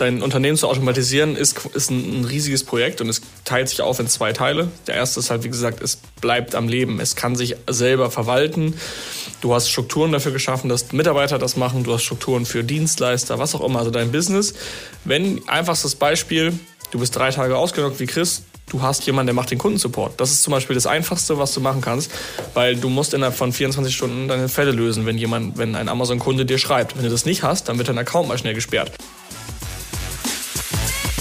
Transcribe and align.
dein 0.00 0.22
Unternehmen 0.22 0.56
zu 0.56 0.68
automatisieren 0.68 1.36
ist, 1.36 1.66
ist 1.74 1.90
ein, 1.90 2.20
ein, 2.20 2.24
riesiges 2.24 2.64
Projekt 2.64 3.00
und 3.00 3.08
es 3.08 3.20
teilt 3.44 3.68
sich 3.68 3.82
auf 3.82 4.00
in 4.00 4.08
zwei 4.08 4.32
Teile. 4.32 4.68
Der 4.86 4.94
erste 4.94 5.20
ist 5.20 5.30
halt, 5.30 5.44
wie 5.44 5.48
gesagt, 5.48 5.82
es 5.82 5.98
bleibt 6.20 6.54
am 6.54 6.68
Leben. 6.68 7.00
Es 7.00 7.16
kann 7.16 7.36
sich 7.36 7.56
selber 7.68 8.10
verwalten. 8.10 8.74
Du 9.40 9.54
hast 9.54 9.68
Strukturen 9.68 10.12
dafür 10.12 10.32
geschaffen, 10.32 10.68
dass 10.68 10.92
Mitarbeiter 10.92 11.38
das 11.38 11.56
machen. 11.56 11.84
Du 11.84 11.92
hast 11.92 12.02
Strukturen 12.02 12.46
für 12.46 12.64
Dienstleister, 12.64 13.38
was 13.38 13.54
auch 13.54 13.64
immer. 13.64 13.80
Also 13.80 13.90
dein 13.90 14.10
Business. 14.10 14.54
Wenn, 15.04 15.46
einfachstes 15.48 15.94
Beispiel, 15.94 16.58
du 16.90 16.98
bist 16.98 17.14
drei 17.14 17.30
Tage 17.30 17.56
ausgelockt 17.56 18.00
wie 18.00 18.06
Chris, 18.06 18.42
du 18.70 18.82
hast 18.82 19.06
jemanden, 19.06 19.28
der 19.28 19.34
macht 19.34 19.50
den 19.50 19.58
Kundensupport. 19.58 20.20
Das 20.20 20.30
ist 20.30 20.42
zum 20.42 20.52
Beispiel 20.52 20.74
das 20.74 20.86
Einfachste, 20.86 21.38
was 21.38 21.54
du 21.54 21.60
machen 21.60 21.80
kannst, 21.80 22.10
weil 22.54 22.76
du 22.76 22.88
musst 22.88 23.14
innerhalb 23.14 23.36
von 23.36 23.52
24 23.52 23.94
Stunden 23.94 24.28
deine 24.28 24.48
Fälle 24.48 24.72
lösen, 24.72 25.06
wenn 25.06 25.18
jemand, 25.18 25.58
wenn 25.58 25.74
ein 25.74 25.88
Amazon-Kunde 25.88 26.44
dir 26.44 26.58
schreibt. 26.58 26.96
Wenn 26.96 27.04
du 27.04 27.10
das 27.10 27.24
nicht 27.24 27.42
hast, 27.42 27.68
dann 27.68 27.78
wird 27.78 27.88
dein 27.88 27.98
Account 27.98 28.28
mal 28.28 28.38
schnell 28.38 28.54
gesperrt. 28.54 28.92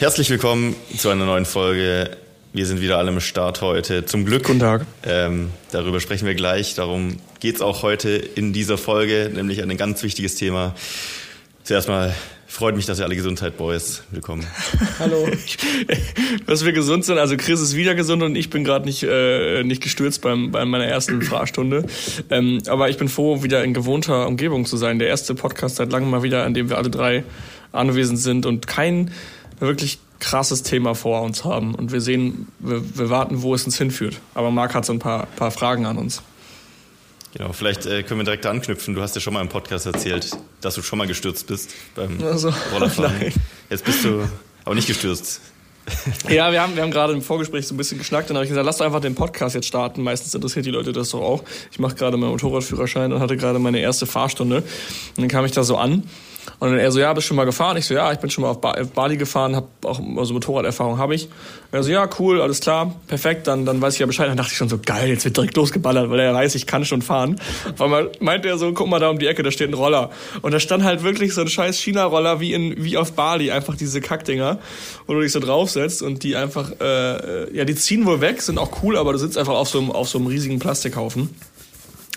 Herzlich 0.00 0.30
willkommen 0.30 0.74
zu 0.96 1.10
einer 1.10 1.26
neuen 1.26 1.44
Folge. 1.44 2.16
Wir 2.54 2.64
sind 2.64 2.80
wieder 2.80 2.96
alle 2.96 3.10
im 3.10 3.20
Start 3.20 3.60
heute. 3.60 4.06
Zum 4.06 4.24
Glück. 4.24 4.44
Guten 4.44 4.60
Tag. 4.60 4.86
Ähm, 5.04 5.50
darüber 5.72 6.00
sprechen 6.00 6.26
wir 6.26 6.34
gleich. 6.34 6.74
Darum 6.74 7.18
geht 7.38 7.56
es 7.56 7.60
auch 7.60 7.82
heute 7.82 8.08
in 8.08 8.54
dieser 8.54 8.78
Folge, 8.78 9.30
nämlich 9.34 9.62
ein 9.62 9.76
ganz 9.76 10.02
wichtiges 10.02 10.36
Thema. 10.36 10.74
Zuerst 11.64 11.88
mal 11.88 12.14
freut 12.46 12.76
mich, 12.76 12.86
dass 12.86 12.98
ihr 12.98 13.04
alle 13.04 13.14
gesund 13.14 13.40
seid, 13.40 13.58
Boys. 13.58 14.02
Willkommen. 14.10 14.46
Hallo. 14.98 15.28
dass 16.46 16.64
wir 16.64 16.72
gesund 16.72 17.04
sind. 17.04 17.18
Also 17.18 17.36
Chris 17.36 17.60
ist 17.60 17.76
wieder 17.76 17.94
gesund 17.94 18.22
und 18.22 18.36
ich 18.36 18.48
bin 18.48 18.64
gerade 18.64 18.86
nicht, 18.86 19.02
äh, 19.02 19.64
nicht 19.64 19.82
gestürzt 19.82 20.22
beim, 20.22 20.50
bei 20.50 20.64
meiner 20.64 20.86
ersten 20.86 21.20
Fahrstunde. 21.22 21.84
Ähm, 22.30 22.62
aber 22.68 22.88
ich 22.88 22.96
bin 22.96 23.10
froh, 23.10 23.42
wieder 23.42 23.62
in 23.64 23.74
gewohnter 23.74 24.26
Umgebung 24.28 24.64
zu 24.64 24.78
sein. 24.78 24.98
Der 24.98 25.08
erste 25.08 25.34
Podcast 25.34 25.76
seit 25.76 25.92
langem 25.92 26.08
mal 26.08 26.22
wieder, 26.22 26.46
an 26.46 26.54
dem 26.54 26.70
wir 26.70 26.78
alle 26.78 26.88
drei 26.88 27.22
anwesend 27.72 28.18
sind 28.18 28.46
und 28.46 28.66
kein 28.66 29.10
wirklich 29.60 29.98
krasses 30.18 30.62
Thema 30.62 30.94
vor 30.94 31.22
uns 31.22 31.44
haben 31.44 31.74
und 31.74 31.92
wir 31.92 32.00
sehen, 32.00 32.48
wir, 32.58 32.82
wir 32.96 33.10
warten, 33.10 33.42
wo 33.42 33.54
es 33.54 33.64
uns 33.64 33.78
hinführt. 33.78 34.20
Aber 34.34 34.50
Marc 34.50 34.74
hat 34.74 34.84
so 34.84 34.92
ein 34.92 34.98
paar, 34.98 35.26
paar 35.26 35.50
Fragen 35.50 35.86
an 35.86 35.96
uns. 35.96 36.22
Genau, 37.32 37.52
vielleicht 37.52 37.86
äh, 37.86 38.02
können 38.02 38.20
wir 38.20 38.24
direkt 38.24 38.44
anknüpfen. 38.46 38.94
Du 38.94 39.02
hast 39.02 39.14
ja 39.14 39.20
schon 39.20 39.32
mal 39.32 39.40
im 39.40 39.48
Podcast 39.48 39.86
erzählt, 39.86 40.30
dass 40.60 40.74
du 40.74 40.82
schon 40.82 40.98
mal 40.98 41.06
gestürzt 41.06 41.46
bist 41.46 41.70
beim 41.94 42.22
also, 42.22 42.52
Rollerfahren. 42.72 43.18
Nein. 43.20 43.32
Jetzt 43.70 43.84
bist 43.84 44.04
du 44.04 44.28
aber 44.64 44.74
nicht 44.74 44.88
gestürzt. 44.88 45.40
ja, 46.28 46.52
wir 46.52 46.60
haben, 46.60 46.74
wir 46.74 46.82
haben 46.82 46.90
gerade 46.90 47.12
im 47.12 47.22
Vorgespräch 47.22 47.66
so 47.66 47.74
ein 47.74 47.76
bisschen 47.76 47.98
geschnackt. 47.98 48.28
Dann 48.28 48.36
habe 48.36 48.44
ich 48.44 48.50
gesagt, 48.50 48.66
lass 48.66 48.78
doch 48.78 48.84
einfach 48.84 49.00
den 49.00 49.14
Podcast 49.14 49.54
jetzt 49.54 49.66
starten. 49.66 50.02
Meistens 50.02 50.34
interessiert 50.34 50.66
die 50.66 50.70
Leute 50.70 50.92
das 50.92 51.10
doch 51.10 51.20
auch. 51.20 51.44
Ich 51.70 51.78
mache 51.78 51.94
gerade 51.94 52.16
meinen 52.16 52.30
Motorradführerschein 52.30 53.12
und 53.12 53.20
hatte 53.20 53.36
gerade 53.36 53.58
meine 53.58 53.78
erste 53.78 54.06
Fahrstunde. 54.06 54.58
Und 54.58 55.18
dann 55.18 55.28
kam 55.28 55.44
ich 55.44 55.52
da 55.52 55.62
so 55.62 55.76
an 55.76 56.04
und 56.58 56.70
dann 56.70 56.78
er 56.78 56.90
so, 56.92 57.00
ja, 57.00 57.12
bist 57.12 57.26
schon 57.26 57.36
mal 57.36 57.44
gefahren? 57.44 57.76
Ich 57.76 57.86
so, 57.86 57.94
ja, 57.94 58.12
ich 58.12 58.18
bin 58.18 58.30
schon 58.30 58.42
mal 58.42 58.50
auf 58.50 58.60
Bali 58.60 59.16
gefahren, 59.16 59.56
habe 59.56 59.68
auch 59.84 60.00
also 60.16 60.34
Motorraderfahrung 60.34 60.98
habe 60.98 61.14
ich. 61.14 61.28
Er 61.72 61.82
so, 61.82 61.90
ja, 61.90 62.08
cool, 62.18 62.40
alles 62.40 62.60
klar, 62.60 62.94
perfekt, 63.06 63.46
dann, 63.46 63.64
dann 63.64 63.80
weiß 63.80 63.94
ich 63.94 64.00
ja 64.00 64.06
Bescheid. 64.06 64.28
Dann 64.28 64.36
dachte 64.36 64.50
ich 64.52 64.58
schon 64.58 64.68
so, 64.68 64.78
geil, 64.84 65.08
jetzt 65.08 65.24
wird 65.24 65.36
direkt 65.36 65.56
losgeballert, 65.56 66.10
weil 66.10 66.18
er 66.18 66.34
weiß, 66.34 66.56
ich 66.56 66.66
kann 66.66 66.84
schon 66.84 67.00
fahren. 67.00 67.40
Auf 67.72 67.80
einmal 67.80 68.10
meinte 68.18 68.48
er 68.48 68.58
so, 68.58 68.72
guck 68.72 68.88
mal 68.88 68.98
da 68.98 69.08
um 69.08 69.18
die 69.18 69.26
Ecke, 69.26 69.42
da 69.42 69.50
steht 69.50 69.70
ein 69.70 69.74
Roller. 69.74 70.10
Und 70.42 70.52
da 70.52 70.58
stand 70.58 70.82
halt 70.82 71.04
wirklich 71.04 71.32
so 71.32 71.42
ein 71.42 71.48
scheiß 71.48 71.78
China-Roller 71.78 72.40
wie 72.40 72.52
in 72.52 72.82
wie 72.82 72.96
auf 72.96 73.12
Bali, 73.12 73.52
einfach 73.52 73.76
diese 73.76 74.00
Kackdinger, 74.00 74.58
wo 75.06 75.14
du 75.14 75.20
dich 75.20 75.32
so 75.32 75.38
draufsetzt 75.38 76.02
und 76.02 76.24
die 76.24 76.34
einfach, 76.34 76.72
äh, 76.80 77.56
ja, 77.56 77.64
die 77.64 77.74
ziehen 77.74 78.04
wohl 78.04 78.20
weg, 78.20 78.42
sind 78.42 78.58
auch 78.58 78.82
cool, 78.82 78.96
aber 78.96 79.12
du 79.12 79.18
sitzt 79.18 79.38
einfach 79.38 79.54
auf 79.54 79.68
so 79.68 79.78
einem, 79.78 79.92
auf 79.92 80.08
so 80.08 80.18
einem 80.18 80.26
riesigen 80.26 80.58
Plastikhaufen. 80.58 81.30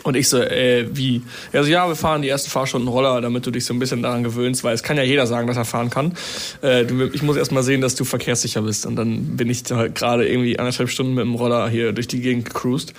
Und 0.03 0.15
ich 0.15 0.27
so, 0.27 0.41
äh, 0.41 0.87
wie? 0.91 1.21
Er 1.51 1.63
so, 1.63 1.69
ja, 1.69 1.87
wir 1.87 1.95
fahren 1.95 2.21
die 2.21 2.29
ersten 2.29 2.49
Fahrstunden 2.49 2.89
Roller, 2.89 3.21
damit 3.21 3.45
du 3.45 3.51
dich 3.51 3.65
so 3.65 3.73
ein 3.73 3.79
bisschen 3.79 4.03
daran 4.03 4.23
gewöhnst, 4.23 4.63
weil 4.63 4.75
es 4.75 4.83
kann 4.83 4.97
ja 4.97 5.03
jeder 5.03 5.27
sagen, 5.27 5.47
dass 5.47 5.57
er 5.57 5.65
fahren 5.65 5.89
kann. 5.89 6.13
Äh, 6.61 6.85
du, 6.85 7.05
ich 7.13 7.23
muss 7.23 7.37
erst 7.37 7.51
mal 7.51 7.63
sehen, 7.63 7.81
dass 7.81 7.95
du 7.95 8.03
verkehrssicher 8.03 8.61
bist. 8.61 8.85
Und 8.85 8.97
dann 8.97 9.37
bin 9.37 9.49
ich 9.49 9.63
da 9.63 9.87
gerade 9.87 10.27
irgendwie 10.27 10.59
anderthalb 10.59 10.89
Stunden 10.89 11.13
mit 11.13 11.23
dem 11.23 11.35
Roller 11.35 11.69
hier 11.69 11.93
durch 11.93 12.07
die 12.07 12.19
Gegend 12.19 12.45
gecruised. 12.45 12.93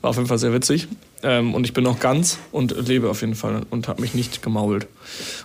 War 0.00 0.10
auf 0.10 0.16
jeden 0.16 0.28
Fall 0.28 0.38
sehr 0.38 0.52
witzig. 0.52 0.86
Ähm, 1.24 1.54
und 1.54 1.64
ich 1.64 1.72
bin 1.72 1.84
noch 1.84 2.00
ganz 2.00 2.38
und 2.52 2.74
lebe 2.86 3.08
auf 3.08 3.22
jeden 3.22 3.34
Fall 3.34 3.62
und 3.70 3.88
habe 3.88 4.02
mich 4.02 4.12
nicht 4.14 4.42
gemault. 4.42 4.86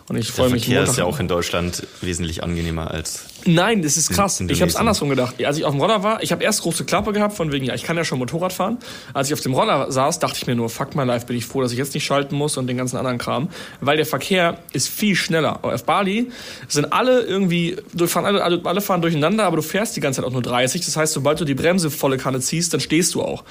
Und 0.09 0.17
ich 0.17 0.29
freue 0.29 0.50
mich. 0.50 0.66
Der 0.66 0.75
Verkehr 0.75 0.91
ist 0.91 0.97
ja 0.97 1.06
auch 1.06 1.19
in 1.22 1.29
Deutschland 1.29 1.88
wesentlich 2.01 2.44
angenehmer 2.44 2.91
als. 2.91 3.25
Nein, 3.45 3.81
das 3.81 3.95
ist 3.95 4.09
krass. 4.09 4.41
Ich 4.41 4.62
habe 4.62 4.69
es 4.69 4.75
andersrum 4.75 5.09
gedacht. 5.09 5.41
Als 5.44 5.57
ich 5.57 5.63
auf 5.63 5.72
dem 5.72 5.79
Roller 5.79 6.03
war, 6.03 6.22
ich 6.22 6.34
habe 6.34 6.44
erst 6.44 6.63
große 6.63 6.84
Klappe 6.84 7.13
gehabt 7.13 7.34
von 7.34 7.53
wegen, 7.53 7.63
ja, 7.63 7.73
ich 7.75 7.84
kann 7.84 7.95
ja 7.95 8.03
schon 8.03 8.19
Motorrad 8.19 8.51
fahren. 8.51 8.78
Als 9.13 9.29
ich 9.29 9.34
auf 9.34 9.39
dem 9.39 9.53
Roller 9.53 9.89
saß, 9.89 10.19
dachte 10.19 10.38
ich 10.41 10.47
mir 10.47 10.56
nur, 10.56 10.69
fuck 10.69 10.95
my 10.95 11.06
life, 11.06 11.25
bin 11.25 11.38
ich 11.38 11.45
froh, 11.45 11.62
dass 11.62 11.72
ich 11.72 11.78
jetzt 11.78 11.94
nicht 11.94 12.03
schalten 12.03 12.35
muss 12.35 12.57
und 12.57 12.68
den 12.68 12.75
ganzen 12.75 12.97
anderen 12.97 13.18
Kram, 13.18 13.50
weil 13.79 13.95
der 13.95 14.06
Verkehr 14.06 14.57
ist 14.73 14.89
viel 14.89 15.16
schneller. 15.16 15.63
Auf 15.63 15.85
Bali 15.85 16.29
sind 16.68 16.91
alle 16.91 17.22
irgendwie, 17.22 17.78
fahren 18.07 18.25
alle, 18.25 18.66
alle 18.66 18.81
fahren 18.81 19.01
durcheinander, 19.01 19.45
aber 19.45 19.56
du 19.56 19.62
fährst 19.62 19.95
die 19.95 20.01
ganze 20.01 20.22
Zeit 20.22 20.29
auch 20.29 20.34
nur 20.34 20.41
30. 20.41 20.84
Das 20.84 20.97
heißt, 20.97 21.13
sobald 21.13 21.39
du 21.39 21.45
die 21.45 21.56
Bremse 21.56 21.89
volle 21.89 22.18
Kanne 22.18 22.41
ziehst, 22.41 22.73
dann 22.73 22.81
stehst 22.81 23.16
du 23.16 23.22
auch. 23.22 23.45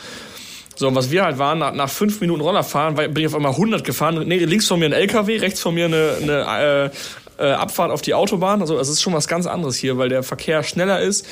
So, 0.79 0.87
und 0.87 0.95
was 0.95 1.11
wir 1.11 1.25
halt 1.25 1.39
waren, 1.39 1.59
nach, 1.59 1.75
nach 1.75 1.91
fünf 1.91 2.21
Minuten 2.21 2.41
Rollerfahren, 2.41 2.95
bin 2.95 3.17
ich 3.17 3.27
auf 3.27 3.35
einmal 3.35 3.51
100 3.51 3.83
gefahren. 3.83 4.23
Nee, 4.29 4.39
links 4.39 4.69
von 4.69 4.79
mir 4.79 4.87
ein 4.87 4.93
LKW, 4.93 5.39
rechts 5.39 5.61
von 5.61 5.75
mir 5.75 5.87
eine, 5.87 6.19
eine 6.23 6.91
äh, 7.39 7.45
äh, 7.45 7.51
Abfahrt 7.51 7.91
auf 7.91 8.01
die 8.01 8.15
Autobahn. 8.15 8.61
Also 8.61 8.79
es 8.79 8.89
ist 8.89 9.03
schon 9.03 9.13
was 9.13 9.27
ganz 9.27 9.47
anderes 9.47 9.77
hier, 9.77 9.99
weil 9.99 10.09
der 10.09 10.23
Verkehr 10.23 10.63
schneller 10.63 11.01
ist. 11.01 11.27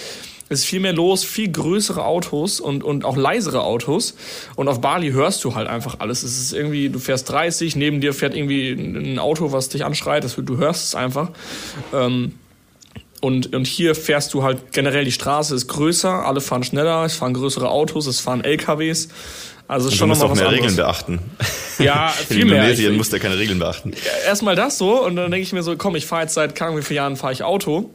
Es 0.48 0.60
ist 0.60 0.64
viel 0.64 0.80
mehr 0.80 0.92
los, 0.92 1.22
viel 1.22 1.50
größere 1.50 2.04
Autos 2.04 2.58
und, 2.58 2.82
und 2.82 3.04
auch 3.04 3.16
leisere 3.16 3.62
Autos. 3.62 4.16
Und 4.56 4.66
auf 4.66 4.80
Bali 4.80 5.12
hörst 5.12 5.44
du 5.44 5.54
halt 5.54 5.68
einfach 5.68 6.00
alles. 6.00 6.24
Es 6.24 6.40
ist 6.40 6.52
irgendwie, 6.52 6.88
du 6.88 6.98
fährst 6.98 7.30
30, 7.30 7.76
neben 7.76 8.00
dir 8.00 8.14
fährt 8.14 8.34
irgendwie 8.34 8.72
ein 8.72 9.20
Auto, 9.20 9.52
was 9.52 9.68
dich 9.68 9.84
anschreit. 9.84 10.24
Das, 10.24 10.34
du 10.34 10.56
hörst 10.56 10.86
es 10.86 10.94
einfach. 10.96 11.30
Ähm, 11.94 12.32
und, 13.26 13.56
und 13.56 13.66
hier 13.66 13.96
fährst 13.96 14.32
du 14.34 14.44
halt 14.44 14.72
generell, 14.72 15.04
die 15.04 15.10
Straße 15.10 15.52
ist 15.52 15.66
größer, 15.66 16.24
alle 16.24 16.40
fahren 16.40 16.62
schneller, 16.62 17.04
es 17.04 17.16
fahren 17.16 17.34
größere 17.34 17.68
Autos, 17.68 18.06
es 18.06 18.20
fahren 18.20 18.44
LKWs. 18.44 19.08
Also 19.66 19.88
ist 19.88 19.96
schon 19.96 20.08
du 20.08 20.14
musst 20.14 20.22
auch 20.22 20.32
mehr 20.32 20.46
anderes. 20.46 20.62
Regeln 20.62 20.76
beachten. 20.76 21.18
Ja, 21.80 22.08
viel 22.28 22.42
In 22.42 22.48
mehr. 22.48 22.58
Indonesien 22.58 22.96
musst 22.96 23.12
du 23.12 23.18
keine 23.18 23.36
Regeln 23.36 23.58
beachten. 23.58 23.94
Erstmal 24.24 24.54
das 24.54 24.78
so 24.78 25.04
und 25.04 25.16
dann 25.16 25.32
denke 25.32 25.42
ich 25.42 25.52
mir 25.52 25.64
so, 25.64 25.76
komm, 25.76 25.96
ich 25.96 26.06
fahre 26.06 26.22
jetzt 26.22 26.34
seit 26.34 26.60
Ahnung 26.62 26.78
wie 26.78 26.82
vielen 26.82 26.98
Jahren 26.98 27.16
fahre 27.16 27.32
ich 27.32 27.42
Auto 27.42 27.90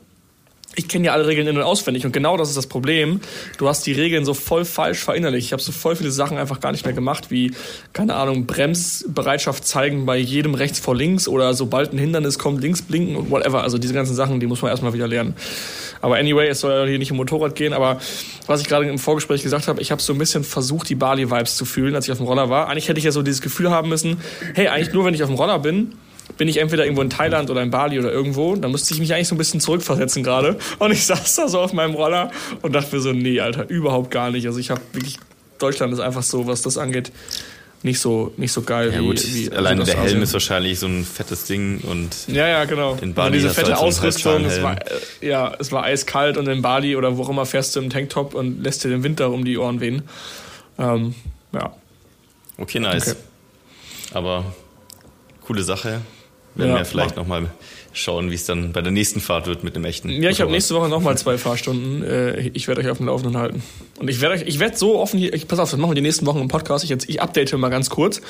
ich 0.76 0.88
kenne 0.88 1.08
ja 1.08 1.14
alle 1.14 1.28
Regeln 1.28 1.48
in- 1.48 1.58
und 1.58 1.64
auswendig 1.64 2.06
und 2.06 2.14
genau 2.14 2.38
das 2.38 2.50
ist 2.50 2.58
das 2.58 2.68
Problem. 2.68 3.20
Du 3.58 3.68
hast 3.68 3.86
die 3.86 3.92
Regeln 3.92 4.24
so 4.24 4.34
voll 4.34 4.64
falsch 4.64 5.00
verinnerlicht. 5.00 5.48
Ich 5.48 5.54
habe 5.54 5.62
so 5.62 5.72
voll 5.72 5.96
viele 5.96 6.12
Sachen 6.12 6.38
einfach 6.38 6.62
gar 6.62 6.72
nicht 6.72 6.86
mehr 6.86 6.94
gemacht, 6.94 7.30
wie, 7.30 7.52
keine 7.92 8.16
Ahnung, 8.16 8.46
Bremsbereitschaft 8.46 9.66
zeigen 9.66 10.06
bei 10.06 10.18
jedem 10.18 10.56
rechts 10.56 10.80
vor 10.80 10.96
links 10.96 11.28
oder 11.28 11.54
sobald 11.54 11.94
ein 11.94 11.98
Hindernis 11.98 12.40
kommt, 12.40 12.62
links 12.62 12.82
blinken 12.82 13.18
und 13.18 13.30
whatever. 13.30 13.64
Also 13.64 13.78
diese 13.78 13.94
ganzen 13.94 14.16
Sachen, 14.16 14.40
die 14.40 14.48
muss 14.48 14.62
man 14.62 14.72
erstmal 14.72 14.94
wieder 14.94 15.08
lernen. 15.08 15.36
Aber 16.02 16.16
anyway, 16.16 16.48
es 16.48 16.62
soll 16.62 16.72
ja 16.72 16.86
hier 16.86 17.00
nicht 17.00 17.12
um 17.12 17.18
Motorrad 17.18 17.56
gehen, 17.56 17.74
aber 17.74 18.00
was 18.48 18.62
ich 18.62 18.68
gerade 18.68 18.88
im 18.88 18.98
Vorgespräch 18.98 19.44
gesagt 19.44 19.68
habe, 19.68 19.82
ich 19.82 19.92
habe 19.92 20.02
so 20.02 20.14
ein 20.14 20.20
bisschen 20.20 20.44
versucht, 20.44 20.90
die 20.90 20.96
Bali-Vibes 20.96 21.56
zu 21.58 21.66
fühlen, 21.66 21.96
als 21.96 22.06
ich 22.06 22.12
auf 22.12 22.18
dem 22.18 22.28
Roller 22.28 22.50
war. 22.50 22.70
Eigentlich 22.70 22.88
hätte 22.88 22.98
ich 22.98 23.06
ja 23.06 23.12
so 23.12 23.22
dieses 23.22 23.42
Gefühl 23.42 23.70
haben 23.70 23.90
müssen, 23.90 24.22
hey, 24.56 24.70
eigentlich 24.70 24.94
nur 24.94 25.06
wenn 25.06 25.14
ich 25.14 25.22
auf 25.22 25.30
dem 25.30 25.36
Roller 25.36 25.60
bin, 25.60 25.94
bin 26.38 26.48
ich 26.48 26.58
entweder 26.58 26.84
irgendwo 26.84 27.02
in 27.02 27.10
Thailand 27.10 27.50
oder 27.50 27.62
in 27.62 27.72
Bali 27.72 28.00
oder 28.00 28.12
irgendwo. 28.12 28.56
Da 28.56 28.68
musste 28.68 28.94
ich 28.94 29.00
mich 29.00 29.14
eigentlich 29.14 29.28
so 29.28 29.36
ein 29.36 29.38
bisschen 29.38 29.60
zurückversetzen 29.60 30.24
gerade. 30.24 30.58
Und 30.80 30.92
ich 30.92 31.06
saß 31.06 31.36
da 31.36 31.48
so 31.48 31.60
auf 31.60 31.74
meinem 31.74 31.94
Roller 31.94 32.32
und 32.62 32.74
dachte 32.74 32.96
mir 32.96 33.02
so, 33.02 33.12
nee, 33.12 33.40
Alter, 33.40 33.70
überhaupt 33.70 34.12
gar 34.12 34.32
nicht. 34.32 34.46
Also 34.48 34.60
ich 34.60 34.70
habe 34.70 34.82
wirklich, 34.94 35.18
Deutschland 35.60 35.94
ist 35.94 36.00
einfach 36.00 36.24
so, 36.24 36.48
was 36.48 36.62
das 36.62 36.78
angeht, 36.78 37.12
nicht 37.84 38.00
so, 38.00 38.34
nicht 38.38 38.52
so 38.52 38.62
geil 38.62 38.92
ja, 38.94 39.00
wie, 39.00 39.06
gut. 39.06 39.34
wie 39.34 39.52
Alleine 39.52 39.84
der 39.84 40.00
Helm 40.00 40.22
ist 40.22 40.34
wahrscheinlich 40.34 40.78
so 40.80 40.86
ein 40.86 41.04
fettes 41.04 41.46
Ding 41.46 41.80
und. 41.82 42.28
Ja, 42.28 42.48
ja, 42.48 42.66
genau. 42.66 42.96
In 43.02 43.14
Bali 43.14 43.28
und 43.28 43.34
diese 43.34 43.50
fette 43.50 43.72
halt 43.72 43.82
Ausrüstung, 43.82 44.46
es 44.46 44.62
war, 44.62 44.78
ja, 45.22 45.54
es 45.58 45.72
war 45.72 45.84
eiskalt 45.84 46.38
und 46.38 46.48
in 46.48 46.62
Bali 46.62 46.96
oder 46.96 47.18
wo 47.18 47.24
auch 47.24 47.30
immer 47.30 47.46
fährst 47.46 47.76
du 47.76 47.80
im 47.80 47.90
Tanktop 47.90 48.36
und 48.36 48.64
lässt 48.64 48.84
dir 48.84 48.90
den 48.90 49.04
Winter 49.04 49.32
um 49.32 49.46
die 49.46 49.58
Ohren 49.58 49.80
wehen. 49.80 50.04
Ähm, 50.78 51.16
ja. 51.54 51.76
Okay, 52.58 52.80
nice. 52.80 53.10
Okay. 53.10 53.18
Aber 54.14 54.46
coole 55.42 55.64
Sache. 55.64 56.02
Werden 56.56 56.72
Ja, 56.72 56.78
wir 56.80 56.86
vielleicht 56.86 57.16
nochmal 57.16 57.50
schauen, 57.94 58.32
wie 58.32 58.36
es 58.36 58.46
dann 58.46 58.74
bei 58.74 58.82
der 58.82 58.92
nächsten 58.92 59.22
Fahrt 59.22 59.48
wird 59.48 59.64
mit 59.64 59.76
dem 59.76 59.86
echten. 59.86 60.10
Ja, 60.10 60.30
ich 60.30 60.42
habe 60.42 60.52
nächste 60.52 60.76
Woche 60.76 60.90
nochmal 60.90 61.18
zwei 61.18 61.38
Fahrstunden. 61.38 62.04
Äh, 62.12 62.50
Ich 62.54 62.68
werde 62.68 62.82
euch 62.82 62.90
auf 62.90 62.98
dem 62.98 63.08
Laufenden 63.08 63.38
halten. 63.38 63.64
Und 64.00 64.10
ich 64.10 64.22
werde 64.22 64.36
euch, 64.36 64.44
ich 64.46 64.60
werde 64.60 64.78
so 64.78 65.00
offen 65.00 65.20
hier, 65.20 65.34
ich, 65.34 65.48
pass 65.48 65.60
auf, 65.60 65.72
das 65.72 65.80
machen 65.80 65.92
wir 65.92 65.96
die 65.96 66.02
nächsten 66.02 66.26
Wochen 66.26 66.40
im 66.40 66.48
Podcast. 66.48 66.84
Ich, 66.84 66.90
jetzt, 66.90 67.08
ich 67.10 67.22
update 67.22 67.54
mal 67.58 67.70
ganz 67.70 67.90
kurz. 67.90 68.22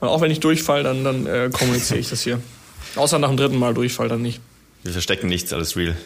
Und 0.00 0.08
auch 0.08 0.20
wenn 0.20 0.30
ich 0.30 0.40
durchfall, 0.40 0.82
dann, 0.82 1.04
dann 1.04 1.26
äh, 1.26 1.50
kommuniziere 1.52 2.00
ich 2.00 2.10
das 2.10 2.22
hier. 2.22 2.40
Außer 2.96 3.18
nach 3.18 3.28
dem 3.28 3.36
dritten 3.36 3.58
Mal 3.58 3.74
Durchfall 3.74 4.08
dann 4.08 4.22
nicht. 4.22 4.40
Wir 4.82 4.92
verstecken 4.92 5.28
nichts, 5.28 5.52
alles 5.52 5.76
real. 5.76 5.96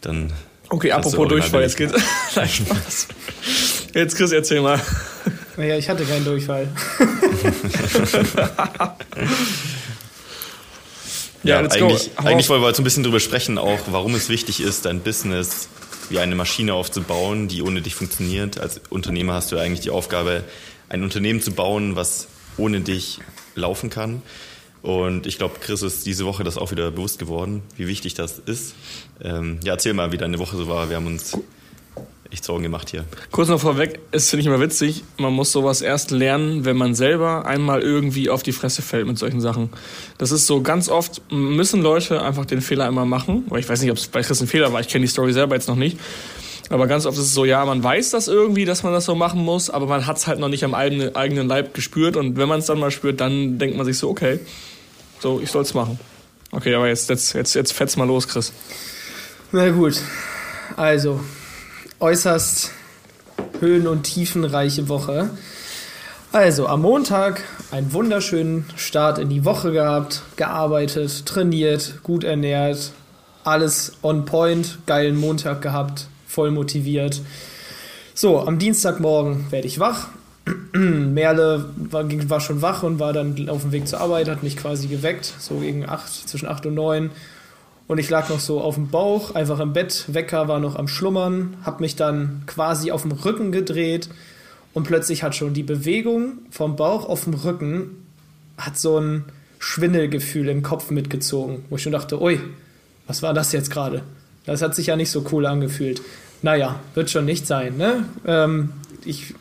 Dann 0.00 0.32
Okay, 0.70 0.92
apropos 0.92 1.28
Durchfall, 1.28 1.62
jetzt 1.62 1.76
geht's. 1.76 1.92
Nein, 2.34 2.48
Spaß. 2.48 3.08
Jetzt 3.92 4.16
Chris, 4.16 4.32
erzähl 4.32 4.60
mal. 4.60 4.80
Naja, 5.56 5.76
ich 5.76 5.88
hatte 5.88 6.04
keinen 6.04 6.24
Durchfall. 6.24 6.68
Ja, 11.44 11.60
let's 11.60 11.74
eigentlich, 11.74 12.10
eigentlich 12.16 12.48
wollen 12.48 12.62
wir 12.62 12.74
so 12.74 12.80
ein 12.80 12.84
bisschen 12.84 13.04
drüber 13.04 13.20
sprechen, 13.20 13.58
auch 13.58 13.80
warum 13.90 14.14
es 14.14 14.28
wichtig 14.28 14.60
ist, 14.60 14.86
dein 14.86 15.00
Business 15.00 15.68
wie 16.08 16.18
eine 16.18 16.34
Maschine 16.34 16.74
aufzubauen, 16.74 17.48
die 17.48 17.62
ohne 17.62 17.82
dich 17.82 17.94
funktioniert. 17.94 18.58
Als 18.58 18.80
Unternehmer 18.90 19.34
hast 19.34 19.52
du 19.52 19.58
eigentlich 19.58 19.80
die 19.80 19.90
Aufgabe, 19.90 20.44
ein 20.88 21.02
Unternehmen 21.02 21.40
zu 21.40 21.52
bauen, 21.52 21.96
was 21.96 22.28
ohne 22.56 22.80
dich 22.80 23.20
laufen 23.54 23.90
kann. 23.90 24.22
Und 24.82 25.26
ich 25.26 25.38
glaube, 25.38 25.56
Chris 25.60 25.82
ist 25.82 26.04
diese 26.04 26.26
Woche 26.26 26.44
das 26.44 26.58
auch 26.58 26.70
wieder 26.70 26.90
bewusst 26.90 27.18
geworden, 27.18 27.62
wie 27.76 27.86
wichtig 27.86 28.14
das 28.14 28.38
ist. 28.38 28.74
Ähm, 29.22 29.58
ja, 29.64 29.72
erzähl 29.72 29.94
mal, 29.94 30.12
wie 30.12 30.18
deine 30.18 30.38
Woche 30.38 30.56
so 30.56 30.68
war. 30.68 30.90
Wir 30.90 30.96
haben 30.96 31.06
uns 31.06 31.38
echt 32.34 32.44
Sorgen 32.44 32.64
gemacht 32.64 32.90
hier. 32.90 33.04
Kurz 33.30 33.48
noch 33.48 33.60
vorweg, 33.60 34.00
es 34.10 34.28
finde 34.28 34.42
ich 34.42 34.46
immer 34.46 34.60
witzig, 34.60 35.04
man 35.16 35.32
muss 35.32 35.52
sowas 35.52 35.80
erst 35.80 36.10
lernen, 36.10 36.64
wenn 36.64 36.76
man 36.76 36.94
selber 36.94 37.46
einmal 37.46 37.80
irgendwie 37.80 38.28
auf 38.28 38.42
die 38.42 38.52
Fresse 38.52 38.82
fällt 38.82 39.06
mit 39.06 39.18
solchen 39.18 39.40
Sachen. 39.40 39.70
Das 40.18 40.32
ist 40.32 40.46
so, 40.46 40.60
ganz 40.60 40.88
oft 40.88 41.22
müssen 41.30 41.80
Leute 41.80 42.22
einfach 42.22 42.44
den 42.44 42.60
Fehler 42.60 42.86
einmal 42.86 43.06
machen, 43.06 43.44
weil 43.48 43.60
ich 43.60 43.68
weiß 43.68 43.80
nicht, 43.80 43.90
ob 43.90 43.96
es 43.96 44.08
bei 44.08 44.22
Chris 44.22 44.40
ein 44.40 44.48
Fehler 44.48 44.72
war, 44.72 44.80
ich 44.80 44.88
kenne 44.88 45.04
die 45.04 45.10
Story 45.10 45.32
selber 45.32 45.54
jetzt 45.54 45.68
noch 45.68 45.76
nicht. 45.76 45.98
Aber 46.70 46.86
ganz 46.86 47.06
oft 47.06 47.16
ist 47.18 47.24
es 47.24 47.34
so, 47.34 47.44
ja, 47.44 47.64
man 47.64 47.84
weiß 47.84 48.10
das 48.10 48.26
irgendwie, 48.26 48.64
dass 48.64 48.82
man 48.82 48.92
das 48.92 49.04
so 49.04 49.14
machen 49.14 49.40
muss, 49.40 49.70
aber 49.70 49.86
man 49.86 50.06
hat 50.06 50.16
es 50.16 50.26
halt 50.26 50.38
noch 50.38 50.48
nicht 50.48 50.64
am 50.64 50.74
eigenen, 50.74 51.14
eigenen 51.14 51.46
Leib 51.46 51.74
gespürt 51.74 52.16
und 52.16 52.36
wenn 52.36 52.48
man 52.48 52.60
es 52.60 52.66
dann 52.66 52.80
mal 52.80 52.90
spürt, 52.90 53.20
dann 53.20 53.58
denkt 53.58 53.76
man 53.76 53.86
sich 53.86 53.98
so, 53.98 54.08
okay, 54.08 54.40
so, 55.20 55.40
ich 55.40 55.50
soll 55.50 55.62
es 55.62 55.74
machen. 55.74 56.00
Okay, 56.50 56.74
aber 56.74 56.88
jetzt, 56.88 57.08
jetzt, 57.10 57.34
jetzt, 57.34 57.54
jetzt 57.54 57.72
fetz 57.72 57.96
mal 57.96 58.06
los, 58.06 58.26
Chris. 58.26 58.52
Na 59.52 59.70
gut. 59.70 60.00
Also, 60.76 61.20
äußerst 62.04 62.70
höhen- 63.60 63.86
und 63.86 64.02
tiefenreiche 64.02 64.90
Woche. 64.90 65.30
Also, 66.32 66.66
am 66.66 66.82
Montag 66.82 67.42
einen 67.70 67.94
wunderschönen 67.94 68.66
Start 68.76 69.18
in 69.18 69.30
die 69.30 69.46
Woche 69.46 69.72
gehabt, 69.72 70.20
gearbeitet, 70.36 71.24
trainiert, 71.24 72.02
gut 72.02 72.22
ernährt, 72.22 72.92
alles 73.42 73.92
on 74.02 74.26
point, 74.26 74.80
geilen 74.84 75.16
Montag 75.16 75.62
gehabt, 75.62 76.08
voll 76.26 76.50
motiviert. 76.50 77.22
So, 78.12 78.38
am 78.38 78.58
Dienstagmorgen 78.58 79.50
werde 79.50 79.66
ich 79.66 79.78
wach. 79.78 80.08
Merle 80.74 81.70
war, 81.74 82.04
war 82.28 82.40
schon 82.40 82.60
wach 82.60 82.82
und 82.82 82.98
war 82.98 83.14
dann 83.14 83.48
auf 83.48 83.62
dem 83.62 83.72
Weg 83.72 83.88
zur 83.88 84.02
Arbeit, 84.02 84.28
hat 84.28 84.42
mich 84.42 84.58
quasi 84.58 84.88
geweckt, 84.88 85.32
so 85.38 85.54
gegen 85.54 85.88
acht, 85.88 86.12
zwischen 86.28 86.48
8 86.48 86.66
und 86.66 86.74
9. 86.74 87.10
Und 87.86 87.98
ich 87.98 88.08
lag 88.08 88.28
noch 88.30 88.40
so 88.40 88.60
auf 88.60 88.76
dem 88.76 88.88
Bauch, 88.88 89.34
einfach 89.34 89.60
im 89.60 89.72
Bett. 89.72 90.06
Wecker 90.08 90.48
war 90.48 90.58
noch 90.58 90.76
am 90.76 90.88
Schlummern, 90.88 91.56
hab 91.64 91.80
mich 91.80 91.96
dann 91.96 92.42
quasi 92.46 92.90
auf 92.90 93.02
dem 93.02 93.12
Rücken 93.12 93.52
gedreht 93.52 94.08
und 94.72 94.84
plötzlich 94.84 95.22
hat 95.22 95.34
schon 95.34 95.54
die 95.54 95.62
Bewegung 95.62 96.38
vom 96.50 96.76
Bauch 96.76 97.08
auf 97.08 97.24
dem 97.24 97.34
Rücken 97.34 98.04
hat 98.56 98.78
so 98.78 98.98
ein 98.98 99.24
Schwindelgefühl 99.58 100.48
im 100.48 100.62
Kopf 100.62 100.90
mitgezogen, 100.90 101.64
wo 101.68 101.76
ich 101.76 101.82
schon 101.82 101.92
dachte, 101.92 102.20
ui, 102.20 102.40
was 103.06 103.22
war 103.22 103.34
das 103.34 103.52
jetzt 103.52 103.70
gerade? 103.70 104.02
Das 104.46 104.62
hat 104.62 104.74
sich 104.74 104.88
ja 104.88 104.96
nicht 104.96 105.10
so 105.10 105.24
cool 105.32 105.46
angefühlt. 105.46 106.02
Naja, 106.42 106.78
wird 106.94 107.10
schon 107.10 107.24
nicht 107.24 107.46
sein, 107.46 107.76
ne? 107.76 108.04
Ähm, 108.26 108.70
ich 109.04 109.34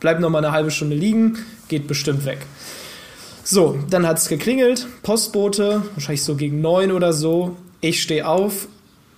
bleib 0.00 0.20
noch 0.20 0.30
mal 0.30 0.38
eine 0.38 0.52
halbe 0.52 0.70
Stunde 0.70 0.96
liegen, 0.96 1.38
geht 1.68 1.86
bestimmt 1.86 2.24
weg. 2.26 2.38
So, 3.42 3.78
dann 3.88 4.06
hat 4.06 4.18
es 4.18 4.28
geklingelt, 4.28 4.86
Postbote, 5.02 5.82
wahrscheinlich 5.94 6.22
so 6.22 6.36
gegen 6.36 6.60
neun 6.60 6.92
oder 6.92 7.12
so. 7.12 7.56
Ich 7.80 8.02
stehe 8.02 8.26
auf 8.26 8.68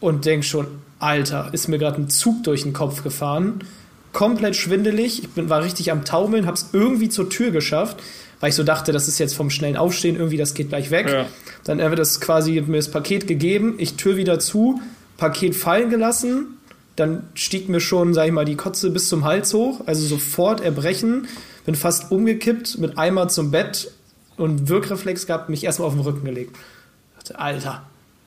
und 0.01 0.25
denk 0.25 0.45
schon, 0.45 0.67
Alter, 0.99 1.51
ist 1.53 1.69
mir 1.69 1.79
gerade 1.79 2.01
ein 2.01 2.09
Zug 2.09 2.45
durch 2.45 2.63
den 2.63 2.73
Kopf 2.73 3.03
gefahren. 3.03 3.65
Komplett 4.13 4.57
schwindelig, 4.57 5.23
ich 5.23 5.31
bin, 5.31 5.49
war 5.49 5.65
richtig 5.65 5.91
am 5.91 6.05
Taumeln, 6.05 6.47
hab's 6.47 6.71
irgendwie 6.73 7.09
zur 7.09 7.31
Tür 7.31 7.51
geschafft, 7.51 7.99
weil 8.41 8.51
ich 8.51 8.55
so 8.55 8.63
dachte, 8.63 8.93
das 8.93 9.09
ist 9.09 9.19
jetzt 9.19 9.35
vom 9.35 9.51
schnellen 9.51 9.77
Aufstehen 9.77 10.17
irgendwie, 10.17 10.37
das 10.37 10.55
geht 10.55 10.69
gleich 10.69 10.91
weg. 10.91 11.09
Ja. 11.09 11.27
Dann 11.65 11.79
wird 11.79 11.99
das 11.99 12.21
quasi 12.21 12.61
mir 12.61 12.77
das 12.77 12.91
Paket 12.91 13.27
gegeben, 13.27 13.77
ich 13.79 13.95
Tür 13.95 14.17
wieder 14.17 14.39
zu, 14.39 14.81
Paket 15.17 15.57
fallen 15.57 15.91
gelassen, 15.91 16.59
dann 16.97 17.25
stieg 17.35 17.69
mir 17.69 17.81
schon, 17.81 18.13
sag 18.13 18.27
ich 18.27 18.33
mal, 18.33 18.45
die 18.45 18.57
Kotze 18.57 18.91
bis 18.91 19.09
zum 19.09 19.25
Hals 19.25 19.55
hoch, 19.55 19.81
also 19.87 20.07
sofort 20.07 20.61
erbrechen, 20.61 21.27
bin 21.65 21.75
fast 21.75 22.11
umgekippt, 22.11 22.79
mit 22.79 22.99
Eimer 22.99 23.29
zum 23.29 23.51
Bett 23.51 23.91
und 24.37 24.69
Wirkreflex 24.69 25.27
gehabt, 25.27 25.49
mich 25.49 25.65
erstmal 25.65 25.89
auf 25.89 25.95
den 25.95 26.03
Rücken 26.03 26.25
gelegt. 26.25 26.57
Ich 26.57 27.25
dachte, 27.25 27.39
Alter, 27.39 27.87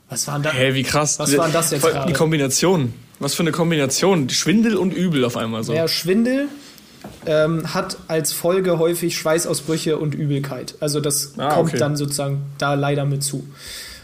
was 0.09 0.27
war 0.27 0.35
denn 0.35 0.43
da? 0.43 0.51
Hä, 0.51 0.73
wie 0.73 0.83
krass. 0.83 1.19
Was 1.19 1.35
war 1.37 1.45
denn 1.45 1.53
das 1.53 1.71
jetzt 1.71 1.81
Voll 1.81 1.91
gerade? 1.91 2.07
Die 2.07 2.13
Kombination. 2.17 2.93
Was 3.19 3.33
für 3.33 3.43
eine 3.43 3.51
Kombination. 3.51 4.29
Schwindel 4.29 4.75
und 4.75 4.93
Übel 4.93 5.23
auf 5.25 5.37
einmal 5.37 5.63
so. 5.63 5.73
Ja, 5.73 5.87
Schwindel 5.87 6.47
ähm, 7.25 7.73
hat 7.73 7.97
als 8.07 8.33
Folge 8.33 8.77
häufig 8.79 9.17
Schweißausbrüche 9.17 9.97
und 9.97 10.13
Übelkeit. 10.15 10.75
Also 10.79 10.99
das 10.99 11.33
Ah, 11.37 11.53
kommt 11.53 11.69
okay. 11.69 11.77
dann 11.77 11.95
sozusagen 11.95 12.43
da 12.57 12.73
leider 12.73 13.05
mit 13.05 13.23
zu. 13.23 13.47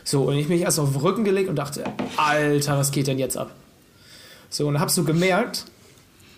So, 0.04 0.24
und 0.24 0.36
ich 0.38 0.48
mich 0.50 0.62
erst 0.62 0.80
auf 0.80 0.92
den 0.92 1.02
Rücken 1.02 1.24
gelegt 1.24 1.50
und 1.50 1.56
dachte, 1.58 1.84
Alter, 2.18 2.78
was 2.78 2.92
geht 2.92 3.08
denn 3.08 3.20
jetzt 3.20 3.38
ab? 3.38 3.52
So, 4.50 4.68
und 4.68 4.80
hab 4.80 4.90
so 4.90 5.04
gemerkt, 5.04 5.66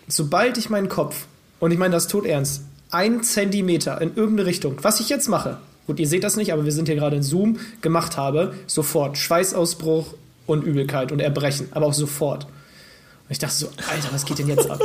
sobald 0.06 0.58
ich 0.58 0.68
meinen 0.70 0.88
Kopf, 0.88 1.26
und 1.60 1.70
ich 1.70 1.78
meine 1.78 1.92
das 1.94 2.08
tot 2.08 2.26
ernst, 2.26 2.62
ein 2.90 3.22
Zentimeter 3.22 4.00
in 4.00 4.14
irgendeine 4.14 4.46
Richtung, 4.46 4.76
was 4.82 5.00
ich 5.00 5.08
jetzt 5.08 5.28
mache, 5.28 5.58
gut, 5.86 6.00
ihr 6.00 6.08
seht 6.08 6.24
das 6.24 6.36
nicht, 6.36 6.52
aber 6.52 6.64
wir 6.64 6.72
sind 6.72 6.86
hier 6.88 6.96
gerade 6.96 7.16
in 7.16 7.22
Zoom, 7.22 7.58
gemacht 7.80 8.16
habe, 8.16 8.54
sofort 8.66 9.18
Schweißausbruch 9.18 10.14
und 10.46 10.64
Übelkeit 10.64 11.12
und 11.12 11.20
Erbrechen, 11.20 11.68
aber 11.72 11.86
auch 11.86 11.94
sofort. 11.94 12.44
Und 12.44 13.30
ich 13.30 13.38
dachte 13.38 13.54
so, 13.54 13.66
Alter, 13.90 14.08
was 14.12 14.24
geht 14.24 14.38
denn 14.38 14.48
jetzt 14.48 14.70
ab? 14.70 14.80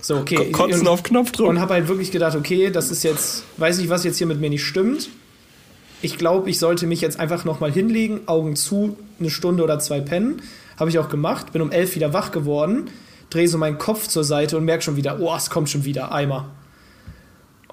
So, 0.00 0.16
okay. 0.16 0.36
Ko- 0.50 0.64
Kotzen 0.64 0.80
und, 0.82 0.88
auf 0.88 1.02
Knopfdruck. 1.02 1.48
Und 1.48 1.60
habe 1.60 1.74
halt 1.74 1.88
wirklich 1.88 2.10
gedacht, 2.10 2.36
okay, 2.36 2.70
das 2.70 2.90
ist 2.90 3.04
jetzt, 3.04 3.44
weiß 3.56 3.78
nicht, 3.78 3.88
was 3.88 4.04
jetzt 4.04 4.18
hier 4.18 4.26
mit 4.26 4.40
mir 4.40 4.50
nicht 4.50 4.64
stimmt. 4.64 5.08
Ich 6.00 6.18
glaube, 6.18 6.50
ich 6.50 6.58
sollte 6.58 6.88
mich 6.88 7.00
jetzt 7.00 7.20
einfach 7.20 7.44
nochmal 7.44 7.70
hinlegen, 7.70 8.22
Augen 8.26 8.56
zu, 8.56 8.96
eine 9.20 9.30
Stunde 9.30 9.62
oder 9.62 9.78
zwei 9.78 10.00
pennen. 10.00 10.42
Habe 10.76 10.90
ich 10.90 10.98
auch 10.98 11.08
gemacht, 11.08 11.52
bin 11.52 11.62
um 11.62 11.70
elf 11.70 11.94
wieder 11.94 12.12
wach 12.12 12.32
geworden, 12.32 12.90
drehe 13.30 13.46
so 13.46 13.58
meinen 13.58 13.78
Kopf 13.78 14.08
zur 14.08 14.24
Seite 14.24 14.56
und 14.56 14.64
merke 14.64 14.82
schon 14.82 14.96
wieder, 14.96 15.20
oh, 15.20 15.32
es 15.36 15.50
kommt 15.50 15.70
schon 15.70 15.84
wieder, 15.84 16.10
Eimer. 16.12 16.50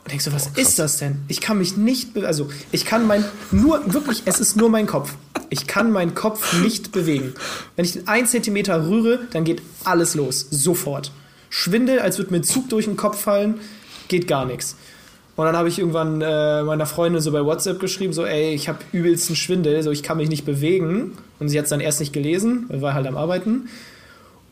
Und 0.10 0.14
denk 0.14 0.22
so, 0.24 0.34
was 0.34 0.48
ist 0.56 0.80
das 0.80 0.98
denn? 0.98 1.18
Ich 1.28 1.40
kann 1.40 1.60
mich 1.60 1.78
nicht, 1.78 2.18
also 2.18 2.50
ich 2.72 2.84
kann 2.84 3.06
mein, 3.06 3.24
nur, 3.52 3.94
wirklich, 3.94 4.24
es 4.26 4.40
ist 4.40 4.58
nur 4.58 4.68
mein 4.68 4.88
Kopf. 4.88 5.14
Ich 5.52 5.68
kann 5.68 5.92
meinen 5.92 6.16
Kopf 6.16 6.60
nicht 6.64 6.92
bewegen. 6.92 7.36
Wenn 7.76 7.86
ich 7.86 7.94
den 7.94 8.08
einen 8.08 8.26
Zentimeter 8.26 8.88
rühre, 8.88 9.20
dann 9.34 9.44
geht 9.44 9.62
alles 9.84 10.16
los, 10.16 10.48
sofort. 10.50 11.12
Schwindel, 11.52 12.00
als 12.00 12.18
würde 12.18 12.32
mir 12.32 12.38
ein 12.38 12.44
Zug 12.44 12.70
durch 12.70 12.86
den 12.86 12.98
Kopf 12.98 13.22
fallen, 13.22 13.60
geht 14.08 14.28
gar 14.28 14.46
nichts. 14.46 14.78
Und 15.36 15.46
dann 15.46 15.56
habe 15.56 15.70
ich 15.70 15.78
irgendwann 15.78 16.24
äh, 16.24 16.64
meiner 16.64 16.88
Freundin 16.88 17.22
so 17.22 17.32
bei 17.32 17.46
WhatsApp 17.46 17.80
geschrieben, 17.80 18.12
so, 18.12 18.26
ey, 18.26 18.56
ich 18.56 18.68
habe 18.68 18.80
übelsten 18.92 19.36
Schwindel, 19.36 19.84
so 19.84 19.92
ich 19.92 20.02
kann 20.02 20.18
mich 20.18 20.30
nicht 20.30 20.44
bewegen. 20.44 21.20
Und 21.38 21.50
sie 21.50 21.60
hat 21.60 21.66
es 21.66 21.70
dann 21.70 21.82
erst 21.82 22.00
nicht 22.00 22.14
gelesen, 22.14 22.66
weil 22.70 22.82
war 22.82 22.96
halt 22.96 23.06
am 23.06 23.16
Arbeiten. 23.16 23.70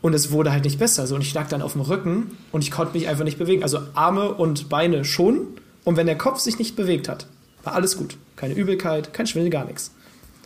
Und 0.01 0.13
es 0.13 0.31
wurde 0.31 0.51
halt 0.51 0.63
nicht 0.63 0.79
besser. 0.79 1.07
So, 1.07 1.15
und 1.15 1.21
ich 1.21 1.33
lag 1.33 1.47
dann 1.49 1.61
auf 1.61 1.73
dem 1.73 1.81
Rücken 1.81 2.37
und 2.51 2.63
ich 2.63 2.71
konnte 2.71 2.93
mich 2.93 3.07
einfach 3.07 3.23
nicht 3.23 3.37
bewegen. 3.37 3.63
Also 3.63 3.79
Arme 3.93 4.33
und 4.33 4.69
Beine 4.69 5.03
schon. 5.05 5.47
Und 5.83 5.97
wenn 5.97 6.05
der 6.05 6.17
Kopf 6.17 6.39
sich 6.39 6.59
nicht 6.59 6.75
bewegt 6.75 7.09
hat, 7.09 7.27
war 7.63 7.73
alles 7.73 7.97
gut. 7.97 8.17
Keine 8.35 8.53
Übelkeit, 8.53 9.13
kein 9.13 9.27
Schwindel, 9.27 9.49
gar 9.49 9.65
nichts. 9.65 9.91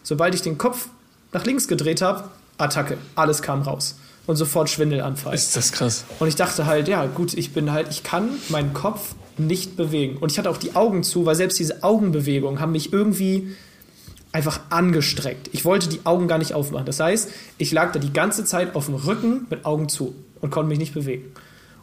Sobald 0.03 0.33
ich 0.35 0.41
den 0.41 0.57
Kopf 0.57 0.87
nach 1.33 1.45
links 1.45 1.67
gedreht 1.67 2.01
habe, 2.01 2.29
Attacke, 2.57 2.97
alles 3.15 3.41
kam 3.41 3.61
raus. 3.61 3.97
Und 4.27 4.35
sofort 4.35 4.69
Schwindelanfall. 4.69 5.33
Ist 5.33 5.55
das 5.55 5.71
krass. 5.71 6.05
Und 6.19 6.27
ich 6.27 6.35
dachte 6.35 6.65
halt, 6.65 6.87
ja, 6.87 7.05
gut, 7.07 7.33
ich 7.33 7.53
bin 7.53 7.71
halt, 7.71 7.89
ich 7.89 8.03
kann 8.03 8.29
meinen 8.49 8.73
Kopf 8.73 9.15
nicht 9.37 9.75
bewegen. 9.75 10.17
Und 10.17 10.31
ich 10.31 10.37
hatte 10.37 10.49
auch 10.49 10.57
die 10.57 10.75
Augen 10.75 11.03
zu, 11.03 11.25
weil 11.25 11.35
selbst 11.35 11.59
diese 11.59 11.83
Augenbewegungen 11.83 12.59
haben 12.59 12.71
mich 12.71 12.93
irgendwie 12.93 13.55
einfach 14.31 14.61
angestreckt. 14.69 15.49
Ich 15.51 15.65
wollte 15.65 15.89
die 15.89 16.05
Augen 16.05 16.27
gar 16.27 16.37
nicht 16.37 16.53
aufmachen. 16.53 16.85
Das 16.85 16.99
heißt, 16.99 17.31
ich 17.57 17.71
lag 17.71 17.91
da 17.91 17.99
die 17.99 18.13
ganze 18.13 18.45
Zeit 18.45 18.75
auf 18.75 18.85
dem 18.85 18.95
Rücken 18.95 19.45
mit 19.49 19.65
Augen 19.65 19.89
zu 19.89 20.15
und 20.39 20.51
konnte 20.51 20.69
mich 20.69 20.79
nicht 20.79 20.93
bewegen. 20.93 21.31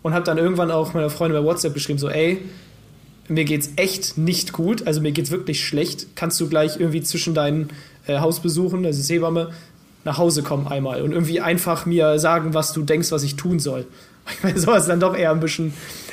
Und 0.02 0.14
habe 0.14 0.24
dann 0.24 0.38
irgendwann 0.38 0.70
auch 0.70 0.94
meiner 0.94 1.10
Freundin 1.10 1.40
bei 1.42 1.46
WhatsApp 1.46 1.74
geschrieben, 1.74 1.98
so, 1.98 2.08
ey, 2.08 2.40
mir 3.28 3.44
geht's 3.44 3.70
echt 3.76 4.16
nicht 4.16 4.52
gut, 4.52 4.86
also 4.86 5.00
mir 5.00 5.12
geht's 5.12 5.30
wirklich 5.30 5.64
schlecht. 5.64 6.06
Kannst 6.14 6.40
du 6.40 6.48
gleich 6.48 6.80
irgendwie 6.80 7.02
zwischen 7.02 7.34
deinen 7.34 7.68
äh, 8.06 8.18
Hausbesuchen, 8.18 8.86
also 8.86 9.12
Hebamme, 9.12 9.50
nach 10.04 10.16
Hause 10.16 10.42
kommen 10.42 10.66
einmal 10.66 11.02
und 11.02 11.12
irgendwie 11.12 11.40
einfach 11.40 11.84
mir 11.84 12.18
sagen, 12.18 12.54
was 12.54 12.72
du 12.72 12.82
denkst, 12.82 13.12
was 13.12 13.24
ich 13.24 13.36
tun 13.36 13.58
soll. 13.58 13.86
weil 14.42 14.56
ich 14.56 14.62
sowas 14.62 14.86
dann 14.86 15.00
doch 15.00 15.16
eher 15.16 15.30
ein 15.30 15.40
bisschen 15.40 15.72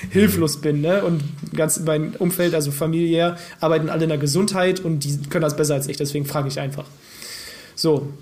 hilflos 0.09 0.57
bin. 0.57 0.81
Ne? 0.81 1.03
Und 1.03 1.23
ganz 1.55 1.79
mein 1.79 2.15
Umfeld, 2.15 2.53
also 2.53 2.71
familiär, 2.71 3.37
arbeiten 3.59 3.89
alle 3.89 4.03
in 4.03 4.09
der 4.09 4.17
Gesundheit 4.17 4.79
und 4.79 4.99
die 4.99 5.17
können 5.29 5.43
das 5.43 5.55
besser 5.55 5.75
als 5.75 5.87
ich, 5.87 5.97
deswegen 5.97 6.25
frage 6.25 6.47
ich 6.47 6.59
einfach. 6.59 6.85
So. 7.75 8.13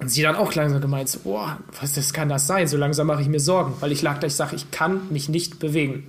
Und 0.00 0.08
sie 0.08 0.22
dann 0.22 0.34
auch 0.34 0.52
langsam 0.54 0.80
gemeint, 0.80 1.08
so, 1.08 1.20
boah, 1.20 1.58
was 1.80 1.92
das 1.92 2.12
kann 2.12 2.28
das 2.28 2.46
sein? 2.46 2.66
So 2.66 2.76
langsam 2.76 3.06
mache 3.06 3.22
ich 3.22 3.28
mir 3.28 3.38
Sorgen, 3.38 3.74
weil 3.80 3.92
ich 3.92 4.02
lag 4.02 4.18
da, 4.18 4.26
ich 4.26 4.34
sage, 4.34 4.56
ich 4.56 4.70
kann 4.72 5.00
mich 5.10 5.28
nicht 5.28 5.60
bewegen. 5.60 6.08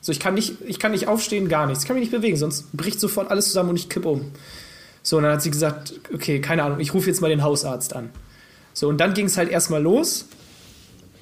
So, 0.00 0.12
ich 0.12 0.20
kann 0.20 0.34
nicht, 0.34 0.54
ich 0.66 0.78
kann 0.78 0.92
nicht 0.92 1.08
aufstehen, 1.08 1.48
gar 1.48 1.66
nichts. 1.66 1.82
Ich 1.82 1.88
kann 1.88 1.96
mich 1.96 2.04
nicht 2.04 2.12
bewegen, 2.12 2.36
sonst 2.36 2.74
bricht 2.74 3.00
sofort 3.00 3.30
alles 3.30 3.46
zusammen 3.46 3.70
und 3.70 3.76
ich 3.76 3.88
kipp 3.88 4.06
um. 4.06 4.30
So, 5.02 5.16
und 5.18 5.24
dann 5.24 5.32
hat 5.32 5.42
sie 5.42 5.50
gesagt, 5.50 5.94
okay, 6.14 6.40
keine 6.40 6.62
Ahnung, 6.62 6.80
ich 6.80 6.94
rufe 6.94 7.08
jetzt 7.08 7.20
mal 7.20 7.28
den 7.28 7.42
Hausarzt 7.42 7.94
an. 7.94 8.10
So, 8.72 8.88
und 8.88 8.98
dann 8.98 9.12
ging 9.12 9.26
es 9.26 9.36
halt 9.36 9.50
erstmal 9.50 9.82
los, 9.82 10.26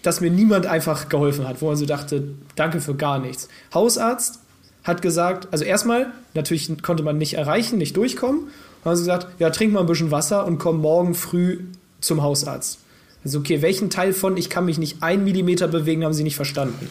dass 0.06 0.20
mir 0.20 0.30
niemand 0.30 0.66
einfach 0.66 1.08
geholfen 1.08 1.48
hat, 1.48 1.60
wo 1.60 1.66
man 1.66 1.76
so 1.76 1.84
dachte, 1.84 2.22
danke 2.54 2.80
für 2.80 2.94
gar 2.94 3.18
nichts. 3.18 3.48
Hausarzt 3.74 4.38
hat 4.84 5.02
gesagt, 5.02 5.48
also 5.50 5.64
erstmal, 5.64 6.12
natürlich 6.34 6.70
konnte 6.80 7.02
man 7.02 7.18
nicht 7.18 7.34
erreichen, 7.34 7.76
nicht 7.76 7.96
durchkommen. 7.96 8.42
Und 8.42 8.84
haben 8.84 8.94
sie 8.94 9.02
gesagt, 9.02 9.26
ja, 9.40 9.50
trink 9.50 9.72
mal 9.72 9.80
ein 9.80 9.86
bisschen 9.86 10.12
Wasser 10.12 10.46
und 10.46 10.58
komm 10.58 10.80
morgen 10.80 11.16
früh 11.16 11.58
zum 12.00 12.22
Hausarzt. 12.22 12.78
Also, 13.24 13.40
okay, 13.40 13.62
welchen 13.62 13.90
Teil 13.90 14.12
von 14.12 14.36
ich 14.36 14.48
kann 14.48 14.64
mich 14.64 14.78
nicht 14.78 15.02
ein 15.02 15.24
Millimeter 15.24 15.66
bewegen, 15.66 16.04
haben 16.04 16.14
sie 16.14 16.22
nicht 16.22 16.36
verstanden. 16.36 16.88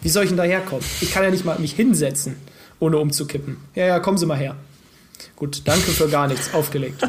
Wie 0.00 0.08
soll 0.08 0.22
ich 0.22 0.30
denn 0.30 0.36
daherkommen? 0.36 0.84
Ich 1.00 1.10
kann 1.10 1.24
ja 1.24 1.30
nicht 1.30 1.44
mal 1.44 1.58
mich 1.58 1.72
hinsetzen, 1.72 2.36
ohne 2.78 2.98
umzukippen. 2.98 3.56
Ja, 3.74 3.86
ja, 3.86 3.98
kommen 3.98 4.18
Sie 4.18 4.26
mal 4.26 4.38
her. 4.38 4.54
Gut, 5.36 5.62
danke 5.64 5.90
für 5.90 6.08
gar 6.08 6.28
nichts, 6.28 6.52
aufgelegt. 6.54 7.02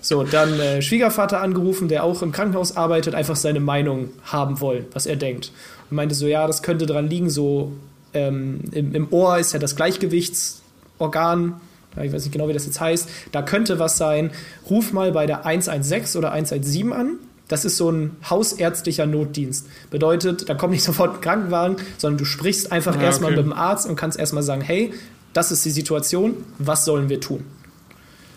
So, 0.00 0.22
dann 0.22 0.58
äh, 0.60 0.82
Schwiegervater 0.82 1.40
angerufen, 1.40 1.88
der 1.88 2.04
auch 2.04 2.22
im 2.22 2.32
Krankenhaus 2.32 2.76
arbeitet, 2.76 3.14
einfach 3.14 3.36
seine 3.36 3.60
Meinung 3.60 4.10
haben 4.24 4.60
wollen, 4.60 4.86
was 4.92 5.06
er 5.06 5.16
denkt. 5.16 5.52
Und 5.90 5.96
meinte 5.96 6.14
so, 6.14 6.26
ja, 6.26 6.46
das 6.46 6.62
könnte 6.62 6.86
dran 6.86 7.08
liegen, 7.08 7.30
so 7.30 7.72
ähm, 8.14 8.60
im, 8.72 8.94
im 8.94 9.12
Ohr 9.12 9.38
ist 9.38 9.52
ja 9.52 9.58
das 9.58 9.76
Gleichgewichtsorgan, 9.76 11.60
ich 12.00 12.12
weiß 12.12 12.24
nicht 12.24 12.32
genau, 12.32 12.48
wie 12.48 12.52
das 12.52 12.66
jetzt 12.66 12.80
heißt, 12.80 13.08
da 13.32 13.42
könnte 13.42 13.78
was 13.78 13.96
sein. 13.96 14.30
Ruf 14.68 14.92
mal 14.92 15.12
bei 15.12 15.26
der 15.26 15.46
116 15.46 16.18
oder 16.18 16.32
117 16.32 16.92
an. 16.92 17.18
Das 17.48 17.64
ist 17.64 17.78
so 17.78 17.90
ein 17.90 18.16
hausärztlicher 18.28 19.06
Notdienst. 19.06 19.66
Bedeutet, 19.90 20.48
da 20.48 20.54
kommt 20.54 20.72
nicht 20.72 20.84
sofort 20.84 21.16
ein 21.16 21.20
Krankenwagen, 21.20 21.76
sondern 21.96 22.18
du 22.18 22.24
sprichst 22.24 22.70
einfach 22.70 22.94
Ja, 22.96 23.02
erstmal 23.02 23.32
okay. 23.32 23.42
mit 23.42 23.46
dem 23.46 23.52
Arzt 23.52 23.88
und 23.88 23.96
kannst 23.96 24.18
erstmal 24.18 24.42
sagen, 24.42 24.60
hey, 24.60 24.92
das 25.32 25.52
ist 25.52 25.64
die 25.64 25.70
Situation, 25.70 26.36
was 26.58 26.84
sollen 26.84 27.08
wir 27.08 27.20
tun? 27.20 27.44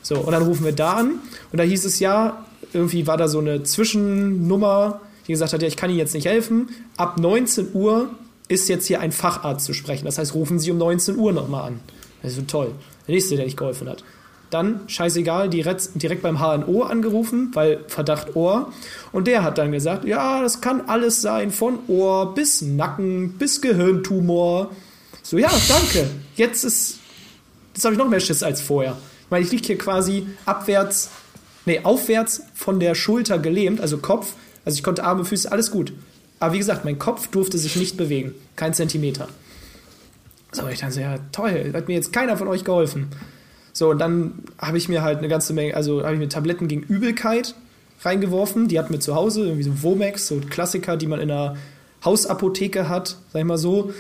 So, 0.02 0.18
und 0.20 0.32
dann 0.32 0.44
rufen 0.44 0.66
wir 0.66 0.74
da 0.74 0.94
an 0.94 1.20
und 1.52 1.58
da 1.58 1.64
hieß 1.64 1.86
es 1.86 2.00
ja, 2.00 2.46
irgendwie 2.74 3.08
war 3.08 3.18
da 3.18 3.28
so 3.28 3.40
eine 3.40 3.64
Zwischennummer, 3.64 5.02
die 5.28 5.34
gesagt 5.34 5.54
hat, 5.54 5.62
ja, 5.62 5.68
ich 5.68 5.78
kann 5.78 5.90
Ihnen 5.90 6.00
jetzt 6.00 6.14
nicht 6.14 6.26
helfen. 6.26 6.70
Ab 6.98 7.20
19 7.20 7.70
Uhr 7.74 8.10
ist 8.48 8.68
jetzt 8.70 8.88
hier 8.88 9.00
ein 9.00 9.12
Facharzt 9.12 9.66
zu 9.66 9.74
sprechen. 9.74 10.06
Das 10.06 10.18
heißt, 10.18 10.34
rufen 10.34 10.60
Sie 10.60 10.72
um 10.72 10.78
19 10.78 11.18
Uhr 11.18 11.32
nochmal 11.32 11.68
an. 11.68 11.80
Das 12.22 12.32
ist 12.32 12.38
so 12.38 12.44
toll. 12.44 12.72
Der 13.08 13.16
nächste, 13.16 13.36
der 13.36 13.46
nicht 13.46 13.58
geholfen 13.58 13.88
hat. 13.88 14.04
Dann, 14.50 14.82
scheißegal, 14.88 15.50
direkt, 15.50 15.90
direkt 15.96 16.22
beim 16.22 16.40
HNO 16.40 16.84
angerufen, 16.84 17.52
weil 17.54 17.86
Verdacht 17.88 18.36
Ohr. 18.36 18.74
Und 19.14 19.28
der 19.28 19.44
hat 19.44 19.58
dann 19.58 19.72
gesagt, 19.72 20.04
ja, 20.04 20.42
das 20.42 20.60
kann 20.60 20.82
alles 20.88 21.22
sein, 21.22 21.52
von 21.52 21.80
Ohr 21.88 22.34
bis 22.36 22.62
Nacken 22.62 23.34
bis 23.38 23.62
Gehirntumor. 23.62 24.72
So, 25.32 25.38
ja, 25.38 25.50
danke. 25.70 26.10
Jetzt 26.36 26.66
ist, 26.66 27.00
jetzt 27.74 27.86
habe 27.86 27.94
ich 27.94 27.98
noch 27.98 28.10
mehr 28.10 28.20
Schiss 28.20 28.44
als 28.44 28.60
vorher. 28.60 28.98
Ich 29.24 29.32
meine, 29.32 29.46
ich 29.46 29.52
liege 29.54 29.66
hier 29.66 29.78
quasi 29.78 30.28
abwärts, 30.46 31.10
nee, 31.66 31.80
aufwärts 31.84 32.42
von 32.54 32.82
der 32.82 32.96
Schulter 32.96 33.40
gelähmt, 33.40 33.80
also 33.80 34.00
Kopf. 34.00 34.34
Also 34.66 34.76
ich 34.76 34.84
konnte 34.84 35.06
Arme, 35.06 35.24
Füße, 35.24 35.50
alles 35.50 35.72
gut. 35.72 35.94
Aber 36.42 36.54
wie 36.54 36.58
gesagt, 36.58 36.84
mein 36.84 37.00
Kopf 37.00 37.28
durfte 37.28 37.58
sich 37.58 37.78
nicht 37.78 37.96
bewegen. 37.96 38.36
Kein 38.58 38.74
Zentimeter. 38.74 39.30
So, 40.52 40.68
ich 40.68 40.80
dachte, 40.80 41.00
ja, 41.00 41.16
toll, 41.32 41.72
hat 41.74 41.88
mir 41.88 41.94
jetzt 41.94 42.12
keiner 42.12 42.36
von 42.36 42.50
euch 42.50 42.66
geholfen. 42.66 43.08
So, 43.72 43.92
und 43.92 44.00
dann 44.00 44.44
habe 44.58 44.78
ich 44.78 44.90
mir 44.90 45.02
halt 45.02 45.20
eine 45.20 45.30
ganze 45.30 45.54
Menge, 45.54 45.78
also 45.78 46.04
habe 46.04 46.16
ich 46.16 46.20
mir 46.20 46.28
Tabletten 46.28 46.68
gegen 46.68 46.84
Übelkeit 46.84 47.56
reingeworfen. 48.02 48.68
Die 48.68 48.78
hatten 48.78 48.92
wir 48.92 49.00
zu 49.00 49.16
Hause, 49.16 49.46
irgendwie 49.46 49.64
so 49.64 49.82
Womex, 49.82 50.28
so 50.28 50.42
Klassiker, 50.50 50.98
die 50.98 51.08
man 51.08 51.22
in 51.22 51.32
einer 51.32 51.56
Hausapotheke 52.04 52.90
hat, 52.90 53.16
sag 53.32 53.40
ich 53.40 53.46
mal 53.46 53.58
so. 53.58 53.94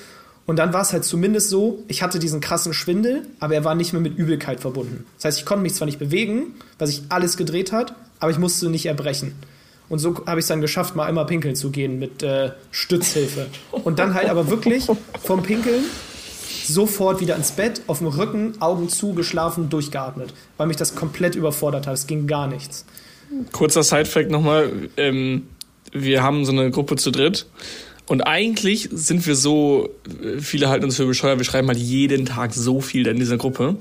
Und 0.45 0.57
dann 0.57 0.74
war 0.74 0.81
es 0.81 0.91
halt 0.91 1.03
zumindest 1.03 1.50
so, 1.50 1.83
ich 1.88 2.01
hatte 2.01 2.19
diesen 2.19 2.41
krassen 2.41 2.74
Schwindel, 2.74 3.27
aber 3.39 3.55
er 3.55 3.63
war 3.63 3.75
nicht 3.75 3.93
mehr 3.93 4.01
mit 4.01 4.17
Übelkeit 4.17 4.60
verbunden. 4.60 5.05
Das 5.17 5.25
heißt, 5.25 5.39
ich 5.39 5.45
konnte 5.45 5.63
mich 5.63 5.75
zwar 5.75 5.86
nicht 5.86 6.00
bewegen, 6.00 6.55
weil 6.77 6.88
sich 6.88 7.03
alles 7.10 7.38
gedreht 7.38 7.71
hat, 7.71 7.93
aber 8.19 8.31
ich 8.31 8.38
musste 8.38 8.69
nicht 8.69 8.86
erbrechen. 8.86 9.33
Und 9.88 10.00
so 10.00 10.25
habe 10.25 10.39
ich 10.39 10.43
es 10.43 10.48
dann 10.48 10.62
geschafft, 10.62 10.95
mal 10.95 11.05
einmal 11.05 11.25
pinkeln 11.25 11.55
zu 11.55 11.69
gehen 11.69 12.00
mit 12.00 12.24
äh, 12.24 12.51
Stützhilfe. 12.71 13.48
Und 13.71 14.00
dann 14.00 14.13
halt 14.13 14.29
aber 14.29 14.50
wirklich 14.50 14.88
vom 15.21 15.43
Pinkeln 15.43 15.83
sofort 16.65 17.19
wieder 17.19 17.36
ins 17.36 17.51
Bett, 17.51 17.81
auf 17.88 17.98
dem 17.98 18.07
Rücken, 18.07 18.53
Augen 18.62 18.89
zu, 18.89 19.13
geschlafen, 19.13 19.69
durchgeatmet, 19.69 20.33
weil 20.57 20.67
mich 20.67 20.77
das 20.77 20.95
komplett 20.95 21.36
überfordert 21.36 21.88
hat. 21.88 21.93
Es 21.93 22.07
ging 22.07 22.27
gar 22.27 22.48
nichts. 22.48 22.86
Kurzer 23.51 23.83
Sidefact 23.83 24.31
nochmal. 24.31 24.71
Ähm, 24.98 25.48
wir 25.91 26.24
haben 26.24 26.45
so 26.45 26.51
eine 26.51 26.71
Gruppe 26.71 26.95
zu 26.95 27.12
dritt. 27.12 27.45
Und 28.12 28.24
eigentlich 28.24 28.89
sind 28.91 29.25
wir 29.25 29.38
so, 29.38 29.89
äh, 30.22 30.41
viele 30.41 30.68
halten 30.68 30.84
uns 30.84 30.98
für 30.98 31.06
bescheuert, 31.06 31.38
wir 31.38 31.46
schreiben 31.46 31.70
halt 31.70 31.77
jeden 31.77 32.25
Tag 32.25 32.53
so 32.53 32.82
viel 32.82 33.08
in 33.08 33.15
dieser 33.15 33.38
Gruppe. 33.38 33.77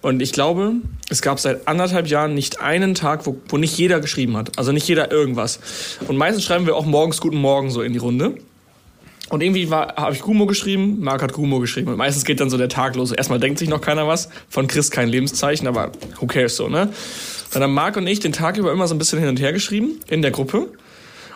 Und 0.00 0.20
ich 0.20 0.32
glaube, 0.32 0.72
es 1.10 1.22
gab 1.22 1.38
seit 1.38 1.68
anderthalb 1.68 2.08
Jahren 2.08 2.34
nicht 2.34 2.60
einen 2.60 2.96
Tag, 2.96 3.24
wo, 3.24 3.40
wo 3.48 3.58
nicht 3.58 3.78
jeder 3.78 4.00
geschrieben 4.00 4.36
hat. 4.36 4.58
Also 4.58 4.72
nicht 4.72 4.88
jeder 4.88 5.12
irgendwas. 5.12 5.60
Und 6.08 6.16
meistens 6.16 6.42
schreiben 6.42 6.66
wir 6.66 6.74
auch 6.74 6.86
morgens 6.86 7.20
Guten 7.20 7.36
Morgen 7.36 7.70
so 7.70 7.82
in 7.82 7.92
die 7.92 8.00
Runde. 8.00 8.34
Und 9.28 9.42
irgendwie 9.42 9.70
habe 9.70 10.12
ich 10.12 10.22
Gumo 10.22 10.46
geschrieben, 10.46 10.98
Marc 10.98 11.22
hat 11.22 11.32
Gumo 11.32 11.60
geschrieben. 11.60 11.92
Und 11.92 11.98
meistens 11.98 12.24
geht 12.24 12.40
dann 12.40 12.50
so 12.50 12.58
der 12.58 12.68
Tag 12.68 12.96
los. 12.96 13.12
Erstmal 13.12 13.38
denkt 13.38 13.60
sich 13.60 13.68
noch 13.68 13.80
keiner 13.80 14.08
was. 14.08 14.28
Von 14.48 14.66
Chris 14.66 14.90
kein 14.90 15.08
Lebenszeichen, 15.08 15.68
aber 15.68 15.92
who 16.18 16.26
cares 16.26 16.56
so, 16.56 16.68
ne? 16.68 16.88
Dann 17.52 17.62
haben 17.62 17.74
Marc 17.74 17.96
und 17.96 18.08
ich 18.08 18.18
den 18.18 18.32
Tag 18.32 18.56
über 18.56 18.72
immer 18.72 18.88
so 18.88 18.94
ein 18.96 18.98
bisschen 18.98 19.20
hin 19.20 19.28
und 19.28 19.38
her 19.38 19.52
geschrieben 19.52 20.00
in 20.08 20.20
der 20.20 20.32
Gruppe. 20.32 20.66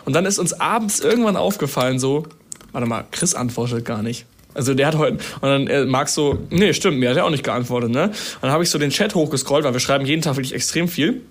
Und 0.07 0.13
dann 0.13 0.25
ist 0.25 0.39
uns 0.39 0.53
abends 0.53 1.01
irgendwann 1.01 1.35
aufgefallen, 1.35 1.99
so, 1.99 2.23
warte 2.71 2.87
mal, 2.87 3.03
Chris 3.11 3.35
antwortet 3.35 3.83
gar 3.83 4.01
nicht. 4.01 4.25
Also 4.53 4.73
der 4.73 4.87
hat 4.87 4.95
heute, 4.95 5.17
und 5.41 5.49
dann 5.49 5.67
äh, 5.67 5.83
Marc 5.83 6.07
so, 6.07 6.39
nee, 6.49 6.71
stimmt, 6.71 6.99
mir 6.99 7.09
hat 7.09 7.17
er 7.17 7.25
auch 7.25 7.29
nicht 7.29 7.43
geantwortet, 7.43 7.91
ne? 7.91 8.03
Und 8.03 8.13
dann 8.41 8.51
habe 8.51 8.63
ich 8.63 8.69
so 8.69 8.79
den 8.79 8.89
Chat 8.89 9.15
hochgescrollt, 9.15 9.65
weil 9.65 9.73
wir 9.73 9.81
schreiben 9.81 10.05
jeden 10.05 10.21
Tag 10.21 10.37
wirklich 10.37 10.53
extrem 10.53 10.87
viel. 10.87 11.23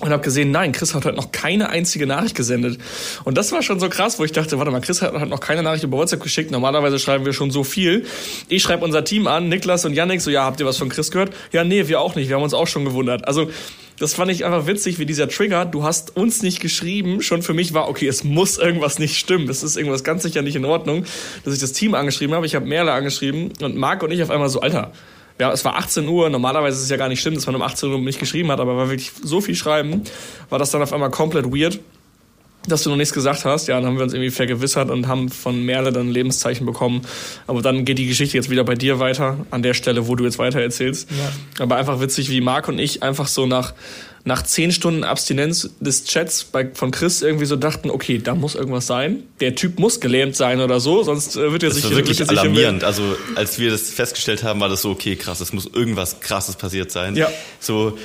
Und 0.00 0.10
habe 0.10 0.24
gesehen, 0.24 0.50
nein, 0.50 0.72
Chris 0.72 0.92
hat 0.92 1.04
heute 1.04 1.14
noch 1.14 1.30
keine 1.30 1.68
einzige 1.68 2.04
Nachricht 2.04 2.34
gesendet. 2.34 2.80
Und 3.22 3.38
das 3.38 3.52
war 3.52 3.62
schon 3.62 3.78
so 3.78 3.88
krass, 3.88 4.18
wo 4.18 4.24
ich 4.24 4.32
dachte, 4.32 4.58
warte 4.58 4.72
mal, 4.72 4.80
Chris 4.80 5.02
hat, 5.02 5.14
hat 5.14 5.28
noch 5.28 5.40
keine 5.40 5.62
Nachricht 5.62 5.84
über 5.84 5.96
WhatsApp 5.96 6.20
geschickt. 6.20 6.50
Normalerweise 6.50 6.98
schreiben 6.98 7.24
wir 7.24 7.32
schon 7.32 7.52
so 7.52 7.62
viel. 7.62 8.06
Ich 8.48 8.64
schreibe 8.64 8.84
unser 8.84 9.04
Team 9.04 9.28
an, 9.28 9.48
Niklas 9.48 9.84
und 9.84 9.94
Yannick, 9.94 10.20
so, 10.20 10.32
ja, 10.32 10.44
habt 10.44 10.58
ihr 10.58 10.66
was 10.66 10.78
von 10.78 10.88
Chris 10.88 11.12
gehört? 11.12 11.32
Ja, 11.52 11.62
nee, 11.62 11.86
wir 11.86 12.00
auch 12.00 12.16
nicht. 12.16 12.28
Wir 12.28 12.34
haben 12.34 12.42
uns 12.42 12.54
auch 12.54 12.66
schon 12.66 12.84
gewundert. 12.84 13.28
Also, 13.28 13.50
das 14.00 14.14
fand 14.14 14.30
ich 14.30 14.46
einfach 14.46 14.66
witzig, 14.66 14.98
wie 14.98 15.04
dieser 15.04 15.28
Trigger, 15.28 15.66
du 15.66 15.82
hast 15.82 16.16
uns 16.16 16.42
nicht 16.42 16.60
geschrieben, 16.60 17.20
schon 17.20 17.42
für 17.42 17.52
mich 17.52 17.74
war, 17.74 17.86
okay, 17.86 18.08
es 18.08 18.24
muss 18.24 18.56
irgendwas 18.56 18.98
nicht 18.98 19.18
stimmen. 19.18 19.46
Es 19.50 19.62
ist 19.62 19.76
irgendwas 19.76 20.04
ganz 20.04 20.22
sicher 20.22 20.40
nicht 20.40 20.56
in 20.56 20.64
Ordnung, 20.64 21.04
dass 21.44 21.52
ich 21.52 21.60
das 21.60 21.72
Team 21.72 21.94
angeschrieben 21.94 22.34
habe. 22.34 22.46
Ich 22.46 22.54
habe 22.54 22.66
Merle 22.66 22.92
angeschrieben 22.92 23.52
und 23.60 23.76
Marc 23.76 24.02
und 24.02 24.10
ich 24.10 24.22
auf 24.22 24.30
einmal 24.30 24.48
so, 24.48 24.62
Alter, 24.62 24.92
ja, 25.38 25.52
es 25.52 25.66
war 25.66 25.76
18 25.76 26.08
Uhr. 26.08 26.30
Normalerweise 26.30 26.78
ist 26.78 26.84
es 26.84 26.90
ja 26.90 26.96
gar 26.96 27.10
nicht 27.10 27.20
schlimm, 27.20 27.34
dass 27.34 27.44
man 27.44 27.56
um 27.56 27.62
18 27.62 27.90
Uhr 27.90 27.98
nicht 27.98 28.18
geschrieben 28.18 28.50
hat, 28.50 28.58
aber 28.58 28.74
weil 28.74 28.86
wir 28.86 28.90
wirklich 28.92 29.12
so 29.22 29.42
viel 29.42 29.54
schreiben, 29.54 30.02
war 30.48 30.58
das 30.58 30.70
dann 30.70 30.80
auf 30.80 30.94
einmal 30.94 31.10
komplett 31.10 31.44
weird, 31.44 31.78
dass 32.66 32.82
du 32.82 32.90
noch 32.90 32.96
nichts 32.96 33.14
gesagt 33.14 33.44
hast. 33.44 33.68
Ja, 33.68 33.76
dann 33.76 33.86
haben 33.86 33.96
wir 33.96 34.02
uns 34.02 34.12
irgendwie 34.12 34.30
vergewissert 34.30 34.90
und 34.90 35.08
haben 35.08 35.28
von 35.28 35.64
Merle 35.64 35.92
dann 35.92 36.08
ein 36.08 36.12
Lebenszeichen 36.12 36.66
bekommen. 36.66 37.02
Aber 37.46 37.62
dann 37.62 37.84
geht 37.84 37.98
die 37.98 38.06
Geschichte 38.06 38.36
jetzt 38.36 38.50
wieder 38.50 38.64
bei 38.64 38.74
dir 38.74 38.98
weiter, 38.98 39.38
an 39.50 39.62
der 39.62 39.74
Stelle, 39.74 40.08
wo 40.08 40.14
du 40.14 40.24
jetzt 40.24 40.38
weiter 40.38 40.60
erzählst. 40.60 41.10
Ja. 41.10 41.64
Aber 41.64 41.76
einfach 41.76 42.00
witzig, 42.00 42.30
wie 42.30 42.40
Marc 42.40 42.68
und 42.68 42.78
ich 42.78 43.02
einfach 43.02 43.28
so 43.28 43.46
nach 43.46 43.72
nach 44.24 44.42
zehn 44.42 44.70
Stunden 44.70 45.02
Abstinenz 45.02 45.70
des 45.80 46.04
Chats 46.04 46.44
bei, 46.44 46.68
von 46.74 46.90
Chris 46.90 47.22
irgendwie 47.22 47.46
so 47.46 47.56
dachten, 47.56 47.90
okay, 47.90 48.18
da 48.18 48.34
muss 48.34 48.54
irgendwas 48.54 48.86
sein. 48.86 49.22
Der 49.40 49.54
Typ 49.54 49.78
muss 49.78 50.00
gelähmt 50.00 50.36
sein 50.36 50.60
oder 50.60 50.78
so, 50.78 51.02
sonst 51.02 51.36
äh, 51.36 51.52
wird 51.52 51.62
er 51.62 51.70
Das 51.70 51.76
sich 51.76 51.84
war 51.86 51.96
wirklich 51.96 52.18
wird 52.18 52.30
er 52.30 52.38
alarmierend. 52.38 52.84
Also 52.84 53.16
als 53.34 53.58
wir 53.58 53.70
das 53.70 53.88
festgestellt 53.90 54.42
haben, 54.42 54.60
war 54.60 54.68
das 54.68 54.82
so, 54.82 54.90
okay, 54.90 55.16
krass, 55.16 55.40
es 55.40 55.52
muss 55.54 55.66
irgendwas 55.66 56.20
krasses 56.20 56.56
passiert 56.56 56.90
sein. 56.92 57.16
Ja. 57.16 57.28
So 57.60 57.96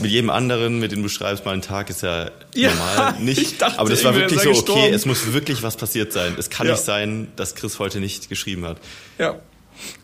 mit 0.00 0.10
jedem 0.10 0.30
anderen, 0.30 0.78
mit 0.78 0.92
dem 0.92 1.02
du 1.02 1.08
schreibst, 1.08 1.44
mal 1.44 1.52
ein 1.52 1.62
Tag 1.62 1.90
ist 1.90 2.02
ja, 2.02 2.30
Ja, 2.54 2.70
normal 2.70 3.14
nicht. 3.20 3.40
ich 3.40 3.58
dachte, 3.58 3.78
Aber 3.80 3.90
das 3.90 4.04
war 4.04 4.14
wirklich 4.14 4.40
so, 4.40 4.50
er 4.50 4.56
okay, 4.56 4.64
gestorben. 4.64 4.94
es 4.94 5.06
muss 5.06 5.32
wirklich 5.32 5.62
was 5.62 5.76
passiert 5.76 6.12
sein. 6.12 6.34
Es 6.38 6.50
kann 6.50 6.66
Ja. 6.66 6.74
nicht 6.74 6.84
sein, 6.84 7.28
dass 7.36 7.54
Chris 7.56 7.78
heute 7.80 7.98
nicht 8.00 8.28
geschrieben 8.28 8.64
hat. 8.64 8.78
Ja. 9.18 9.40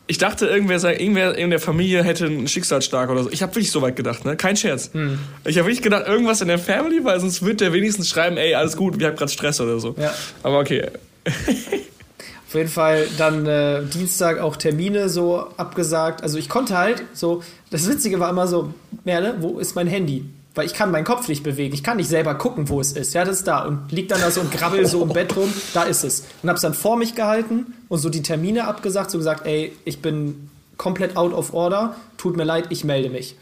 Ich 0.07 0.19
dachte, 0.19 0.47
irgendwer, 0.47 0.81
sei- 0.81 0.97
irgendwer 0.97 1.37
in 1.37 1.51
der 1.51 1.61
Familie 1.61 2.03
hätte 2.03 2.27
einen 2.27 2.49
Schicksalsschlag 2.49 3.09
oder 3.11 3.23
so. 3.23 3.31
Ich 3.31 3.43
habe 3.43 3.55
wirklich 3.55 3.71
so 3.71 3.81
weit 3.81 3.95
gedacht, 3.95 4.25
ne? 4.25 4.37
Kein 4.37 4.57
Scherz. 4.57 4.91
Hm. 4.93 5.19
Ich 5.45 5.57
habe 5.57 5.67
wirklich 5.69 5.83
gedacht, 5.83 6.09
irgendwas 6.09 6.41
in 6.41 6.49
der 6.49 6.59
Family, 6.59 7.05
weil 7.05 7.21
sonst 7.21 7.45
wird 7.45 7.61
der 7.61 7.73
wenigstens 7.73 8.09
schreiben, 8.09 8.37
ey, 8.37 8.55
alles 8.55 8.77
gut, 8.77 8.99
wir 8.99 9.07
haben 9.07 9.17
gerade 9.17 9.31
Stress 9.31 9.61
oder 9.61 9.79
so. 9.79 9.95
Ja. 9.99 10.13
Aber 10.43 10.59
okay. 10.59 10.89
Auf 11.27 12.55
jeden 12.55 12.69
Fall 12.69 13.07
dann 13.17 13.47
äh, 13.47 13.83
Dienstag 13.85 14.41
auch 14.41 14.57
Termine 14.57 15.09
so 15.09 15.47
abgesagt. 15.57 16.23
Also 16.25 16.37
ich 16.39 16.49
konnte 16.49 16.77
halt 16.77 17.05
so, 17.13 17.45
das 17.71 17.89
Witzige 17.89 18.19
war 18.19 18.29
immer 18.31 18.49
so, 18.49 18.75
Merle, 19.05 19.37
wo 19.39 19.61
ist 19.61 19.77
mein 19.77 19.87
Handy? 19.87 20.25
Weil 20.61 20.67
ich 20.67 20.75
kann 20.75 20.91
meinen 20.91 21.05
Kopf 21.05 21.27
nicht 21.27 21.43
bewegen. 21.43 21.73
Ich 21.73 21.83
kann 21.83 21.97
nicht 21.97 22.11
selber 22.11 22.35
gucken, 22.35 22.69
wo 22.69 22.83
es 22.83 22.93
ist. 22.93 23.15
Ja, 23.15 23.25
das 23.25 23.39
ist 23.39 23.49
da 23.49 23.65
und 23.65 23.91
liegt 23.91 24.11
dann 24.11 24.21
da 24.21 24.31
so 24.31 24.43
und 24.43 24.53
grabbel 24.53 24.87
so 24.87 25.03
im 25.03 25.09
Bett 25.09 25.35
rum. 25.35 25.51
Da 25.73 25.85
ist 25.85 26.05
es. 26.05 26.27
Und 26.43 26.51
hab's 26.51 26.61
dann 26.61 26.75
vor 26.75 26.99
mich 26.99 27.15
gehalten 27.15 27.73
und 27.89 27.99
so 27.99 28.11
die 28.11 28.21
Termine 28.23 28.67
abgesagt, 28.67 29.11
so 29.11 29.17
gesagt, 29.17 29.47
ey, 29.47 29.73
ich 29.87 30.03
bin 30.03 30.51
komplett 30.77 31.17
out 31.17 31.33
of 31.33 31.55
order. 31.55 31.97
Tut 32.19 32.37
mir 32.37 32.45
leid, 32.45 32.67
ich 32.69 32.85
melde 32.85 33.09
mich. 33.09 33.37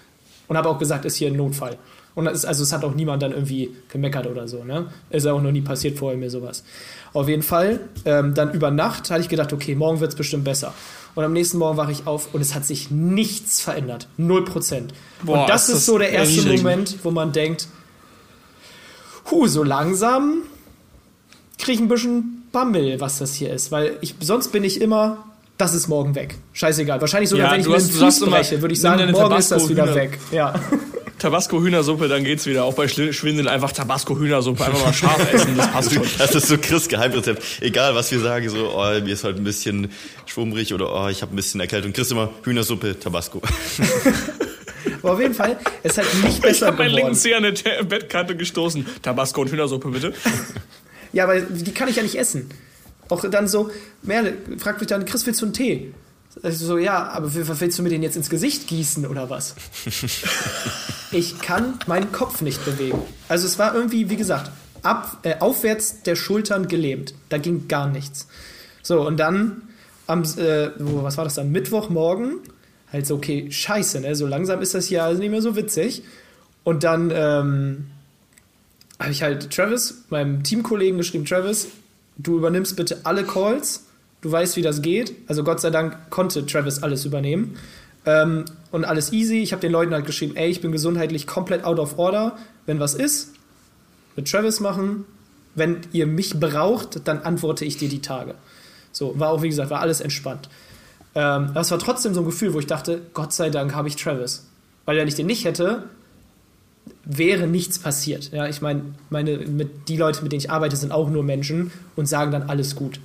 Und 0.47 0.57
habe 0.57 0.69
auch 0.69 0.79
gesagt, 0.79 1.05
ist 1.07 1.17
hier 1.17 1.27
ein 1.27 1.37
Notfall. 1.37 1.77
Und 2.15 2.27
das 2.27 2.35
ist, 2.35 2.45
also 2.45 2.63
es 2.63 2.73
hat 2.73 2.85
auch 2.85 2.95
niemand 2.95 3.21
dann 3.21 3.33
irgendwie 3.33 3.75
gemeckert 3.89 4.29
oder 4.29 4.47
so. 4.47 4.63
Ne? 4.63 4.87
Ist 5.11 5.27
ja 5.27 5.33
auch 5.33 5.43
noch 5.43 5.51
nie 5.51 5.63
passiert 5.63 5.99
vorher 5.99 6.17
mir 6.17 6.31
sowas. 6.31 6.63
Auf 7.15 7.29
jeden 7.29 7.43
Fall, 7.43 7.81
ähm, 8.05 8.35
dann 8.35 8.53
über 8.53 8.71
Nacht 8.71 9.11
hatte 9.11 9.23
ich 9.23 9.29
gedacht, 9.29 9.53
okay, 9.53 9.75
morgen 9.75 9.99
wird 9.99 10.13
es 10.13 10.17
bestimmt 10.17 10.45
besser. 10.45 10.73
Und 11.19 11.25
am 11.25 11.33
nächsten 11.33 11.59
Morgen 11.59 11.77
wache 11.77 11.91
ich 11.91 12.07
auf 12.07 12.33
und 12.33 12.41
es 12.41 12.55
hat 12.55 12.65
sich 12.65 12.93
nichts 12.93 13.61
verändert. 13.61 14.07
Null 14.19 14.45
Prozent. 14.45 14.95
Und 15.27 15.49
das 15.49 15.69
ist, 15.69 15.75
das 15.75 15.87
so 15.87 15.99
der 15.99 16.11
erste 16.11 16.37
erniedrig. 16.37 16.63
Moment, 16.63 16.99
wo 17.03 17.11
man 17.11 17.33
denkt, 17.33 17.67
hu, 19.29 19.49
so 19.49 19.65
langsam 19.65 20.43
kriege 21.59 21.73
ich 21.73 21.81
ein 21.81 21.89
bisschen 21.89 22.45
Bammel, 22.53 23.01
was 23.01 23.19
das 23.19 23.35
hier 23.35 23.53
ist. 23.53 23.73
Weil 23.73 23.99
ich, 24.01 24.15
sonst 24.21 24.53
bin 24.53 24.63
ich 24.63 24.81
immer, 24.81 25.25
das 25.57 25.75
ist 25.75 25.89
morgen 25.89 26.15
weg. 26.15 26.37
Scheißegal. 26.53 27.01
Wahrscheinlich 27.01 27.31
sogar, 27.31 27.47
ja, 27.47 27.53
wenn 27.53 27.63
ich 27.63 27.67
mir 27.67 27.79
den 27.79 27.91
Fuß 27.91 28.21
breche, 28.21 28.63
würde 28.63 28.75
ich 28.75 28.81
sagen, 28.81 29.11
morgen 29.11 29.37
ist 29.39 29.51
das 29.51 29.69
wieder 29.69 29.93
weg. 29.97 30.21
Ja. 30.31 30.55
Tabasco-Hühnersuppe, 31.19 32.09
dann 32.09 32.25
geht's 32.25 32.47
wieder. 32.47 32.65
Auch 32.65 32.75
bei 32.75 32.89
Schwindel 32.89 33.49
einfach 33.49 33.73
Tabasco-Hühnersuppe, 33.73 34.65
einfach 34.65 34.85
mal 34.85 34.93
scharf 34.93 35.33
essen, 35.33 35.57
das 35.57 35.71
passt 35.71 35.93
schon. 35.93 36.05
Das 36.19 36.35
ist 36.35 36.49
so 36.49 36.59
Chris 36.59 36.89
Geheimrezept. 36.89 37.43
Egal, 37.61 37.95
was 37.95 38.11
wir 38.11 38.21
sagen, 38.21 38.49
so, 38.49 38.73
oh, 38.75 39.01
mir 39.01 39.13
ist 39.13 39.25
halt 39.25 39.37
ein 39.37 39.45
bisschen 39.45 39.91
schwummrig 40.27 40.73
oder 40.75 40.93
oh, 40.93 41.09
ich 41.09 41.23
habe 41.23 41.35
ein 41.35 41.37
bisschen 41.37 41.61
Erkältung. 41.61 41.93
Chris 41.93 42.11
immer 42.11 42.31
Hühnersuppe, 42.45 42.99
Tabasco. 42.99 43.43
Aber 45.03 45.13
auf 45.13 45.21
jeden 45.21 45.35
Fall, 45.35 45.59
es 45.83 45.93
ist 45.93 45.99
halt 45.99 46.25
nicht 46.25 46.43
besser 46.43 46.67
Ich 46.67 46.73
habe 46.73 46.77
meinen 46.79 46.95
linken 46.95 47.15
Zeh 47.15 47.35
an 47.35 47.43
der 47.43 47.83
Bettkante 47.85 48.37
gestoßen. 48.37 48.87
Tabasco 49.03 49.41
und 49.41 49.51
Hühnersuppe, 49.51 49.89
bitte. 49.89 50.13
ja, 51.13 51.25
aber 51.25 51.41
die 51.41 51.73
kann 51.73 51.89
ich 51.89 51.97
ja 51.97 52.03
nicht 52.03 52.17
essen. 52.17 52.51
Auch 53.09 53.25
dann 53.29 53.49
so, 53.49 53.71
Merle 54.03 54.35
fragt 54.59 54.81
mich 54.81 54.89
dann, 54.89 55.05
Chris, 55.05 55.27
willst 55.27 55.41
du 55.41 55.47
einen 55.47 55.55
Tee? 55.55 55.93
Also 56.43 56.67
so, 56.67 56.79
ja, 56.79 57.09
aber 57.09 57.33
willst 57.35 57.79
du 57.79 57.83
mir 57.83 57.89
den 57.89 58.03
jetzt 58.03 58.17
ins 58.17 58.31
Gesicht 58.31 58.67
gießen 58.67 59.07
oder 59.07 59.31
was? 59.31 59.55
Ich 61.11 61.41
kann 61.41 61.79
meinen 61.87 62.13
Kopf 62.13 62.41
nicht 62.43 62.65
bewegen. 62.65 63.01
Also 63.29 63.47
es 63.47 63.59
war 63.59 63.75
irgendwie, 63.75 64.11
wie 64.11 64.17
gesagt, 64.17 64.51
ab, 64.83 65.19
äh, 65.23 65.39
aufwärts 65.39 66.03
der 66.03 66.17
Schultern 66.17 66.69
gelähmt. 66.69 67.15
Da 67.29 67.39
ging 67.39 67.69
gar 67.69 67.89
nichts. 67.89 68.29
So, 68.83 69.07
und 69.07 69.19
dann 69.19 69.63
am, 70.07 70.23
äh, 70.23 70.71
was 70.79 71.17
war 71.17 71.25
das 71.25 71.35
dann? 71.35 71.51
Mittwochmorgen, 71.51 72.41
halt 72.93 73.07
so, 73.07 73.17
okay, 73.17 73.51
scheiße, 73.51 74.01
ne? 74.01 74.15
So 74.15 74.27
langsam 74.27 74.63
ist 74.63 74.75
das 74.75 74.87
hier 74.87 75.05
also 75.05 75.21
nicht 75.21 75.31
mehr 75.31 75.43
so 75.43 75.57
witzig. 75.57 76.03
Und 76.65 76.85
dann 76.85 77.11
ähm, 77.15 77.87
habe 78.99 79.11
ich 79.11 79.23
halt 79.23 79.51
Travis, 79.51 80.05
meinem 80.11 80.43
Teamkollegen 80.43 80.99
geschrieben, 80.99 81.25
Travis, 81.25 81.69
du 82.17 82.37
übernimmst 82.37 82.77
bitte 82.77 83.01
alle 83.05 83.25
Calls 83.25 83.85
du 84.21 84.33
weißt, 84.33 84.57
wie 84.57 84.63
das 84.63 84.83
geht. 84.83 85.15
Also 85.27 85.45
Gott 85.45 85.61
sei 85.61 85.71
Dank 85.71 86.11
konnte 86.11 86.45
Travis 86.47 86.83
alles 86.83 87.05
übernehmen. 87.05 87.57
Ähm, 88.07 88.45
und 88.71 88.85
alles 88.85 89.13
easy. 89.13 89.39
Ich 89.39 89.53
habe 89.53 89.61
den 89.61 89.73
Leuten 89.73 89.93
halt 89.93 90.07
geschrieben, 90.07 90.37
ey, 90.37 90.51
ich 90.51 90.61
bin 90.61 90.73
gesundheitlich 90.73 91.27
komplett 91.27 91.65
out 91.65 91.79
of 91.79 91.99
order. 91.99 92.37
Wenn 92.67 92.81
was 92.81 92.95
ist, 92.95 93.33
mit 94.17 94.31
Travis 94.31 94.61
machen. 94.61 95.05
Wenn 95.55 95.81
ihr 95.93 96.07
mich 96.07 96.39
braucht, 96.39 97.07
dann 97.09 97.21
antworte 97.23 97.65
ich 97.65 97.77
dir 97.79 97.89
die 97.89 98.03
Tage. 98.03 98.35
So, 98.93 99.19
war 99.19 99.31
auch, 99.31 99.43
wie 99.43 99.49
gesagt, 99.49 99.71
war 99.71 99.81
alles 99.81 100.01
entspannt. 100.01 100.49
Ähm, 101.15 101.49
aber 101.51 101.61
es 101.61 101.71
war 101.71 101.79
trotzdem 101.79 102.15
so 102.15 102.21
ein 102.21 102.27
Gefühl, 102.27 102.55
wo 102.55 102.59
ich 102.59 102.67
dachte, 102.67 103.01
Gott 103.15 103.33
sei 103.33 103.51
Dank 103.51 103.75
habe 103.75 103.89
ich 103.89 103.97
Travis. 103.97 104.47
Weil 104.85 104.97
wenn 104.97 105.09
ich 105.09 105.15
den 105.15 105.27
nicht 105.27 105.45
hätte, 105.45 105.85
wäre 107.05 107.47
nichts 107.47 107.79
passiert. 107.79 108.31
Ja, 108.33 108.47
ich 108.47 108.61
meine, 108.61 108.83
meine, 109.11 109.39
mit, 109.39 109.89
die 109.89 109.97
Leute, 109.97 110.23
mit 110.23 110.33
denen 110.33 110.41
ich 110.41 110.51
arbeite, 110.51 110.77
sind 110.77 110.93
auch 110.93 111.11
nur 111.11 111.23
Menschen 111.23 111.71
und 111.97 112.07
sagen 112.07 112.31
dann 112.31 112.45
alles 112.45 112.77
gut. 112.77 113.01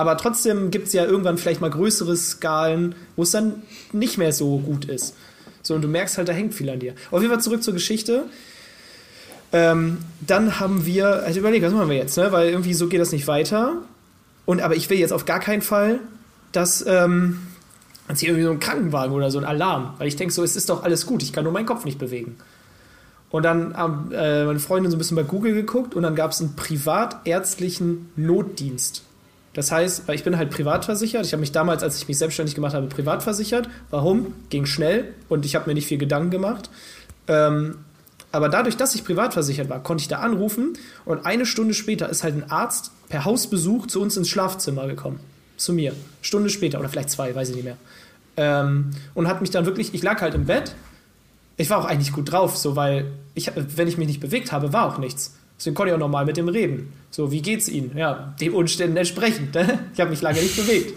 Aber 0.00 0.16
trotzdem 0.16 0.70
gibt 0.70 0.86
es 0.86 0.94
ja 0.94 1.04
irgendwann 1.04 1.36
vielleicht 1.36 1.60
mal 1.60 1.68
größere 1.68 2.16
Skalen, 2.16 2.94
wo 3.16 3.22
es 3.22 3.32
dann 3.32 3.64
nicht 3.92 4.16
mehr 4.16 4.32
so 4.32 4.56
gut 4.56 4.86
ist. 4.86 5.14
So, 5.60 5.74
und 5.74 5.82
du 5.82 5.88
merkst 5.88 6.16
halt, 6.16 6.26
da 6.26 6.32
hängt 6.32 6.54
viel 6.54 6.70
an 6.70 6.80
dir. 6.80 6.94
Auf 7.10 7.20
jeden 7.20 7.30
Fall 7.30 7.42
zurück 7.42 7.62
zur 7.62 7.74
Geschichte. 7.74 8.24
Ähm, 9.52 9.98
dann 10.26 10.58
haben 10.58 10.86
wir, 10.86 11.22
also 11.24 11.40
überlegt, 11.40 11.66
was 11.66 11.74
machen 11.74 11.90
wir 11.90 11.98
jetzt, 11.98 12.16
ne? 12.16 12.32
Weil 12.32 12.48
irgendwie 12.48 12.72
so 12.72 12.88
geht 12.88 12.98
das 12.98 13.12
nicht 13.12 13.26
weiter. 13.26 13.74
Und 14.46 14.62
aber 14.62 14.74
ich 14.74 14.88
will 14.88 14.98
jetzt 14.98 15.12
auf 15.12 15.26
gar 15.26 15.38
keinen 15.38 15.60
Fall, 15.60 16.00
dass 16.52 16.82
ähm, 16.88 17.38
hier 18.16 18.30
irgendwie 18.30 18.46
so 18.46 18.52
ein 18.52 18.58
Krankenwagen 18.58 19.14
oder 19.14 19.30
so 19.30 19.36
ein 19.36 19.44
Alarm. 19.44 19.96
Weil 19.98 20.08
ich 20.08 20.16
denke 20.16 20.32
so, 20.32 20.42
es 20.42 20.56
ist 20.56 20.70
doch 20.70 20.82
alles 20.82 21.04
gut, 21.04 21.22
ich 21.22 21.34
kann 21.34 21.44
nur 21.44 21.52
meinen 21.52 21.66
Kopf 21.66 21.84
nicht 21.84 21.98
bewegen. 21.98 22.38
Und 23.28 23.42
dann 23.42 23.76
haben 23.76 24.12
äh, 24.12 24.46
meine 24.46 24.60
Freundin 24.60 24.90
so 24.90 24.96
ein 24.96 24.98
bisschen 24.98 25.18
bei 25.18 25.24
Google 25.24 25.52
geguckt 25.52 25.94
und 25.94 26.04
dann 26.04 26.14
gab 26.14 26.30
es 26.30 26.40
einen 26.40 26.56
privatärztlichen 26.56 28.08
Notdienst. 28.16 29.02
Das 29.52 29.72
heißt, 29.72 30.08
ich 30.10 30.22
bin 30.22 30.36
halt 30.36 30.50
privat 30.50 30.84
versichert. 30.84 31.26
Ich 31.26 31.32
habe 31.32 31.40
mich 31.40 31.52
damals, 31.52 31.82
als 31.82 31.98
ich 31.98 32.06
mich 32.06 32.18
selbstständig 32.18 32.54
gemacht 32.54 32.74
habe, 32.74 32.86
privat 32.86 33.22
versichert. 33.22 33.68
Warum? 33.90 34.34
Ging 34.48 34.64
schnell 34.66 35.12
und 35.28 35.44
ich 35.44 35.56
habe 35.56 35.68
mir 35.68 35.74
nicht 35.74 35.86
viel 35.86 35.98
Gedanken 35.98 36.30
gemacht. 36.30 36.70
Ähm, 37.26 37.78
aber 38.32 38.48
dadurch, 38.48 38.76
dass 38.76 38.94
ich 38.94 39.04
privat 39.04 39.32
versichert 39.32 39.68
war, 39.68 39.82
konnte 39.82 40.02
ich 40.02 40.08
da 40.08 40.20
anrufen 40.20 40.74
und 41.04 41.26
eine 41.26 41.46
Stunde 41.46 41.74
später 41.74 42.08
ist 42.08 42.22
halt 42.22 42.36
ein 42.36 42.50
Arzt 42.50 42.92
per 43.08 43.24
Hausbesuch 43.24 43.88
zu 43.88 44.00
uns 44.00 44.16
ins 44.16 44.28
Schlafzimmer 44.28 44.86
gekommen. 44.86 45.18
Zu 45.56 45.72
mir. 45.72 45.94
Stunde 46.22 46.48
später 46.48 46.78
oder 46.78 46.88
vielleicht 46.88 47.10
zwei, 47.10 47.34
weiß 47.34 47.50
ich 47.50 47.56
nicht 47.56 47.64
mehr. 47.64 47.76
Ähm, 48.36 48.90
und 49.14 49.26
hat 49.26 49.40
mich 49.40 49.50
dann 49.50 49.66
wirklich, 49.66 49.92
ich 49.94 50.02
lag 50.02 50.20
halt 50.20 50.34
im 50.34 50.46
Bett. 50.46 50.74
Ich 51.56 51.68
war 51.70 51.78
auch 51.78 51.84
eigentlich 51.84 52.12
gut 52.12 52.30
drauf, 52.30 52.56
so 52.56 52.76
weil 52.76 53.10
ich, 53.34 53.50
wenn 53.56 53.88
ich 53.88 53.98
mich 53.98 54.06
nicht 54.06 54.20
bewegt 54.20 54.52
habe, 54.52 54.72
war 54.72 54.86
auch 54.86 54.98
nichts. 54.98 55.34
Deswegen 55.60 55.74
konnte 55.74 55.90
ich 55.90 55.94
auch 55.94 56.00
normal 56.00 56.24
mit 56.24 56.38
dem 56.38 56.48
reden. 56.48 56.90
So, 57.10 57.30
wie 57.30 57.42
geht's 57.42 57.68
Ihnen? 57.68 57.92
Ja, 57.94 58.34
dem 58.40 58.54
Umständen 58.54 58.96
entsprechend. 58.96 59.54
Ne? 59.54 59.90
Ich 59.92 60.00
habe 60.00 60.08
mich 60.08 60.22
lange 60.22 60.40
nicht 60.40 60.56
bewegt. 60.56 60.94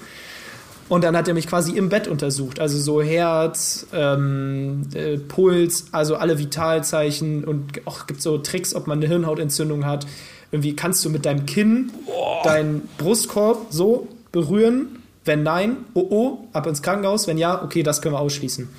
Und 0.88 1.04
dann 1.04 1.17
hat 1.17 1.28
er 1.28 1.34
mich 1.34 1.47
quasi 1.47 1.76
im 1.76 1.89
Bett 1.89 2.08
untersucht. 2.08 2.62
Also 2.62 2.78
so 2.78 3.02
Herz, 3.02 3.88
ähm, 3.91 4.84
äh, 4.93 5.17
Puls, 5.17 5.88
also 5.91 6.15
alle 6.15 6.39
Vitalzeichen 6.39 7.43
und 7.43 7.86
auch 7.86 8.08
gibt 8.08 8.21
so 8.21 8.38
Tricks, 8.38 8.73
ob 8.73 8.88
man 8.88 8.99
eine 8.99 9.08
Hirnhautentzündung 9.08 9.86
hat. 9.86 10.08
Irgendwie 10.54 10.78
kannst 10.78 11.04
du 11.04 11.10
mit 11.10 11.26
deinem 11.26 11.45
Kinn 11.45 11.91
Boah. 12.06 12.43
deinen 12.45 12.88
Brustkorb 12.97 13.67
so 13.69 14.08
berühren. 14.32 14.99
Wenn 15.26 15.43
nein, 15.43 15.78
oh 15.93 16.08
oh, 16.10 16.38
ab 16.54 16.67
ins 16.67 16.82
Krankenhaus. 16.82 17.28
Wenn 17.28 17.38
ja, 17.38 17.62
okay, 17.62 17.84
das 17.84 18.02
können 18.02 18.15
wir 18.15 18.19
ausschließen. 18.19 18.69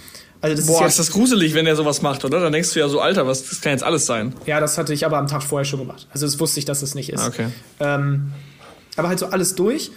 Also 0.45 0.57
das 0.57 0.67
Boah, 0.67 0.75
ist, 0.75 0.81
ja, 0.81 0.87
ist 0.89 0.99
das 0.99 1.11
gruselig, 1.11 1.55
wenn 1.55 1.67
er 1.67 1.75
sowas 1.75 2.03
macht, 2.03 2.23
oder? 2.23 2.39
Dann 2.39 2.53
denkst 2.53 2.75
du 2.75 2.79
ja 2.79 2.87
so, 2.87 3.01
Alter, 3.01 3.27
was, 3.27 3.49
das 3.49 3.63
kann 3.63 3.73
jetzt 3.73 3.83
alles 3.83 4.05
sein. 4.05 4.35
Ja, 4.45 4.61
das 4.61 4.77
hatte 4.77 4.93
ich 4.93 5.07
aber 5.07 5.17
am 5.17 5.27
Tag 5.27 5.43
vorher 5.43 5.65
schon 5.65 5.81
gemacht. 5.81 6.07
Also 6.13 6.27
das 6.27 6.39
wusste 6.39 6.59
ich, 6.59 6.67
dass 6.67 6.83
es 6.83 6.95
nicht 6.95 7.11
ist. 7.11 7.27
Okay. 7.27 7.47
Ähm, 7.81 8.31
aber 8.95 9.09
halt 9.09 9.19
so 9.19 9.27
alles 9.29 9.55
durch. 9.55 9.91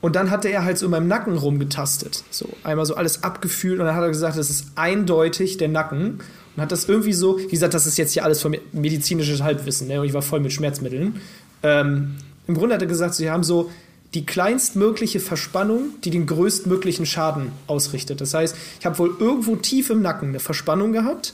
Und 0.00 0.16
dann 0.16 0.32
hatte 0.32 0.48
er 0.48 0.64
halt 0.64 0.76
so 0.76 0.86
in 0.86 0.90
meinem 0.90 1.06
Nacken 1.06 1.36
rumgetastet. 1.36 2.24
So 2.32 2.48
einmal 2.64 2.84
so 2.84 2.96
alles 2.96 3.22
abgefühlt 3.22 3.78
und 3.78 3.86
dann 3.86 3.94
hat 3.94 4.02
er 4.02 4.08
gesagt, 4.08 4.36
das 4.36 4.50
ist 4.50 4.72
eindeutig 4.74 5.58
der 5.58 5.68
Nacken. 5.68 6.18
Und 6.56 6.62
hat 6.62 6.72
das 6.72 6.88
irgendwie 6.88 7.12
so, 7.12 7.38
wie 7.38 7.46
gesagt, 7.46 7.72
das 7.72 7.86
ist 7.86 7.96
jetzt 7.96 8.12
hier 8.12 8.24
alles 8.24 8.42
von 8.42 8.56
medizinisches 8.72 9.40
Halbwissen, 9.40 9.86
ne? 9.86 10.00
Und 10.00 10.06
ich 10.08 10.14
war 10.14 10.22
voll 10.22 10.40
mit 10.40 10.52
Schmerzmitteln. 10.52 11.20
Ähm, 11.62 12.16
Im 12.48 12.56
Grunde 12.56 12.74
hat 12.74 12.82
er 12.82 12.88
gesagt, 12.88 13.14
sie 13.14 13.30
haben 13.30 13.44
so 13.44 13.70
die 14.14 14.26
kleinstmögliche 14.26 15.20
Verspannung, 15.20 15.94
die 16.04 16.10
den 16.10 16.26
größtmöglichen 16.26 17.06
Schaden 17.06 17.52
ausrichtet. 17.66 18.20
Das 18.20 18.34
heißt, 18.34 18.56
ich 18.78 18.86
habe 18.86 18.98
wohl 18.98 19.16
irgendwo 19.18 19.56
tief 19.56 19.90
im 19.90 20.02
Nacken 20.02 20.28
eine 20.28 20.40
Verspannung 20.40 20.92
gehabt, 20.92 21.32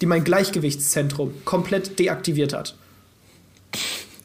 die 0.00 0.06
mein 0.06 0.24
Gleichgewichtszentrum 0.24 1.32
komplett 1.44 1.98
deaktiviert 1.98 2.52
hat. 2.52 2.74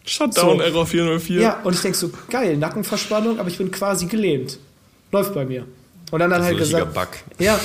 Shutdown 0.05 0.57
so. 0.57 0.63
Error 0.63 0.85
404. 0.85 1.41
Ja, 1.41 1.61
und 1.63 1.75
ich 1.75 1.81
denke 1.81 1.97
so, 1.97 2.11
geil, 2.29 2.57
Nackenverspannung, 2.57 3.39
aber 3.39 3.49
ich 3.49 3.57
bin 3.57 3.71
quasi 3.71 4.07
gelähmt. 4.07 4.59
Läuft 5.11 5.33
bei 5.33 5.45
mir. 5.45 5.65
Und 6.11 6.19
dann 6.19 6.31
hat 6.31 6.41
er 6.41 6.45
halt 6.45 6.57
gesagt, 6.57 6.93
Bug. 6.93 7.07
ja, 7.39 7.59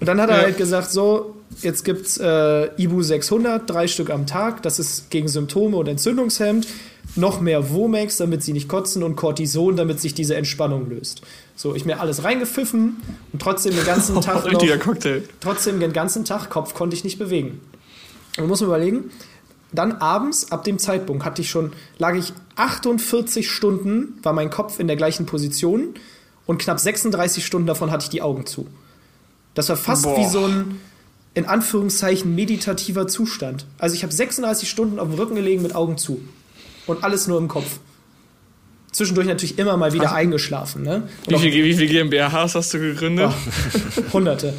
und 0.00 0.08
dann 0.08 0.20
hat 0.20 0.30
er 0.30 0.36
ja. 0.38 0.42
halt 0.44 0.56
gesagt, 0.56 0.90
so, 0.90 1.36
jetzt 1.60 1.84
gibt's 1.84 2.18
äh, 2.18 2.70
Ibu 2.76 3.02
600, 3.02 3.68
drei 3.68 3.86
Stück 3.86 4.10
am 4.10 4.26
Tag, 4.26 4.62
das 4.62 4.78
ist 4.78 5.10
gegen 5.10 5.28
Symptome 5.28 5.76
und 5.76 5.86
Entzündungshemd 5.86 6.66
noch 7.14 7.40
mehr 7.40 7.70
Womex, 7.70 8.16
damit 8.16 8.42
sie 8.42 8.52
nicht 8.52 8.68
kotzen 8.68 9.02
und 9.02 9.16
Cortison, 9.16 9.76
damit 9.76 10.00
sich 10.00 10.14
diese 10.14 10.34
Entspannung 10.34 10.88
löst. 10.88 11.22
So, 11.56 11.74
ich 11.74 11.84
mir 11.84 12.00
alles 12.00 12.24
reingepfiffen 12.24 12.96
und 13.32 13.42
trotzdem 13.42 13.74
den 13.74 13.84
ganzen 13.84 14.20
Tag 14.20 14.50
noch, 14.50 14.78
Cocktail. 14.78 15.22
trotzdem 15.40 15.80
den 15.80 15.92
ganzen 15.92 16.24
Tag 16.24 16.48
Kopf 16.50 16.74
konnte 16.74 16.96
ich 16.96 17.04
nicht 17.04 17.18
bewegen. 17.18 17.60
Man 18.38 18.48
muss 18.48 18.60
mir 18.60 18.66
überlegen, 18.66 19.10
dann 19.72 19.92
abends, 19.92 20.52
ab 20.52 20.64
dem 20.64 20.78
Zeitpunkt, 20.78 21.24
hatte 21.24 21.42
ich 21.42 21.50
schon, 21.50 21.72
lag 21.98 22.14
ich 22.14 22.32
48 22.56 23.50
Stunden, 23.50 24.18
war 24.22 24.32
mein 24.32 24.50
Kopf 24.50 24.78
in 24.78 24.86
der 24.86 24.96
gleichen 24.96 25.26
Position 25.26 25.94
und 26.46 26.58
knapp 26.58 26.78
36 26.78 27.44
Stunden 27.44 27.66
davon 27.66 27.90
hatte 27.90 28.04
ich 28.04 28.10
die 28.10 28.22
Augen 28.22 28.46
zu. 28.46 28.66
Das 29.54 29.68
war 29.68 29.76
fast 29.76 30.04
Boah. 30.04 30.18
wie 30.18 30.26
so 30.26 30.46
ein, 30.46 30.80
in 31.34 31.46
Anführungszeichen, 31.46 32.34
meditativer 32.34 33.06
Zustand. 33.06 33.66
Also 33.78 33.94
ich 33.94 34.02
habe 34.02 34.12
36 34.12 34.68
Stunden 34.68 34.98
auf 34.98 35.08
dem 35.08 35.18
Rücken 35.18 35.34
gelegen 35.34 35.62
mit 35.62 35.74
Augen 35.74 35.98
zu 35.98 36.20
und 36.86 37.04
alles 37.04 37.26
nur 37.26 37.38
im 37.38 37.48
Kopf. 37.48 37.78
Zwischendurch 38.90 39.26
natürlich 39.26 39.58
immer 39.58 39.76
mal 39.76 39.92
wieder 39.92 40.10
Ach. 40.10 40.16
eingeschlafen. 40.16 40.82
Ne? 40.82 41.08
Wie 41.26 41.38
viele 41.38 41.74
viel 41.74 41.88
GmbHs 41.88 42.54
hast 42.54 42.74
du 42.74 42.78
gegründet? 42.78 43.30
Oh, 43.30 44.02
hunderte. 44.12 44.54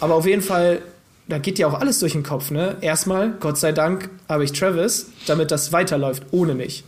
Aber 0.00 0.14
auf 0.14 0.26
jeden 0.26 0.42
Fall 0.42 0.82
da 1.28 1.38
geht 1.38 1.58
ja 1.58 1.66
auch 1.66 1.80
alles 1.80 2.00
durch 2.00 2.12
den 2.12 2.22
Kopf, 2.22 2.50
ne? 2.50 2.76
Erstmal, 2.80 3.32
Gott 3.40 3.56
sei 3.56 3.72
Dank, 3.72 4.10
habe 4.28 4.44
ich 4.44 4.52
Travis, 4.52 5.10
damit 5.26 5.50
das 5.50 5.72
weiterläuft 5.72 6.24
ohne 6.30 6.54
mich. 6.54 6.84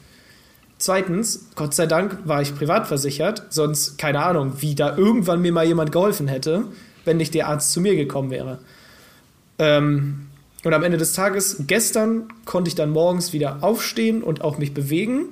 Zweitens, 0.77 1.51
Gott 1.55 1.73
sei 1.73 1.87
Dank 1.87 2.19
war 2.25 2.43
ich 2.43 2.55
privat 2.55 2.87
versichert, 2.87 3.45
sonst 3.51 3.97
keine 3.97 4.23
Ahnung, 4.23 4.55
wie 4.59 4.75
da 4.75 4.97
irgendwann 4.97 5.41
mir 5.41 5.53
mal 5.53 5.65
jemand 5.65 5.93
geholfen 5.93 6.29
hätte, 6.29 6.65
wenn 7.05 7.17
nicht 7.17 7.33
der 7.33 7.49
Arzt 7.49 7.73
zu 7.73 7.81
mir 7.81 7.95
gekommen 7.97 8.31
wäre. 8.31 8.59
Ähm, 9.59 10.27
und 10.65 10.73
am 10.73 10.83
Ende 10.83 10.97
des 10.97 11.13
Tages, 11.13 11.65
gestern 11.67 12.29
konnte 12.45 12.69
ich 12.69 12.75
dann 12.75 12.91
morgens 12.91 13.33
wieder 13.33 13.59
aufstehen 13.61 14.23
und 14.23 14.43
auch 14.43 14.59
mich 14.59 14.73
bewegen. 14.73 15.27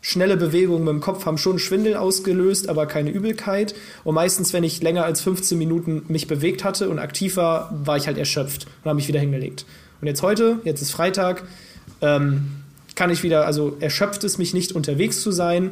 Schnelle 0.00 0.36
Bewegungen 0.36 0.84
mit 0.84 0.92
dem 0.94 1.00
Kopf 1.00 1.26
haben 1.26 1.38
schon 1.38 1.58
Schwindel 1.58 1.94
ausgelöst, 1.94 2.68
aber 2.68 2.86
keine 2.86 3.10
Übelkeit. 3.10 3.74
Und 4.02 4.14
meistens, 4.14 4.52
wenn 4.52 4.64
ich 4.64 4.82
länger 4.82 5.04
als 5.04 5.20
15 5.20 5.56
Minuten 5.56 6.02
mich 6.08 6.26
bewegt 6.26 6.64
hatte 6.64 6.88
und 6.88 6.98
aktiv 6.98 7.36
war, 7.36 7.72
war 7.84 7.96
ich 7.96 8.06
halt 8.06 8.18
erschöpft 8.18 8.66
und 8.82 8.88
habe 8.88 8.96
mich 8.96 9.08
wieder 9.08 9.20
hingelegt. 9.20 9.64
Und 10.00 10.08
jetzt 10.08 10.22
heute, 10.22 10.58
jetzt 10.64 10.82
ist 10.82 10.90
Freitag, 10.90 11.44
ähm, 12.00 12.50
kann 12.96 13.10
ich 13.10 13.22
wieder, 13.22 13.46
also 13.46 13.76
erschöpft 13.78 14.24
es 14.24 14.38
mich 14.38 14.54
nicht, 14.54 14.72
unterwegs 14.72 15.20
zu 15.20 15.30
sein. 15.30 15.70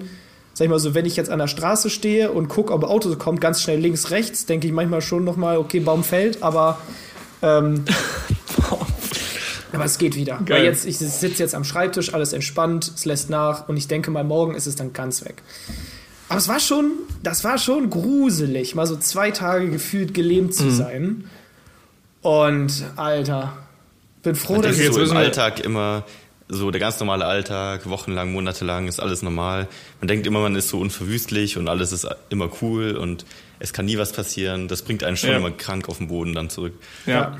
Sag 0.53 0.67
ich 0.67 0.71
mal 0.71 0.79
so, 0.79 0.95
wenn 0.95 1.07
ich 1.07 1.17
jetzt 1.17 1.31
an 1.31 1.39
der 1.39 1.49
Straße 1.49 1.91
stehe 1.91 2.31
und 2.31 2.49
gucke, 2.49 2.73
ob 2.73 2.85
ein 2.85 2.91
Auto 2.91 3.15
kommt, 3.17 3.41
ganz 3.41 3.63
schnell 3.63 3.81
links, 3.81 4.11
rechts, 4.11 4.47
denke 4.47 4.67
ich 4.67 4.73
manchmal 4.73 5.01
schon 5.01 5.25
nochmal, 5.25 5.57
okay, 5.57 5.81
Baum 5.81 6.05
fällt, 6.05 6.43
aber 6.43 6.79
ähm, 7.43 7.85
aber 9.73 9.85
es 9.85 9.99
geht 9.99 10.17
wieder. 10.17 10.41
Geil. 10.45 10.59
Weil 10.59 10.65
jetzt, 10.65 10.87
ich 10.87 10.99
sitze 10.99 11.43
jetzt 11.43 11.55
am 11.55 11.65
Schreibtisch, 11.65 12.15
alles 12.15 12.33
entspannt, 12.33 12.93
es 12.95 13.05
lässt 13.05 13.31
nach 13.31 13.69
und 13.69 13.77
ich 13.77 13.89
denke 13.89 14.11
mal, 14.11 14.25
morgen 14.25 14.55
ist 14.55 14.67
es 14.67 14.77
dann 14.77 14.93
ganz 14.93 15.25
weg. 15.25 15.43
Aber 16.29 16.39
es 16.39 16.49
war 16.49 16.61
schon, 16.61 16.93
das 17.23 17.43
war 17.43 17.59
schon 17.59 17.91
gruselig, 17.91 18.75
mal 18.75 18.87
so 18.87 18.97
zwei 18.97 19.33
Tage 19.33 19.69
gefühlt 19.69 20.15
gelähmt 20.15 20.55
zu 20.55 20.65
mhm. 20.65 20.71
sein. 20.71 21.25
Und 22.23 22.85
Alter, 22.97 23.57
bin 24.23 24.35
froh, 24.35 24.61
dass 24.61 24.77
ich 24.77 24.85
jetzt 24.85 24.95
so 24.95 25.03
im 25.03 25.17
Alltag 25.17 25.61
immer 25.61 26.05
so 26.51 26.71
der 26.71 26.81
ganz 26.81 26.99
normale 27.01 27.25
Alltag, 27.27 27.89
wochenlang, 27.89 28.33
monatelang 28.33 28.89
ist 28.89 29.01
alles 29.01 29.23
normal. 29.23 29.69
Man 30.01 30.09
denkt 30.09 30.27
immer, 30.27 30.41
man 30.41 30.57
ist 30.57 30.69
so 30.69 30.79
unverwüstlich 30.79 31.57
und 31.57 31.69
alles 31.69 31.93
ist 31.93 32.07
immer 32.29 32.51
cool 32.61 32.97
und 32.97 33.25
es 33.61 33.73
kann 33.73 33.87
nie 33.87 33.99
was 33.99 34.13
passieren. 34.13 34.69
Das 34.69 34.83
bringt 34.83 35.05
einen 35.05 35.17
schon 35.17 35.31
ja. 35.31 35.37
immer 35.37 35.51
krank 35.51 35.89
auf 35.89 35.99
den 35.99 36.09
Boden 36.09 36.35
dann 36.35 36.51
zurück. 36.51 36.75
Ja. 37.07 37.39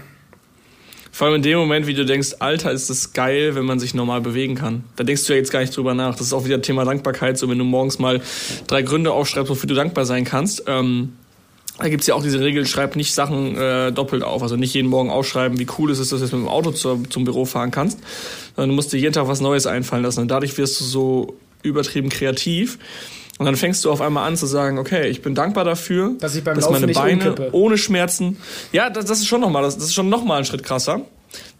Vor 1.21 1.27
allem 1.27 1.37
in 1.37 1.43
dem 1.43 1.59
Moment, 1.59 1.87
wie 1.87 1.93
du 1.93 2.07
denkst, 2.07 2.37
Alter, 2.39 2.73
ist 2.73 2.89
das 2.89 3.13
geil, 3.13 3.55
wenn 3.55 3.67
man 3.67 3.79
sich 3.79 3.93
normal 3.93 4.23
bewegen 4.23 4.55
kann. 4.55 4.85
Da 4.97 5.05
denkst 5.05 5.27
du 5.27 5.35
ja 5.35 5.39
jetzt 5.39 5.53
gar 5.53 5.61
nicht 5.61 5.77
drüber 5.77 5.93
nach. 5.93 6.15
Das 6.15 6.23
ist 6.23 6.33
auch 6.33 6.47
wieder 6.47 6.63
Thema 6.63 6.87
Dankbarkeit. 6.87 7.37
So, 7.37 7.51
wenn 7.51 7.59
du 7.59 7.65
morgens 7.65 7.99
mal 7.99 8.23
drei 8.69 8.81
Gründe 8.81 9.13
aufschreibst, 9.13 9.51
wofür 9.51 9.67
du 9.67 9.75
dankbar 9.75 10.07
sein 10.07 10.25
kannst. 10.25 10.65
Ähm, 10.67 11.13
da 11.77 11.91
gibt's 11.91 12.07
ja 12.07 12.15
auch 12.15 12.23
diese 12.23 12.41
Regel, 12.41 12.67
schreib 12.67 12.97
nicht 12.97 13.13
Sachen 13.13 13.55
äh, 13.55 13.93
doppelt 13.93 14.23
auf. 14.23 14.43
Also 14.43 14.57
nicht 14.57 14.73
jeden 14.73 14.89
Morgen 14.89 15.11
aufschreiben, 15.11 15.59
wie 15.59 15.67
cool 15.79 15.91
es 15.91 15.99
ist, 15.99 16.11
dass 16.11 16.21
du 16.21 16.25
jetzt 16.25 16.33
mit 16.33 16.41
dem 16.41 16.49
Auto 16.49 16.71
zur, 16.71 16.99
zum 17.11 17.27
Büro 17.27 17.45
fahren 17.45 17.71
kannst. 17.71 17.99
Sondern 18.57 18.71
du 18.71 18.77
musst 18.77 18.91
dir 18.91 18.99
jeden 18.99 19.13
Tag 19.13 19.29
was 19.29 19.43
Neues 19.43 19.67
einfallen 19.67 20.03
lassen. 20.03 20.21
Und 20.21 20.29
dadurch 20.31 20.57
wirst 20.57 20.81
du 20.81 20.85
so 20.85 21.37
übertrieben 21.63 22.09
kreativ. 22.09 22.79
Und 23.41 23.47
dann 23.47 23.57
fängst 23.57 23.87
du 23.87 23.91
auf 23.91 24.03
einmal 24.03 24.29
an 24.29 24.37
zu 24.37 24.45
sagen, 24.45 24.79
okay, 24.79 25.09
ich 25.09 25.23
bin 25.23 25.35
dankbar 25.35 25.65
dafür, 25.65 26.13
dass, 26.21 26.35
ich 26.35 26.45
beim 26.45 26.57
dass 26.57 26.67
Laufen 26.67 26.83
meine 26.83 26.93
Beine 26.93 27.53
ohne 27.53 27.79
Schmerzen. 27.79 28.37
Ja, 28.71 28.91
das, 28.91 29.07
das 29.07 29.21
ist 29.21 29.29
schon 29.29 29.41
nochmal, 29.41 29.63
das, 29.63 29.77
das 29.77 29.85
ist 29.87 29.95
schon 29.95 30.11
nochmal 30.11 30.41
ein 30.41 30.45
Schritt 30.45 30.63
krasser. 30.63 31.01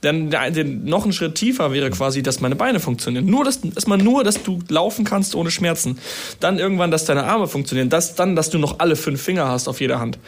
Denn 0.03 0.29
der, 0.29 0.51
der, 0.51 0.65
noch 0.67 1.07
ein 1.07 1.15
Schritt 1.15 1.37
tiefer 1.37 1.73
wäre 1.73 1.89
quasi, 1.89 2.23
dass 2.23 2.43
meine 2.43 2.55
Beine 2.55 2.81
funktionieren. 2.81 3.25
Nur, 3.25 3.45
dass, 3.45 3.63
man 3.87 4.05
nur, 4.05 4.25
dass 4.25 4.43
du 4.43 4.59
laufen 4.69 5.07
kannst 5.07 5.35
ohne 5.35 5.51
Schmerzen. 5.51 5.99
Dann 6.39 6.59
irgendwann, 6.59 6.91
dass 6.91 7.07
deine 7.07 7.25
Arme 7.25 7.49
funktionieren. 7.49 7.89
Das, 7.89 8.15
dann, 8.15 8.37
dass 8.37 8.51
du 8.51 8.59
noch 8.59 8.79
alle 8.81 8.95
fünf 8.95 9.23
Finger 9.23 9.49
hast 9.49 9.67
auf 9.67 9.81
jeder 9.81 10.01
Hand. 10.01 10.19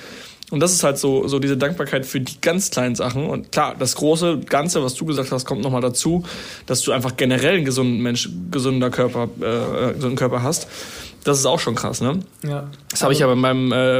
Und 0.51 0.61
das 0.61 0.73
ist 0.73 0.85
halt 0.85 0.97
so, 0.97 1.29
so 1.29 1.39
diese 1.39 1.59
Dankbarkeit 1.59 2.07
für 2.07 2.21
die 2.21 2.41
ganz 2.41 2.71
kleinen 2.71 2.95
Sachen. 2.95 3.27
Und 3.29 3.53
klar, 3.53 3.75
das 3.79 3.95
große 3.97 4.41
Ganze, 4.41 4.83
was 4.83 4.95
du 4.95 5.05
gesagt 5.05 5.33
hast, 5.33 5.45
kommt 5.45 5.61
nochmal 5.61 5.83
dazu, 5.83 6.25
dass 6.65 6.81
du 6.81 6.93
einfach 6.93 7.19
generell 7.19 7.57
einen 7.57 7.67
gesunden 7.67 8.01
Mensch, 8.01 8.31
gesunder 8.51 8.89
Körper, 8.89 9.29
äh, 9.41 9.93
gesunden 9.95 10.17
Körper 10.17 10.43
hast. 10.43 10.67
Das 11.25 11.39
ist 11.39 11.47
auch 11.47 11.61
schon 11.61 11.75
krass, 11.77 12.01
ne? 12.01 12.21
Ja. 12.43 12.69
Das 12.91 13.03
habe 13.03 13.13
ich 13.13 13.21
ja 13.21 13.27
bei 13.29 13.37
meinem 13.37 13.73
äh, 13.73 13.99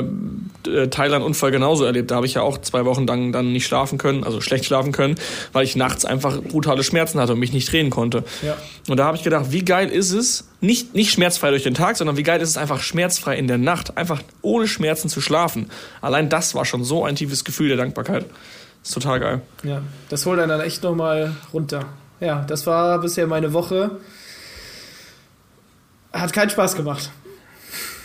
äh, 0.69 0.89
Thailand-Unfall 0.89 1.53
genauso 1.53 1.85
erlebt. 1.85 2.11
Da 2.11 2.17
habe 2.17 2.27
ich 2.27 2.35
ja 2.35 2.43
auch 2.43 2.59
zwei 2.59 2.85
Wochen 2.85 3.07
lang 3.07 3.33
dann 3.33 3.53
nicht 3.53 3.67
schlafen 3.67 3.97
können, 3.97 4.25
also 4.25 4.41
schlecht 4.41 4.65
schlafen 4.65 4.91
können, 4.91 5.15
weil 5.53 5.65
ich 5.65 5.77
nachts 5.77 6.05
einfach 6.05 6.41
brutale 6.43 6.83
Schmerzen 6.83 7.21
hatte 7.21 7.35
und 7.35 7.39
mich 7.39 7.53
nicht 7.53 7.71
drehen 7.71 7.91
konnte. 7.91 8.25
Ja. 8.43 8.57
Und 8.89 8.97
da 8.97 9.05
habe 9.05 9.17
ich 9.17 9.23
gedacht, 9.23 9.47
wie 9.51 9.65
geil 9.65 9.89
ist 9.89 10.11
es, 10.11 10.49
nicht, 10.61 10.95
nicht 10.95 11.13
schmerzfrei 11.13 11.51
durch 11.51 11.63
den 11.63 11.75
Tag, 11.75 11.97
sondern 11.97 12.17
wie 12.17 12.23
geil 12.25 12.41
ist 12.41 12.49
es 12.49 12.57
einfach 12.57 12.81
schmerzfrei 12.81 13.37
in 13.37 13.47
der 13.47 13.59
Nacht, 13.59 13.97
einfach 13.97 14.23
ohne 14.43 14.67
Schmerzen 14.67 15.09
zu 15.09 15.21
schlafen. 15.21 15.71
Allein 16.01 16.29
das 16.29 16.55
war 16.55 16.65
schon 16.65 16.83
so 16.83 17.05
ein 17.05 17.15
tiefes 17.15 17.45
Gefühl 17.45 17.69
der 17.69 17.77
Dankbarkeit. 17.77 18.27
Das 18.81 18.91
ist 18.91 18.95
total 18.95 19.21
geil. 19.21 19.43
Ja, 19.63 19.83
das 20.09 20.27
holt 20.27 20.41
einen 20.41 20.49
dann 20.49 20.61
echt 20.61 20.83
nochmal 20.83 21.37
runter. 21.53 21.85
Ja, 22.19 22.45
das 22.47 22.67
war 22.67 23.01
bisher 23.01 23.27
meine 23.27 23.53
Woche. 23.53 23.93
Hat 26.13 26.33
keinen 26.33 26.51
Spaß 26.51 26.77
gemacht. 26.77 27.11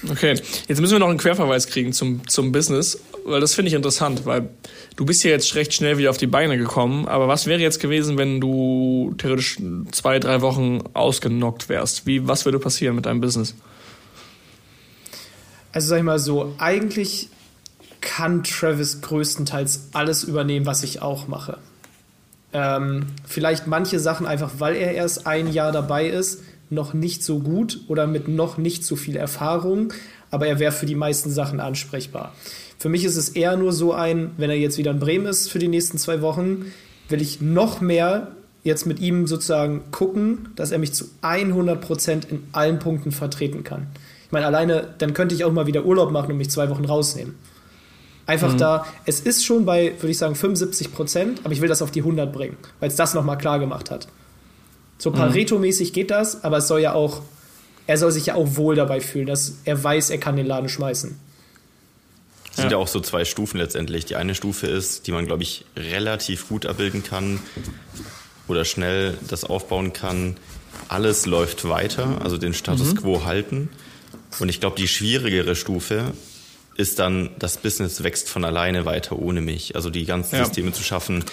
Okay, 0.10 0.40
jetzt 0.68 0.80
müssen 0.80 0.94
wir 0.94 1.00
noch 1.00 1.10
einen 1.10 1.18
Querverweis 1.18 1.68
kriegen 1.68 1.92
zum, 1.92 2.28
zum 2.28 2.52
Business, 2.52 3.02
weil 3.26 3.42
das 3.42 3.56
finde 3.56 3.70
ich 3.70 3.74
interessant, 3.74 4.26
weil 4.26 4.50
du 4.96 5.06
bist 5.06 5.24
ja 5.24 5.32
jetzt 5.32 5.56
recht 5.56 5.74
schnell 5.74 5.98
wieder 5.98 6.12
auf 6.12 6.18
die 6.18 6.28
Beine 6.28 6.58
gekommen, 6.58 7.08
aber 7.08 7.28
was 7.28 7.48
wäre 7.48 7.60
jetzt 7.60 7.80
gewesen, 7.80 8.18
wenn 8.18 8.40
du 8.40 9.16
theoretisch 9.18 9.58
zwei, 9.92 10.20
drei 10.20 10.42
Wochen 10.42 10.82
ausgenockt 10.94 11.68
wärst? 11.68 12.06
Wie, 12.06 12.28
was 12.28 12.46
würde 12.46 12.60
passieren 12.60 12.96
mit 12.96 13.08
deinem 13.08 13.22
Business? 13.22 13.56
Also 15.72 15.90
sag 15.90 15.98
ich 15.98 16.04
mal 16.04 16.20
so, 16.20 16.54
eigentlich 16.60 17.30
kann 18.00 18.44
Travis 18.44 19.02
größtenteils 19.02 19.90
alles 19.94 20.24
übernehmen, 20.24 20.66
was 20.66 20.84
ich 20.84 21.02
auch 21.02 21.28
mache. 21.28 21.58
Ähm, 22.54 23.08
vielleicht 23.26 23.68
manche 23.68 24.00
Sachen 24.00 24.26
einfach, 24.26 24.54
weil 24.60 24.76
er 24.76 24.94
erst 24.94 25.28
ein 25.28 25.52
Jahr 25.52 25.72
dabei 25.72 26.08
ist, 26.08 26.44
noch 26.70 26.94
nicht 26.94 27.24
so 27.24 27.40
gut 27.40 27.82
oder 27.88 28.08
mit 28.08 28.28
noch 28.28 28.58
nicht 28.58 28.86
so 28.86 28.96
viel 28.96 29.16
Erfahrung, 29.16 29.94
aber 30.32 30.48
er 30.48 30.60
wäre 30.60 30.72
für 30.72 30.86
die 30.86 30.96
meisten 30.96 31.30
Sachen 31.30 31.60
ansprechbar. 31.60 32.34
Für 32.78 32.90
mich 32.90 33.04
ist 33.04 33.16
es 33.16 33.30
eher 33.30 33.58
nur 33.58 33.74
so 33.74 33.94
ein, 33.94 34.32
wenn 34.38 34.50
er 34.50 34.58
jetzt 34.58 34.78
wieder 34.78 34.92
in 34.92 35.00
Bremen 35.00 35.26
ist 35.26 35.50
für 35.50 35.60
die 35.60 35.68
nächsten 35.68 35.98
zwei 35.98 36.22
Wochen, 36.22 36.66
will 37.10 37.22
ich 37.22 37.42
noch 37.42 37.82
mehr 37.82 38.32
jetzt 38.64 38.86
mit 38.86 39.00
ihm 39.00 39.28
sozusagen 39.28 39.84
gucken, 39.92 40.50
dass 40.56 40.72
er 40.72 40.78
mich 40.78 40.94
zu 40.94 41.06
100 41.22 41.80
Prozent 41.82 42.26
in 42.26 42.44
allen 42.52 42.80
Punkten 42.80 43.12
vertreten 43.12 43.64
kann. 43.64 43.88
Ich 44.26 44.32
meine, 44.32 44.46
alleine, 44.46 44.94
dann 44.98 45.14
könnte 45.14 45.34
ich 45.34 45.46
auch 45.46 45.54
mal 45.54 45.68
wieder 45.68 45.86
Urlaub 45.86 46.12
machen 46.12 46.32
und 46.32 46.38
mich 46.38 46.50
zwei 46.50 46.70
Wochen 46.70 46.84
rausnehmen. 46.86 47.36
Einfach 48.26 48.54
mhm. 48.54 48.58
da, 48.58 48.86
es 49.06 49.22
ist 49.22 49.46
schon 49.46 49.66
bei, 49.66 49.94
würde 50.00 50.10
ich 50.10 50.18
sagen, 50.18 50.36
75 50.36 50.94
Prozent, 50.94 51.40
aber 51.46 51.54
ich 51.54 51.62
will 51.62 51.70
das 51.70 51.82
auf 51.82 51.92
die 51.92 52.02
100 52.02 52.32
bringen, 52.34 52.58
weil 52.82 52.90
es 52.90 52.98
das 52.98 53.14
nochmal 53.14 53.38
klar 53.38 53.58
gemacht 53.58 53.90
hat. 53.90 54.10
So 54.98 55.12
mhm. 55.12 55.16
Pareto-mäßig 55.16 55.94
geht 55.94 56.12
das, 56.12 56.44
aber 56.44 56.58
es 56.58 56.68
soll 56.68 56.82
ja 56.82 56.94
auch, 56.94 57.22
er 57.86 57.98
soll 57.98 58.12
sich 58.12 58.28
ja 58.28 58.36
auch 58.36 58.56
wohl 58.56 58.76
dabei 58.76 59.00
fühlen, 59.00 59.28
dass 59.28 59.56
er 59.66 59.82
weiß, 59.84 60.10
er 60.10 60.18
kann 60.18 60.36
den 60.36 60.46
Laden 60.46 60.70
schmeißen. 60.70 61.18
Es 62.50 62.56
sind 62.56 62.66
ja. 62.66 62.72
ja 62.72 62.78
auch 62.78 62.88
so 62.88 63.00
zwei 63.00 63.24
Stufen 63.24 63.60
letztendlich. 63.60 64.06
Die 64.06 64.16
eine 64.16 64.34
Stufe 64.34 64.68
ist, 64.68 65.06
die 65.06 65.12
man, 65.12 65.28
glaube 65.28 65.44
ich, 65.44 65.66
relativ 65.76 66.48
gut 66.48 66.66
abbilden 66.66 67.04
kann 67.04 67.40
oder 68.48 68.66
schnell 68.66 69.16
das 69.28 69.44
aufbauen 69.44 69.94
kann. 69.94 70.38
Alles 70.88 71.26
läuft 71.26 71.68
weiter, 71.70 72.22
also 72.24 72.38
den 72.38 72.54
Status 72.54 72.94
mhm. 72.94 72.98
quo 72.98 73.26
halten. 73.26 73.70
Und 74.40 74.50
ich 74.50 74.60
glaube, 74.60 74.76
die 74.76 74.88
schwierigere 74.88 75.56
Stufe 75.56 76.14
ist 76.78 77.00
dann, 77.00 77.32
das 77.40 77.58
Business 77.58 78.04
wächst 78.04 78.30
von 78.30 78.46
alleine 78.46 78.86
weiter 78.86 79.18
ohne 79.20 79.42
mich. 79.42 79.76
Also 79.76 79.90
die 79.90 80.06
ganzen 80.06 80.36
ja. 80.36 80.46
Systeme 80.46 80.72
zu 80.72 80.84
schaffen, 80.84 81.24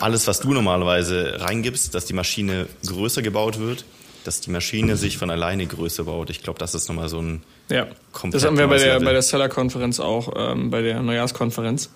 alles, 0.00 0.26
was 0.26 0.40
du 0.40 0.52
normalerweise 0.52 1.40
reingibst, 1.40 1.94
dass 1.94 2.04
die 2.04 2.12
Maschine 2.12 2.66
größer 2.86 3.22
gebaut 3.22 3.58
wird, 3.58 3.84
dass 4.24 4.40
die 4.40 4.50
Maschine 4.50 4.96
sich 4.96 5.18
von 5.18 5.30
alleine 5.30 5.66
größer 5.66 6.04
baut. 6.04 6.30
Ich 6.30 6.42
glaube, 6.42 6.58
das 6.58 6.74
ist 6.74 6.88
nochmal 6.88 7.08
so 7.08 7.20
ein 7.20 7.42
ja. 7.70 7.86
Das 8.30 8.44
haben 8.44 8.58
wir 8.58 8.66
bei 8.66 8.78
der, 8.78 8.98
bei 9.00 9.12
der 9.12 9.22
Seller-Konferenz 9.22 10.00
auch, 10.00 10.32
ähm, 10.36 10.70
bei 10.70 10.82
der 10.82 11.02
Neujahrskonferenz. 11.02 11.90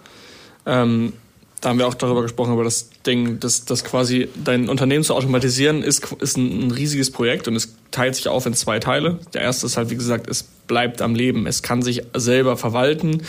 Ähm, 0.66 1.12
da 1.60 1.70
haben 1.70 1.78
wir 1.78 1.86
auch 1.86 1.94
darüber 1.94 2.22
gesprochen, 2.22 2.52
über 2.52 2.64
das 2.64 2.90
Ding, 3.06 3.40
dass, 3.40 3.64
dass 3.64 3.84
quasi 3.84 4.28
dein 4.44 4.68
Unternehmen 4.68 5.02
zu 5.02 5.14
automatisieren 5.14 5.82
ist, 5.82 6.12
ist 6.20 6.36
ein, 6.36 6.70
riesiges 6.70 7.10
Projekt 7.10 7.48
und 7.48 7.56
es 7.56 7.74
teilt 7.90 8.16
sich 8.16 8.28
auf 8.28 8.44
in 8.44 8.52
zwei 8.52 8.80
Teile. 8.80 9.18
Der 9.32 9.40
erste 9.40 9.64
ist 9.66 9.76
halt, 9.76 9.88
wie 9.88 9.96
gesagt, 9.96 10.28
es 10.28 10.42
bleibt 10.42 11.00
am 11.00 11.14
Leben. 11.14 11.46
Es 11.46 11.62
kann 11.62 11.80
sich 11.80 12.02
selber 12.14 12.56
verwalten. 12.56 13.22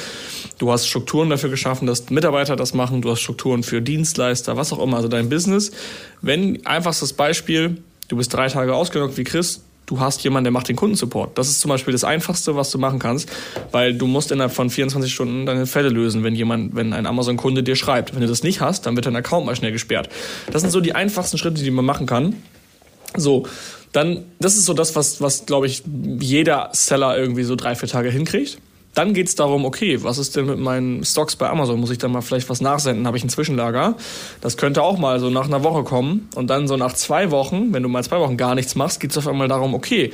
Du 0.58 0.72
hast 0.72 0.88
Strukturen 0.88 1.30
dafür 1.30 1.50
geschaffen, 1.50 1.88
dass 1.88 2.10
Mitarbeiter 2.10 2.56
das 2.56 2.74
machen. 2.74 3.02
Du 3.02 3.10
hast 3.10 3.22
Strukturen 3.22 3.64
für 3.64 3.82
Dienstleister, 3.82 4.58
was 4.58 4.74
auch 4.74 4.80
immer. 4.80 4.98
Also 4.98 5.08
dein 5.08 5.30
Business. 5.30 5.72
Wenn 6.22 6.66
einfachstes 6.66 7.14
Beispiel, 7.14 7.78
du 8.10 8.18
bist 8.18 8.34
drei 8.34 8.50
Tage 8.50 8.74
ausgenockt 8.76 9.18
wie 9.18 9.24
Chris, 9.24 9.62
du 9.86 10.00
hast 10.00 10.24
jemanden, 10.24 10.46
der 10.46 10.52
macht 10.52 10.68
den 10.68 10.76
Kundensupport. 10.76 11.38
Das 11.38 11.48
ist 11.48 11.60
zum 11.60 11.70
Beispiel 11.70 11.92
das 11.92 12.04
Einfachste, 12.04 12.56
was 12.56 12.72
du 12.72 12.78
machen 12.78 13.00
kannst, 13.00 13.30
weil 13.72 13.94
du 13.94 14.08
musst 14.08 14.32
innerhalb 14.32 14.54
von 14.54 14.70
24 14.70 15.14
Stunden 15.14 15.46
deine 15.46 15.66
Fälle 15.66 15.90
lösen, 15.90 16.24
wenn 16.24 16.36
jemand, 16.36 16.76
wenn 16.76 16.94
ein 16.94 17.06
Amazon-Kunde 17.06 17.64
dir 17.64 17.76
schreibt. 17.76 18.14
Wenn 18.14 18.22
du 18.22 18.28
das 18.28 18.44
nicht 18.44 18.62
hast, 18.62 18.86
dann 18.86 18.96
wird 18.96 19.06
dein 19.06 19.16
Account 19.16 19.46
mal 19.46 19.56
schnell 19.56 19.72
gesperrt. 19.72 20.10
Das 20.52 20.62
sind 20.62 20.72
so 20.72 20.82
die 20.82 20.94
einfachsten 20.94 21.38
Schritte, 21.38 21.62
die 21.62 21.72
man 21.72 21.86
machen 21.86 22.06
kann. 22.06 22.36
So, 23.16 23.48
dann, 23.92 24.26
das 24.40 24.58
ist 24.58 24.66
so 24.66 24.74
das, 24.74 24.96
was, 24.96 25.22
was 25.22 25.46
glaube 25.46 25.68
ich, 25.68 25.84
jeder 26.20 26.70
Seller 26.74 27.18
irgendwie 27.18 27.44
so 27.44 27.56
drei, 27.56 27.76
vier 27.76 27.88
Tage 27.88 28.10
hinkriegt. 28.10 28.58
Dann 28.96 29.14
geht 29.14 29.28
es 29.28 29.36
darum, 29.36 29.66
okay, 29.66 30.02
was 30.04 30.18
ist 30.18 30.36
denn 30.36 30.48
mit 30.48 30.58
meinen 30.58 31.04
Stocks 31.04 31.36
bei 31.36 31.50
Amazon? 31.50 31.80
Muss 31.80 31.92
ich 31.92 31.98
da 31.98 32.08
mal 32.08 32.22
vielleicht 32.22 32.50
was 32.50 32.62
nachsenden? 32.62 33.06
Habe 33.06 33.18
ich 33.18 33.24
ein 33.24 33.30
Zwischenlager? 33.30 33.96
Das 34.42 34.58
könnte 34.58 34.82
auch 34.82 34.98
mal 34.98 35.20
so 35.20 35.30
nach 35.30 35.46
einer 35.46 35.64
Woche 35.64 35.84
kommen. 35.84 36.30
Und 36.34 36.50
dann 36.50 36.68
so 36.68 36.78
nach 36.78 36.94
zwei 36.94 37.30
Wochen, 37.30 37.74
wenn 37.74 37.84
du 37.84 37.90
mal 37.90 38.04
zwei 38.04 38.20
Wochen 38.20 38.38
gar 38.38 38.56
nichts 38.56 38.76
machst, 38.76 39.00
geht 39.00 39.12
es 39.12 39.18
auf 39.18 39.28
einmal 39.28 39.48
darum, 39.48 39.74
okay, 39.74 40.12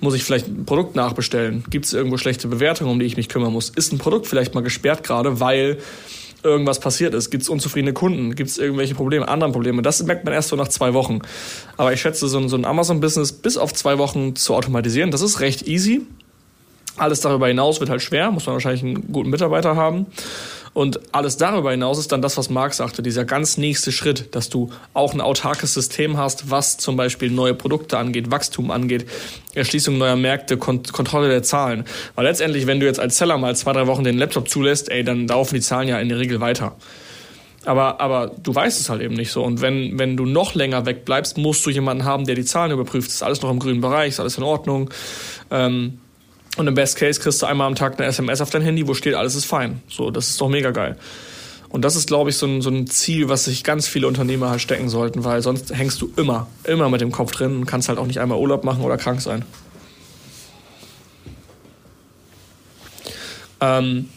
muss 0.00 0.14
ich 0.14 0.22
vielleicht 0.22 0.46
ein 0.46 0.64
Produkt 0.64 0.94
nachbestellen? 0.94 1.64
Gibt 1.70 1.86
es 1.86 1.92
irgendwo 1.92 2.18
schlechte 2.18 2.48
Bewertungen, 2.48 2.90
um 2.92 2.98
die 3.00 3.06
ich 3.06 3.16
mich 3.16 3.28
kümmern 3.28 3.52
muss? 3.52 3.70
Ist 3.70 3.92
ein 3.92 3.98
Produkt 3.98 4.26
vielleicht 4.26 4.54
mal 4.54 4.62
gesperrt 4.62 5.02
gerade, 5.02 5.40
weil 5.40 5.78
irgendwas 6.42 6.80
passiert 6.80 7.14
ist? 7.14 7.30
Gibt 7.30 7.42
es 7.42 7.48
unzufriedene 7.48 7.92
Kunden? 7.92 8.34
Gibt 8.34 8.50
es 8.50 8.58
irgendwelche 8.58 8.94
Probleme, 8.94 9.26
andere 9.26 9.50
Probleme? 9.52 9.82
Das 9.82 10.02
merkt 10.04 10.24
man 10.24 10.34
erst 10.34 10.48
so 10.48 10.56
nach 10.56 10.68
zwei 10.68 10.94
Wochen. 10.94 11.20
Aber 11.76 11.92
ich 11.92 12.00
schätze, 12.00 12.28
so 12.28 12.38
ein, 12.38 12.64
Amazon-Business 12.64 13.32
bis 13.32 13.56
auf 13.56 13.72
zwei 13.72 13.98
Wochen 13.98 14.36
zu 14.36 14.54
automatisieren, 14.54 15.10
das 15.10 15.22
ist 15.22 15.40
recht 15.40 15.66
easy. 15.66 16.02
Alles 16.98 17.20
darüber 17.20 17.48
hinaus 17.48 17.80
wird 17.80 17.90
halt 17.90 18.02
schwer, 18.02 18.30
muss 18.30 18.46
man 18.46 18.54
wahrscheinlich 18.54 18.82
einen 18.82 19.12
guten 19.12 19.30
Mitarbeiter 19.30 19.76
haben. 19.76 20.06
Und 20.74 21.00
alles 21.12 21.36
darüber 21.36 21.70
hinaus 21.70 21.98
ist 21.98 22.12
dann 22.12 22.22
das, 22.22 22.36
was 22.36 22.50
Marc 22.50 22.74
sagte, 22.74 23.02
dieser 23.02 23.24
ganz 23.24 23.56
nächste 23.56 23.90
Schritt, 23.90 24.34
dass 24.36 24.48
du 24.48 24.70
auch 24.94 25.12
ein 25.12 25.20
autarkes 25.20 25.74
System 25.74 26.16
hast, 26.16 26.50
was 26.50 26.76
zum 26.76 26.96
Beispiel 26.96 27.30
neue 27.30 27.54
Produkte 27.54 27.98
angeht, 27.98 28.30
Wachstum 28.30 28.70
angeht, 28.70 29.06
Erschließung 29.54 29.98
neuer 29.98 30.16
Märkte, 30.16 30.56
Kont 30.56 30.92
Kontrolle 30.92 31.28
der 31.28 31.42
Zahlen. 31.42 31.84
Weil 32.14 32.26
letztendlich, 32.26 32.66
wenn 32.66 32.80
du 32.80 32.86
jetzt 32.86 33.00
als 33.00 33.18
Seller 33.18 33.38
mal 33.38 33.56
zwei, 33.56 33.72
drei 33.72 33.86
Wochen 33.86 34.04
den 34.04 34.18
Laptop 34.18 34.48
zulässt, 34.48 34.90
ey, 34.90 35.02
dann 35.02 35.26
laufen 35.26 35.54
die 35.54 35.60
Zahlen 35.60 35.88
ja 35.88 35.98
in 35.98 36.08
der 36.08 36.18
Regel 36.18 36.40
weiter. 36.40 36.76
Aber, 37.64 38.00
aber 38.00 38.30
du 38.40 38.54
weißt 38.54 38.80
es 38.80 38.88
halt 38.88 39.02
eben 39.02 39.14
nicht 39.14 39.32
so. 39.32 39.42
Und 39.42 39.60
wenn, 39.60 39.98
wenn 39.98 40.16
du 40.16 40.26
noch 40.26 40.54
länger 40.54 40.86
wegbleibst, 40.86 41.38
musst 41.38 41.66
du 41.66 41.70
jemanden 41.70 42.04
haben, 42.04 42.24
der 42.24 42.34
die 42.34 42.44
Zahlen 42.44 42.70
überprüft. 42.70 43.10
Ist 43.10 43.22
alles 43.22 43.42
noch 43.42 43.50
im 43.50 43.58
grünen 43.58 43.80
Bereich, 43.80 44.10
ist 44.10 44.20
alles 44.20 44.38
in 44.38 44.44
Ordnung. 44.44 44.90
Ähm, 45.50 45.98
und 46.58 46.66
im 46.66 46.74
Best 46.74 46.96
Case 46.96 47.20
kriegst 47.20 47.40
du 47.40 47.46
einmal 47.46 47.66
am 47.66 47.74
Tag 47.74 47.98
eine 47.98 48.08
SMS 48.08 48.40
auf 48.40 48.50
dein 48.50 48.62
Handy, 48.62 48.86
wo 48.86 48.94
steht, 48.94 49.14
alles 49.14 49.34
ist 49.34 49.44
fein. 49.44 49.80
So, 49.88 50.10
das 50.10 50.28
ist 50.30 50.40
doch 50.40 50.48
mega 50.48 50.72
geil. 50.72 50.96
Und 51.68 51.82
das 51.84 51.96
ist, 51.96 52.08
glaube 52.08 52.30
ich, 52.30 52.36
so 52.36 52.46
ein, 52.46 52.62
so 52.62 52.70
ein 52.70 52.86
Ziel, 52.88 53.28
was 53.28 53.44
sich 53.44 53.62
ganz 53.62 53.86
viele 53.86 54.08
Unternehmer 54.08 54.50
halt 54.50 54.60
stecken 54.60 54.88
sollten, 54.88 55.24
weil 55.24 55.40
sonst 55.40 55.72
hängst 55.72 56.00
du 56.00 56.10
immer, 56.16 56.48
immer 56.64 56.88
mit 56.88 57.00
dem 57.00 57.12
Kopf 57.12 57.30
drin 57.32 57.58
und 57.58 57.66
kannst 57.66 57.88
halt 57.88 57.98
auch 57.98 58.06
nicht 58.06 58.20
einmal 58.20 58.38
Urlaub 58.38 58.64
machen 58.64 58.82
oder 58.82 58.96
krank 58.96 59.20
sein. 59.20 59.44
Ähm, 63.60 64.08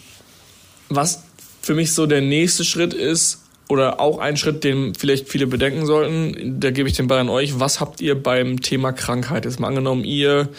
was 0.90 1.24
für 1.62 1.76
mich 1.76 1.94
so 1.94 2.06
der 2.06 2.22
nächste 2.22 2.66
Schritt 2.66 2.94
ist, 2.94 3.42
oder 3.72 4.02
auch 4.02 4.20
ein 4.20 4.36
Schritt, 4.36 4.66
den 4.66 4.94
vielleicht 4.96 5.30
viele 5.30 5.48
bedenken 5.48 5.86
sollten, 5.86 6.60
da 6.60 6.72
gebe 6.72 6.90
ich 6.90 6.96
den 6.96 7.08
Ball 7.08 7.20
an 7.20 7.30
euch. 7.30 7.58
Was 7.58 7.80
habt 7.80 8.02
ihr 8.02 8.22
beim 8.22 8.62
Thema 8.62 8.92
Krankheit? 8.92 9.46
Jetzt 9.46 9.62
mal 9.62 9.70
angenommen, 9.70 10.04
ihr 10.04 10.50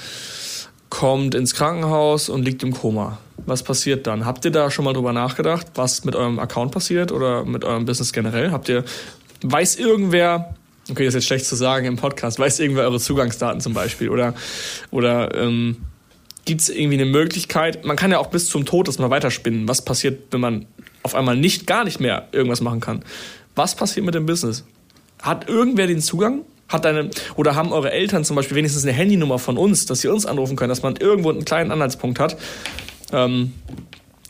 kommt 1.02 1.34
ins 1.34 1.52
Krankenhaus 1.56 2.28
und 2.28 2.44
liegt 2.44 2.62
im 2.62 2.72
Koma. 2.72 3.18
Was 3.44 3.64
passiert 3.64 4.06
dann? 4.06 4.24
Habt 4.24 4.44
ihr 4.44 4.52
da 4.52 4.70
schon 4.70 4.84
mal 4.84 4.92
drüber 4.92 5.12
nachgedacht, 5.12 5.66
was 5.74 6.04
mit 6.04 6.14
eurem 6.14 6.38
Account 6.38 6.70
passiert 6.70 7.10
oder 7.10 7.44
mit 7.44 7.64
eurem 7.64 7.86
Business 7.86 8.12
generell? 8.12 8.52
Habt 8.52 8.68
ihr, 8.68 8.84
weiß 9.42 9.80
irgendwer, 9.80 10.54
okay, 10.88 11.04
das 11.04 11.08
ist 11.08 11.14
jetzt 11.14 11.26
schlecht 11.26 11.46
zu 11.46 11.56
sagen 11.56 11.86
im 11.86 11.96
Podcast, 11.96 12.38
weiß 12.38 12.60
irgendwer 12.60 12.84
eure 12.84 13.00
Zugangsdaten 13.00 13.60
zum 13.60 13.74
Beispiel 13.74 14.10
oder, 14.10 14.34
oder 14.92 15.34
ähm, 15.34 15.78
gibt 16.44 16.60
es 16.60 16.68
irgendwie 16.68 17.00
eine 17.00 17.06
Möglichkeit, 17.06 17.84
man 17.84 17.96
kann 17.96 18.12
ja 18.12 18.20
auch 18.20 18.28
bis 18.28 18.48
zum 18.48 18.64
Tod 18.64 18.86
das 18.86 19.00
mal 19.00 19.10
weiterspinnen. 19.10 19.66
Was 19.66 19.84
passiert, 19.84 20.22
wenn 20.30 20.40
man 20.40 20.66
auf 21.02 21.16
einmal 21.16 21.34
nicht, 21.36 21.66
gar 21.66 21.82
nicht 21.82 21.98
mehr 21.98 22.28
irgendwas 22.30 22.60
machen 22.60 22.78
kann? 22.78 23.04
Was 23.56 23.74
passiert 23.74 24.06
mit 24.06 24.14
dem 24.14 24.26
Business? 24.26 24.64
Hat 25.20 25.48
irgendwer 25.48 25.88
den 25.88 26.00
Zugang? 26.00 26.42
Hat 26.72 26.84
deine, 26.84 27.10
oder 27.36 27.54
haben 27.54 27.72
eure 27.72 27.92
Eltern 27.92 28.24
zum 28.24 28.36
Beispiel 28.36 28.56
wenigstens 28.56 28.84
eine 28.84 28.92
Handynummer 28.92 29.38
von 29.38 29.58
uns, 29.58 29.86
dass 29.86 30.00
sie 30.00 30.08
uns 30.08 30.26
anrufen 30.26 30.56
können, 30.56 30.70
dass 30.70 30.82
man 30.82 30.96
irgendwo 30.96 31.30
einen 31.30 31.44
kleinen 31.44 31.70
Anhaltspunkt 31.70 32.18
hat? 32.18 32.36
Ähm, 33.12 33.52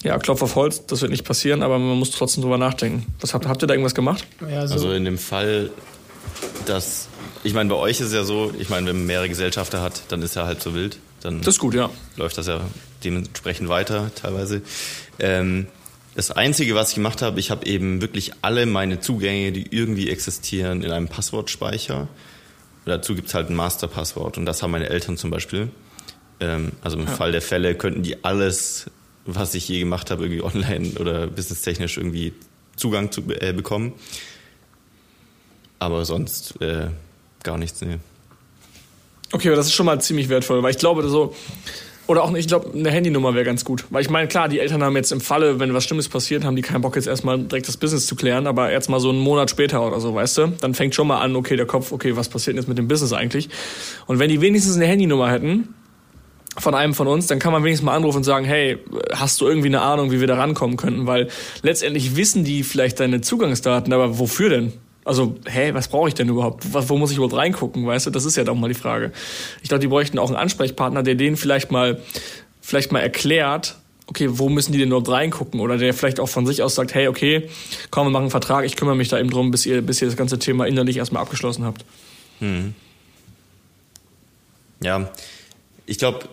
ja, 0.02 0.18
Klopf 0.18 0.42
auf 0.42 0.56
Holz, 0.56 0.84
das 0.86 1.00
wird 1.00 1.12
nicht 1.12 1.24
passieren, 1.24 1.62
aber 1.62 1.78
man 1.78 1.98
muss 1.98 2.10
trotzdem 2.10 2.42
drüber 2.42 2.58
nachdenken. 2.58 3.06
Was 3.20 3.34
habt, 3.34 3.46
habt 3.46 3.62
ihr 3.62 3.68
da 3.68 3.74
irgendwas 3.74 3.94
gemacht? 3.94 4.26
Ja, 4.50 4.66
so. 4.66 4.74
Also 4.74 4.92
in 4.92 5.04
dem 5.04 5.18
Fall, 5.18 5.70
dass, 6.66 7.08
ich 7.44 7.54
meine, 7.54 7.70
bei 7.70 7.76
euch 7.76 8.00
ist 8.00 8.08
es 8.08 8.12
ja 8.12 8.24
so, 8.24 8.52
ich 8.58 8.68
meine, 8.68 8.88
wenn 8.88 8.96
man 8.96 9.06
mehrere 9.06 9.28
Gesellschafter 9.28 9.80
hat, 9.80 10.02
dann 10.08 10.22
ist 10.22 10.34
er 10.34 10.46
halt 10.46 10.60
so 10.60 10.74
wild. 10.74 10.98
Dann 11.20 11.38
das 11.38 11.54
ist 11.54 11.60
gut, 11.60 11.74
ja. 11.74 11.88
Läuft 12.16 12.36
das 12.36 12.48
ja 12.48 12.60
dementsprechend 13.04 13.68
weiter 13.68 14.10
teilweise. 14.16 14.62
Ähm, 15.20 15.68
das 16.14 16.30
Einzige, 16.30 16.74
was 16.74 16.90
ich 16.90 16.96
gemacht 16.96 17.22
habe, 17.22 17.40
ich 17.40 17.50
habe 17.50 17.64
eben 17.66 18.00
wirklich 18.00 18.32
alle 18.42 18.66
meine 18.66 19.00
Zugänge, 19.00 19.52
die 19.52 19.66
irgendwie 19.70 20.10
existieren, 20.10 20.82
in 20.82 20.90
einem 20.90 21.08
Passwortspeicher. 21.08 22.08
Dazu 22.84 23.14
gibt 23.14 23.28
es 23.28 23.34
halt 23.34 23.48
ein 23.48 23.54
Masterpasswort 23.54 24.38
und 24.38 24.46
das 24.46 24.62
haben 24.62 24.72
meine 24.72 24.88
Eltern 24.88 25.16
zum 25.16 25.30
Beispiel. 25.30 25.70
Ähm, 26.40 26.72
also 26.82 26.96
im 26.98 27.06
ja. 27.06 27.10
Fall 27.10 27.32
der 27.32 27.42
Fälle 27.42 27.74
könnten 27.74 28.02
die 28.02 28.24
alles, 28.24 28.90
was 29.24 29.54
ich 29.54 29.68
je 29.68 29.78
gemacht 29.78 30.10
habe, 30.10 30.24
irgendwie 30.24 30.42
online 30.42 30.90
oder 30.98 31.26
businesstechnisch 31.28 31.96
irgendwie 31.96 32.32
Zugang 32.76 33.12
zu 33.12 33.22
äh, 33.28 33.52
bekommen. 33.52 33.92
Aber 35.78 36.04
sonst 36.04 36.60
äh, 36.60 36.88
gar 37.42 37.58
nichts, 37.58 37.80
nee. 37.80 37.98
Okay, 39.32 39.48
aber 39.48 39.56
das 39.56 39.66
ist 39.66 39.72
schon 39.72 39.86
mal 39.86 40.00
ziemlich 40.00 40.28
wertvoll, 40.28 40.62
weil 40.62 40.72
ich 40.72 40.78
glaube, 40.78 41.08
so, 41.08 41.34
oder 42.06 42.24
auch, 42.24 42.34
ich 42.34 42.48
glaube, 42.48 42.70
eine 42.74 42.90
Handynummer 42.90 43.34
wäre 43.34 43.44
ganz 43.44 43.64
gut. 43.64 43.84
Weil 43.90 44.02
ich 44.02 44.10
meine, 44.10 44.28
klar, 44.28 44.48
die 44.48 44.58
Eltern 44.58 44.82
haben 44.82 44.96
jetzt 44.96 45.12
im 45.12 45.20
Falle, 45.20 45.60
wenn 45.60 45.72
was 45.72 45.84
Schlimmes 45.84 46.08
passiert, 46.08 46.44
haben 46.44 46.56
die 46.56 46.62
keinen 46.62 46.82
Bock 46.82 46.96
jetzt 46.96 47.06
erstmal 47.06 47.38
direkt 47.38 47.68
das 47.68 47.76
Business 47.76 48.06
zu 48.06 48.16
klären, 48.16 48.46
aber 48.46 48.72
jetzt 48.72 48.88
mal 48.90 49.00
so 49.00 49.10
einen 49.10 49.20
Monat 49.20 49.50
später 49.50 49.86
oder 49.86 50.00
so, 50.00 50.14
weißt 50.14 50.38
du? 50.38 50.46
Dann 50.60 50.74
fängt 50.74 50.94
schon 50.94 51.06
mal 51.06 51.20
an, 51.20 51.36
okay, 51.36 51.56
der 51.56 51.66
Kopf, 51.66 51.92
okay, 51.92 52.16
was 52.16 52.28
passiert 52.28 52.54
denn 52.54 52.62
jetzt 52.62 52.68
mit 52.68 52.78
dem 52.78 52.88
Business 52.88 53.12
eigentlich? 53.12 53.48
Und 54.06 54.18
wenn 54.18 54.28
die 54.28 54.40
wenigstens 54.40 54.76
eine 54.76 54.86
Handynummer 54.86 55.30
hätten, 55.30 55.74
von 56.58 56.74
einem 56.74 56.92
von 56.92 57.06
uns, 57.06 57.28
dann 57.28 57.38
kann 57.38 57.52
man 57.52 57.64
wenigstens 57.64 57.86
mal 57.86 57.96
anrufen 57.96 58.18
und 58.18 58.24
sagen, 58.24 58.44
hey, 58.44 58.78
hast 59.12 59.40
du 59.40 59.46
irgendwie 59.46 59.68
eine 59.68 59.80
Ahnung, 59.80 60.10
wie 60.10 60.20
wir 60.20 60.26
da 60.26 60.36
rankommen 60.36 60.76
könnten? 60.76 61.06
Weil 61.06 61.28
letztendlich 61.62 62.14
wissen 62.16 62.44
die 62.44 62.62
vielleicht 62.62 63.00
deine 63.00 63.22
Zugangsdaten, 63.22 63.92
aber 63.92 64.18
wofür 64.18 64.50
denn? 64.50 64.72
Also, 65.04 65.36
hä, 65.46 65.74
was 65.74 65.88
brauche 65.88 66.08
ich 66.08 66.14
denn 66.14 66.28
überhaupt? 66.28 66.72
Wo, 66.72 66.88
wo 66.88 66.96
muss 66.96 67.10
ich 67.10 67.16
überhaupt 67.16 67.36
reingucken, 67.36 67.86
weißt 67.86 68.06
du? 68.06 68.10
Das 68.10 68.24
ist 68.24 68.36
ja 68.36 68.44
doch 68.44 68.54
mal 68.54 68.68
die 68.68 68.74
Frage. 68.74 69.12
Ich 69.62 69.68
glaube, 69.68 69.80
die 69.80 69.88
bräuchten 69.88 70.18
auch 70.18 70.28
einen 70.28 70.36
Ansprechpartner, 70.36 71.02
der 71.02 71.16
denen 71.16 71.36
vielleicht 71.36 71.72
mal, 71.72 72.00
vielleicht 72.60 72.92
mal 72.92 73.00
erklärt, 73.00 73.76
okay, 74.06 74.28
wo 74.30 74.48
müssen 74.48 74.72
die 74.72 74.78
denn 74.78 74.88
überhaupt 74.88 75.08
reingucken? 75.08 75.60
Oder 75.60 75.78
der 75.78 75.94
vielleicht 75.94 76.20
auch 76.20 76.28
von 76.28 76.46
sich 76.46 76.62
aus 76.62 76.74
sagt, 76.74 76.94
hey, 76.94 77.08
okay, 77.08 77.48
komm, 77.90 78.06
wir 78.06 78.10
machen 78.10 78.24
einen 78.24 78.30
Vertrag, 78.30 78.64
ich 78.64 78.76
kümmere 78.76 78.94
mich 78.94 79.08
da 79.08 79.18
eben 79.18 79.30
drum, 79.30 79.50
bis 79.50 79.66
ihr, 79.66 79.82
bis 79.82 80.00
ihr 80.02 80.06
das 80.06 80.16
ganze 80.16 80.38
Thema 80.38 80.66
innerlich 80.66 80.98
erstmal 80.98 81.22
abgeschlossen 81.22 81.64
habt. 81.64 81.84
Hm. 82.38 82.74
Ja, 84.82 85.10
ich 85.86 85.98
glaube, 85.98 86.28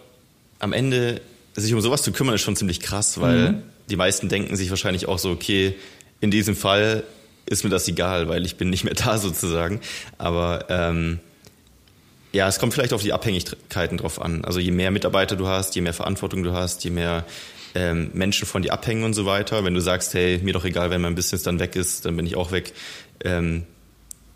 am 0.60 0.74
Ende 0.74 1.22
sich 1.56 1.74
um 1.74 1.82
sowas 1.82 2.04
zu 2.04 2.12
kümmern, 2.12 2.36
ist 2.36 2.42
schon 2.42 2.56
ziemlich 2.56 2.80
krass, 2.80 3.20
weil 3.20 3.52
mhm. 3.52 3.64
die 3.90 3.96
meisten 3.96 4.30
denken 4.30 4.56
sich 4.56 4.70
wahrscheinlich 4.70 5.08
auch 5.08 5.20
so, 5.20 5.32
okay, 5.32 5.76
in 6.22 6.32
diesem 6.32 6.56
Fall 6.56 7.04
ist 7.46 7.64
mir 7.64 7.70
das 7.70 7.88
egal, 7.88 8.28
weil 8.30 8.46
ich 8.46 8.58
bin 8.58 8.70
nicht 8.70 8.84
mehr 8.84 8.94
da 9.06 9.18
sozusagen. 9.18 9.82
Aber 10.18 10.66
ähm, 10.70 11.20
ja, 12.32 12.48
es 12.48 12.60
kommt 12.60 12.74
vielleicht 12.74 12.94
auf 12.94 13.02
die 13.02 13.14
Abhängigkeiten 13.14 13.98
drauf 13.98 14.22
an. 14.22 14.46
Also 14.46 14.60
je 14.60 14.72
mehr 14.72 14.92
Mitarbeiter 14.92 15.36
du 15.36 15.48
hast, 15.48 15.76
je 15.76 15.82
mehr 15.82 15.94
Verantwortung 15.94 16.44
du 16.44 16.54
hast, 16.54 16.84
je 16.84 16.92
mehr 16.92 17.26
ähm, 17.76 18.12
Menschen 18.14 18.48
von 18.48 18.62
dir 18.62 18.74
abhängen 18.74 19.04
und 19.04 19.14
so 19.14 19.26
weiter. 19.26 19.64
Wenn 19.64 19.74
du 19.74 19.82
sagst, 19.82 20.14
hey, 20.14 20.40
mir 20.44 20.54
doch 20.54 20.66
egal, 20.66 20.90
wenn 20.92 21.02
mein 21.02 21.16
Business 21.16 21.44
dann 21.44 21.60
weg 21.60 21.76
ist, 21.76 22.06
dann 22.06 22.16
bin 22.16 22.26
ich 22.26 22.36
auch 22.36 22.52
weg, 22.52 22.74
ähm, 23.24 23.64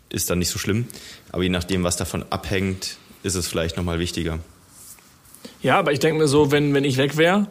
ist 0.08 0.30
dann 0.30 0.38
nicht 0.38 0.50
so 0.50 0.58
schlimm. 0.58 0.86
Aber 1.30 1.42
je 1.42 1.48
nachdem, 1.48 1.84
was 1.84 1.96
davon 1.96 2.24
abhängt, 2.30 2.96
ist 3.22 3.34
es 3.34 3.46
vielleicht 3.46 3.76
nochmal 3.76 3.98
wichtiger. 3.98 4.38
Ja, 5.62 5.78
aber 5.78 5.92
ich 5.92 5.98
denke 5.98 6.18
mir 6.18 6.28
so, 6.28 6.50
wenn, 6.50 6.74
wenn 6.74 6.84
ich 6.84 6.96
weg 6.96 7.16
wäre, 7.16 7.48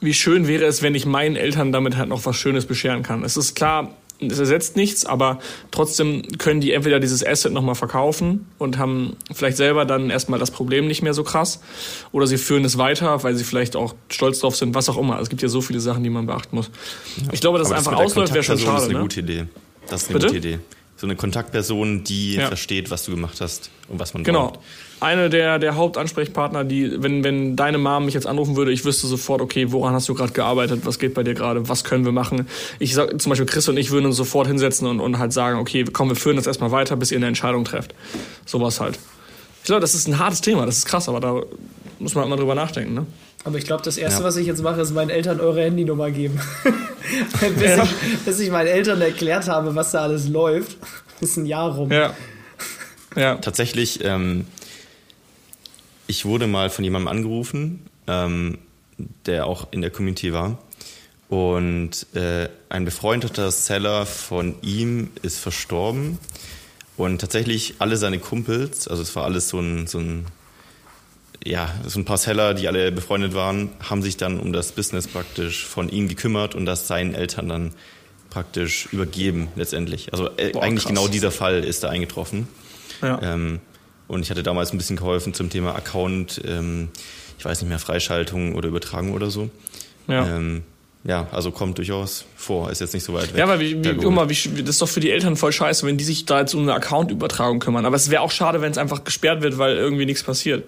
wie 0.00 0.14
schön 0.14 0.48
wäre 0.48 0.64
es, 0.64 0.82
wenn 0.82 0.94
ich 0.94 1.04
meinen 1.04 1.36
Eltern 1.36 1.72
damit 1.72 1.96
halt 1.96 2.08
noch 2.08 2.24
was 2.24 2.36
Schönes 2.36 2.64
bescheren 2.64 3.02
kann. 3.02 3.22
Es 3.22 3.36
ist 3.36 3.54
klar, 3.54 3.94
es 4.20 4.38
ersetzt 4.38 4.76
nichts, 4.76 5.06
aber 5.06 5.38
trotzdem 5.70 6.22
können 6.38 6.60
die 6.60 6.72
entweder 6.72 7.00
dieses 7.00 7.24
Asset 7.24 7.52
nochmal 7.52 7.74
verkaufen 7.74 8.46
und 8.58 8.78
haben 8.78 9.16
vielleicht 9.32 9.56
selber 9.56 9.84
dann 9.84 10.10
erstmal 10.10 10.38
das 10.38 10.50
Problem 10.50 10.86
nicht 10.86 11.02
mehr 11.02 11.14
so 11.14 11.24
krass 11.24 11.60
oder 12.12 12.26
sie 12.26 12.38
führen 12.38 12.64
es 12.64 12.78
weiter, 12.78 13.22
weil 13.22 13.34
sie 13.34 13.44
vielleicht 13.44 13.76
auch 13.76 13.94
stolz 14.08 14.40
drauf 14.40 14.56
sind, 14.56 14.74
was 14.74 14.88
auch 14.88 14.98
immer. 14.98 15.20
Es 15.20 15.30
gibt 15.30 15.42
ja 15.42 15.48
so 15.48 15.60
viele 15.60 15.80
Sachen, 15.80 16.02
die 16.04 16.10
man 16.10 16.26
beachten 16.26 16.54
muss. 16.56 16.70
Ich 17.32 17.40
glaube, 17.40 17.58
dass 17.58 17.68
es 17.68 17.74
einfach 17.74 17.94
ausläuft, 17.94 18.34
wäre 18.34 18.44
schon 18.44 18.58
schade. 18.58 18.72
Das 18.72 18.82
ist 18.82 18.88
eine 18.88 18.98
ne? 18.98 19.02
gute 19.02 19.20
Idee. 19.20 19.46
Das 19.88 20.02
ist 20.02 20.10
eine 20.10 20.18
Bitte? 20.18 20.26
gute 20.34 20.48
Idee. 20.48 20.58
So 21.00 21.06
eine 21.06 21.16
Kontaktperson, 21.16 22.04
die 22.04 22.34
ja. 22.34 22.46
versteht, 22.46 22.90
was 22.90 23.04
du 23.04 23.12
gemacht 23.12 23.40
hast 23.40 23.70
und 23.88 23.98
was 23.98 24.12
man 24.12 24.22
genau. 24.22 24.48
braucht 24.48 24.60
eine 25.00 25.30
der, 25.30 25.58
der 25.58 25.76
Hauptansprechpartner, 25.76 26.64
die, 26.64 27.02
wenn, 27.02 27.24
wenn 27.24 27.56
deine 27.56 27.78
Mom 27.78 28.04
mich 28.04 28.14
jetzt 28.14 28.26
anrufen 28.26 28.56
würde, 28.56 28.70
ich 28.70 28.84
wüsste 28.84 29.06
sofort, 29.06 29.40
okay, 29.40 29.72
woran 29.72 29.94
hast 29.94 30.08
du 30.08 30.14
gerade 30.14 30.32
gearbeitet, 30.32 30.82
was 30.84 30.98
geht 30.98 31.14
bei 31.14 31.22
dir 31.22 31.34
gerade, 31.34 31.68
was 31.68 31.84
können 31.84 32.04
wir 32.04 32.12
machen. 32.12 32.46
Ich 32.78 32.94
sag, 32.94 33.20
zum 33.20 33.30
Beispiel 33.30 33.46
Chris 33.46 33.68
und 33.68 33.78
ich 33.78 33.90
würden 33.90 34.06
uns 34.06 34.16
sofort 34.16 34.46
hinsetzen 34.46 34.86
und, 34.86 35.00
und 35.00 35.18
halt 35.18 35.32
sagen, 35.32 35.58
okay, 35.58 35.84
komm, 35.90 36.10
wir 36.10 36.16
führen 36.16 36.36
das 36.36 36.46
erstmal 36.46 36.70
weiter, 36.70 36.96
bis 36.96 37.10
ihr 37.10 37.16
eine 37.16 37.26
Entscheidung 37.26 37.64
trefft. 37.64 37.94
Sowas 38.44 38.80
halt. 38.80 38.98
Ich 39.62 39.66
glaube, 39.66 39.80
das 39.80 39.94
ist 39.94 40.06
ein 40.06 40.18
hartes 40.18 40.42
Thema, 40.42 40.66
das 40.66 40.78
ist 40.78 40.86
krass, 40.86 41.08
aber 41.08 41.20
da 41.20 41.42
muss 41.98 42.14
man 42.14 42.22
halt 42.22 42.30
mal 42.30 42.36
drüber 42.36 42.54
nachdenken, 42.54 42.94
ne? 42.94 43.06
Aber 43.44 43.56
ich 43.56 43.64
glaube, 43.64 43.82
das 43.82 43.96
Erste, 43.96 44.20
ja. 44.20 44.26
was 44.26 44.36
ich 44.36 44.46
jetzt 44.46 44.62
mache, 44.62 44.80
ist 44.80 44.92
meinen 44.92 45.10
Eltern 45.10 45.40
eure 45.40 45.62
Handynummer 45.62 46.10
geben. 46.10 46.38
bis, 47.40 47.62
ja. 47.62 47.82
ich, 47.82 48.18
bis 48.24 48.38
ich 48.40 48.50
meinen 48.50 48.66
Eltern 48.66 49.00
erklärt 49.00 49.48
habe, 49.48 49.74
was 49.74 49.92
da 49.92 50.02
alles 50.02 50.28
läuft, 50.28 50.76
ist 51.20 51.36
ein 51.36 51.46
Jahr 51.46 51.74
rum. 51.74 51.90
Ja. 51.90 52.14
ja. 53.16 53.36
Tatsächlich 53.36 54.04
ähm, 54.04 54.44
ich 56.10 56.24
wurde 56.24 56.48
mal 56.48 56.70
von 56.70 56.82
jemandem 56.82 57.06
angerufen, 57.06 57.86
ähm, 58.08 58.58
der 59.26 59.46
auch 59.46 59.68
in 59.70 59.80
der 59.80 59.90
Community 59.90 60.32
war. 60.32 60.58
Und 61.28 62.04
äh, 62.16 62.48
ein 62.68 62.84
befreundeter 62.84 63.52
Seller 63.52 64.06
von 64.06 64.56
ihm 64.60 65.10
ist 65.22 65.38
verstorben. 65.38 66.18
Und 66.96 67.20
tatsächlich 67.20 67.76
alle 67.78 67.96
seine 67.96 68.18
Kumpels, 68.18 68.88
also 68.88 69.02
es 69.02 69.14
war 69.14 69.22
alles 69.24 69.50
so 69.50 69.60
ein, 69.60 69.86
so 69.86 69.98
ein, 69.98 70.26
ja, 71.44 71.74
so 71.86 71.98
ein 71.98 72.04
paar 72.04 72.18
Seller, 72.18 72.54
die 72.54 72.68
alle 72.68 72.92
befreundet 72.92 73.34
waren, 73.34 73.70
haben 73.88 74.02
sich 74.02 74.16
dann 74.16 74.38
um 74.38 74.52
das 74.52 74.72
Business 74.72 75.08
praktisch 75.08 75.64
von 75.64 75.88
ihm 75.88 76.08
gekümmert 76.08 76.54
und 76.54 76.66
das 76.66 76.86
seinen 76.86 77.14
Eltern 77.14 77.48
dann 77.48 77.72
praktisch 78.28 78.88
übergeben 78.92 79.48
letztendlich. 79.56 80.12
Also 80.12 80.28
äh, 80.36 80.50
Boah, 80.50 80.62
eigentlich 80.62 80.84
krass. 80.84 80.94
genau 80.94 81.08
dieser 81.08 81.30
Fall 81.30 81.64
ist 81.64 81.82
da 81.82 81.88
eingetroffen. 81.88 82.46
Ja. 83.02 83.20
Ähm, 83.22 83.60
und 84.06 84.22
ich 84.22 84.30
hatte 84.30 84.42
damals 84.42 84.72
ein 84.72 84.78
bisschen 84.78 84.96
geholfen 84.96 85.34
zum 85.34 85.50
Thema 85.50 85.74
Account, 85.74 86.42
ähm, 86.44 86.88
ich 87.38 87.44
weiß 87.44 87.60
nicht 87.62 87.68
mehr, 87.68 87.78
Freischaltung 87.78 88.54
oder 88.54 88.68
Übertragung 88.68 89.12
oder 89.12 89.30
so. 89.30 89.50
Ja. 90.08 90.26
Ähm, 90.26 90.62
ja, 91.04 91.28
also 91.32 91.50
kommt 91.50 91.78
durchaus 91.78 92.26
vor, 92.36 92.70
ist 92.70 92.82
jetzt 92.82 92.92
nicht 92.92 93.04
so 93.04 93.14
weit 93.14 93.32
weg. 93.32 93.38
Ja, 93.38 93.44
aber 93.44 93.58
wie, 93.58 93.82
wie, 93.82 93.94
guck 93.94 94.12
mal, 94.12 94.28
wie, 94.28 94.34
das 94.34 94.70
ist 94.70 94.82
doch 94.82 94.88
für 94.88 95.00
die 95.00 95.10
Eltern 95.10 95.36
voll 95.36 95.52
scheiße, 95.52 95.86
wenn 95.86 95.96
die 95.96 96.04
sich 96.04 96.26
da 96.26 96.40
jetzt 96.40 96.52
um 96.52 96.62
eine 96.62 96.74
Account-Übertragung 96.74 97.58
kümmern. 97.58 97.86
Aber 97.86 97.96
es 97.96 98.10
wäre 98.10 98.20
auch 98.20 98.30
schade, 98.30 98.60
wenn 98.60 98.70
es 98.70 98.76
einfach 98.76 99.04
gesperrt 99.04 99.40
wird, 99.40 99.56
weil 99.56 99.76
irgendwie 99.76 100.04
nichts 100.04 100.22
passiert. 100.22 100.64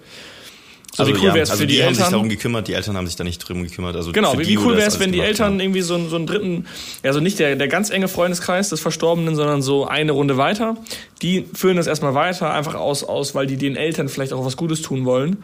So, 0.95 1.01
also 1.01 1.15
wie 1.15 1.17
cool 1.17 1.27
ja, 1.29 1.33
wäre 1.33 1.43
es 1.43 1.49
also 1.49 1.61
für 1.61 1.67
die, 1.67 1.73
die 1.73 1.79
Eltern? 1.79 1.95
haben 1.95 2.03
sich 2.03 2.11
darum 2.11 2.29
gekümmert, 2.29 2.67
die 2.67 2.73
Eltern 2.73 2.95
haben 2.95 3.07
sich 3.07 3.15
da 3.15 3.23
nicht 3.23 3.39
drum 3.39 3.63
gekümmert. 3.63 3.95
Also 3.95 4.11
genau, 4.11 4.37
wie, 4.37 4.45
wie 4.45 4.57
cool 4.59 4.77
wäre 4.77 4.87
es, 4.87 4.99
wenn 4.99 5.11
die 5.11 5.21
Eltern 5.21 5.53
haben. 5.53 5.59
irgendwie 5.59 5.81
so, 5.81 6.07
so 6.07 6.15
einen 6.15 6.27
dritten, 6.27 6.67
also 7.01 7.19
nicht 7.19 7.39
der, 7.39 7.55
der 7.55 7.67
ganz 7.67 7.89
enge 7.89 8.07
Freundeskreis 8.07 8.69
des 8.69 8.79
Verstorbenen, 8.79 9.35
sondern 9.35 9.63
so 9.63 9.87
eine 9.87 10.11
Runde 10.11 10.37
weiter, 10.37 10.77
die 11.23 11.45
führen 11.55 11.77
das 11.77 11.87
erstmal 11.87 12.13
weiter, 12.13 12.53
einfach 12.53 12.75
aus, 12.75 13.03
aus, 13.03 13.33
weil 13.33 13.47
die 13.47 13.57
den 13.57 13.75
Eltern 13.75 14.07
vielleicht 14.07 14.33
auch 14.33 14.45
was 14.45 14.55
Gutes 14.55 14.83
tun 14.83 15.03
wollen 15.05 15.37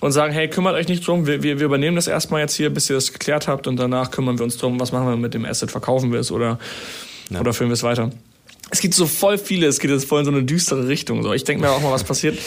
und 0.00 0.10
sagen, 0.10 0.32
hey, 0.32 0.48
kümmert 0.48 0.74
euch 0.74 0.88
nicht 0.88 1.06
drum, 1.06 1.28
wir, 1.28 1.44
wir, 1.44 1.60
wir 1.60 1.66
übernehmen 1.66 1.94
das 1.94 2.08
erstmal 2.08 2.40
jetzt 2.40 2.56
hier, 2.56 2.70
bis 2.70 2.90
ihr 2.90 2.96
das 2.96 3.12
geklärt 3.12 3.46
habt 3.46 3.68
und 3.68 3.76
danach 3.76 4.10
kümmern 4.10 4.36
wir 4.36 4.44
uns 4.44 4.56
drum, 4.56 4.80
was 4.80 4.90
machen 4.90 5.06
wir 5.06 5.16
mit 5.16 5.32
dem 5.32 5.44
Asset, 5.44 5.70
verkaufen 5.70 6.10
wir 6.10 6.18
es 6.18 6.32
oder, 6.32 6.58
ja. 7.30 7.38
oder 7.38 7.52
führen 7.52 7.70
wir 7.70 7.74
es 7.74 7.84
weiter. 7.84 8.10
Es 8.72 8.80
gibt 8.80 8.94
so 8.94 9.06
voll 9.06 9.36
viele, 9.36 9.66
es 9.66 9.80
geht 9.80 9.90
jetzt 9.90 10.06
voll 10.06 10.20
in 10.20 10.24
so 10.24 10.30
eine 10.30 10.44
düstere 10.44 10.88
Richtung. 10.88 11.22
So. 11.22 11.34
Ich 11.34 11.44
denke 11.44 11.62
mir 11.62 11.70
auch 11.70 11.82
mal, 11.82 11.92
was 11.92 12.04
passiert. 12.04 12.38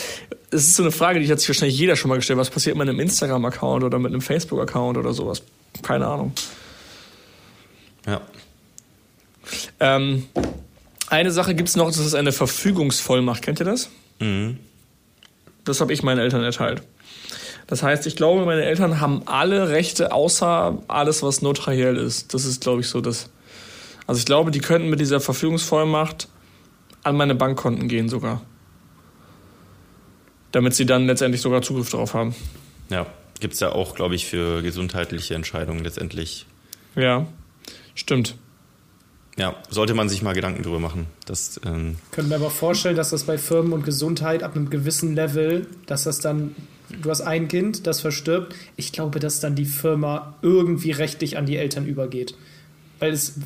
Es 0.49 0.63
ist 0.67 0.75
so 0.75 0.81
eine 0.81 0.91
Frage, 0.91 1.19
die 1.19 1.31
hat 1.31 1.39
sich 1.39 1.47
wahrscheinlich 1.47 1.77
jeder 1.77 1.95
schon 1.95 2.09
mal 2.09 2.15
gestellt. 2.15 2.39
Was 2.39 2.49
passiert 2.49 2.75
mit 2.75 2.89
einem 2.89 2.99
Instagram-Account 2.99 3.83
oder 3.83 3.99
mit 3.99 4.11
einem 4.11 4.21
Facebook-Account 4.21 4.97
oder 4.97 5.13
sowas? 5.13 5.43
Keine 5.83 6.07
Ahnung. 6.07 6.33
Ja. 8.07 8.21
Ähm, 9.79 10.25
eine 11.09 11.31
Sache 11.31 11.53
gibt 11.53 11.69
es 11.69 11.75
noch, 11.75 11.87
das 11.87 11.99
ist 11.99 12.15
eine 12.15 12.31
Verfügungsvollmacht. 12.31 13.43
Kennt 13.43 13.59
ihr 13.59 13.65
das? 13.65 13.89
Mhm. 14.17 14.57
Das 15.63 15.79
habe 15.79 15.93
ich 15.93 16.01
meinen 16.01 16.17
Eltern 16.17 16.43
erteilt. 16.43 16.81
Das 17.67 17.83
heißt, 17.83 18.07
ich 18.07 18.15
glaube, 18.15 18.45
meine 18.45 18.63
Eltern 18.63 18.99
haben 18.99 19.21
alle 19.27 19.69
Rechte 19.69 20.11
außer 20.11 20.79
alles, 20.87 21.21
was 21.21 21.43
notariell 21.43 21.97
ist. 21.97 22.33
Das 22.33 22.45
ist, 22.45 22.61
glaube 22.61 22.81
ich, 22.81 22.87
so 22.87 22.99
das. 22.99 23.29
Also 24.07 24.19
ich 24.19 24.25
glaube, 24.25 24.51
die 24.51 24.59
könnten 24.59 24.89
mit 24.89 24.99
dieser 24.99 25.19
Verfügungsvollmacht 25.19 26.27
an 27.03 27.15
meine 27.15 27.35
Bankkonten 27.35 27.87
gehen 27.87 28.09
sogar. 28.09 28.41
Damit 30.51 30.73
sie 30.73 30.85
dann 30.85 31.05
letztendlich 31.05 31.41
sogar 31.41 31.61
Zugriff 31.61 31.89
darauf 31.89 32.13
haben. 32.13 32.35
Ja, 32.89 33.05
gibt 33.39 33.55
es 33.55 33.59
ja 33.59 33.71
auch, 33.71 33.95
glaube 33.95 34.15
ich, 34.15 34.25
für 34.25 34.61
gesundheitliche 34.61 35.35
Entscheidungen 35.35 35.83
letztendlich. 35.83 36.45
Ja, 36.95 37.27
stimmt. 37.93 38.35
Ja, 39.37 39.55
sollte 39.69 39.93
man 39.93 40.07
sich 40.07 40.21
mal 40.21 40.33
Gedanken 40.33 40.63
drüber 40.63 40.79
machen. 40.79 41.07
Das, 41.25 41.59
ähm 41.65 41.97
Können 42.11 42.29
wir 42.29 42.37
aber 42.37 42.49
vorstellen, 42.49 42.95
dass 42.95 43.09
das 43.09 43.25
bei 43.25 43.37
Firmen 43.37 43.73
und 43.73 43.83
Gesundheit 43.83 44.43
ab 44.43 44.55
einem 44.55 44.69
gewissen 44.69 45.13
Level, 45.13 45.67
dass 45.87 46.03
das 46.03 46.19
dann 46.19 46.55
du 46.89 47.09
hast 47.09 47.21
ein 47.21 47.47
Kind, 47.47 47.87
das 47.87 48.01
verstirbt. 48.01 48.55
Ich 48.77 48.91
glaube, 48.91 49.19
dass 49.19 49.39
dann 49.39 49.55
die 49.55 49.65
Firma 49.65 50.35
irgendwie 50.41 50.91
rechtlich 50.91 51.37
an 51.37 51.45
die 51.45 51.57
Eltern 51.57 51.85
übergeht. 51.85 52.35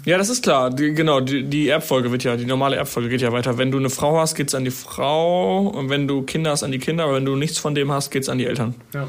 Ja, 0.06 0.18
das 0.18 0.30
ist 0.30 0.44
klar. 0.44 0.70
Die, 0.70 0.94
genau, 0.94 1.22
die, 1.22 1.44
die, 1.44 1.68
Erbfolge 1.70 2.12
wird 2.12 2.24
ja, 2.24 2.38
die 2.38 2.46
normale 2.46 2.76
Erbfolge 2.76 3.10
geht 3.10 3.22
ja 3.22 3.32
weiter. 3.32 3.58
Wenn 3.58 3.72
du 3.72 3.78
eine 3.78 3.90
Frau 3.90 4.20
hast, 4.20 4.36
geht 4.36 4.50
es 4.50 4.56
an 4.56 4.64
die 4.64 4.72
Frau. 4.72 5.68
Und 5.68 5.90
wenn 5.90 6.08
du 6.08 6.22
Kinder 6.22 6.52
hast, 6.52 6.64
an 6.64 6.72
die 6.72 6.80
Kinder. 6.80 7.06
Aber 7.06 7.16
wenn 7.16 7.26
du 7.26 7.36
nichts 7.36 7.58
von 7.58 7.74
dem 7.74 7.92
hast, 7.92 8.12
geht 8.12 8.24
es 8.24 8.30
an 8.30 8.38
die 8.38 8.46
Eltern. 8.46 8.76
Ja. 8.94 9.08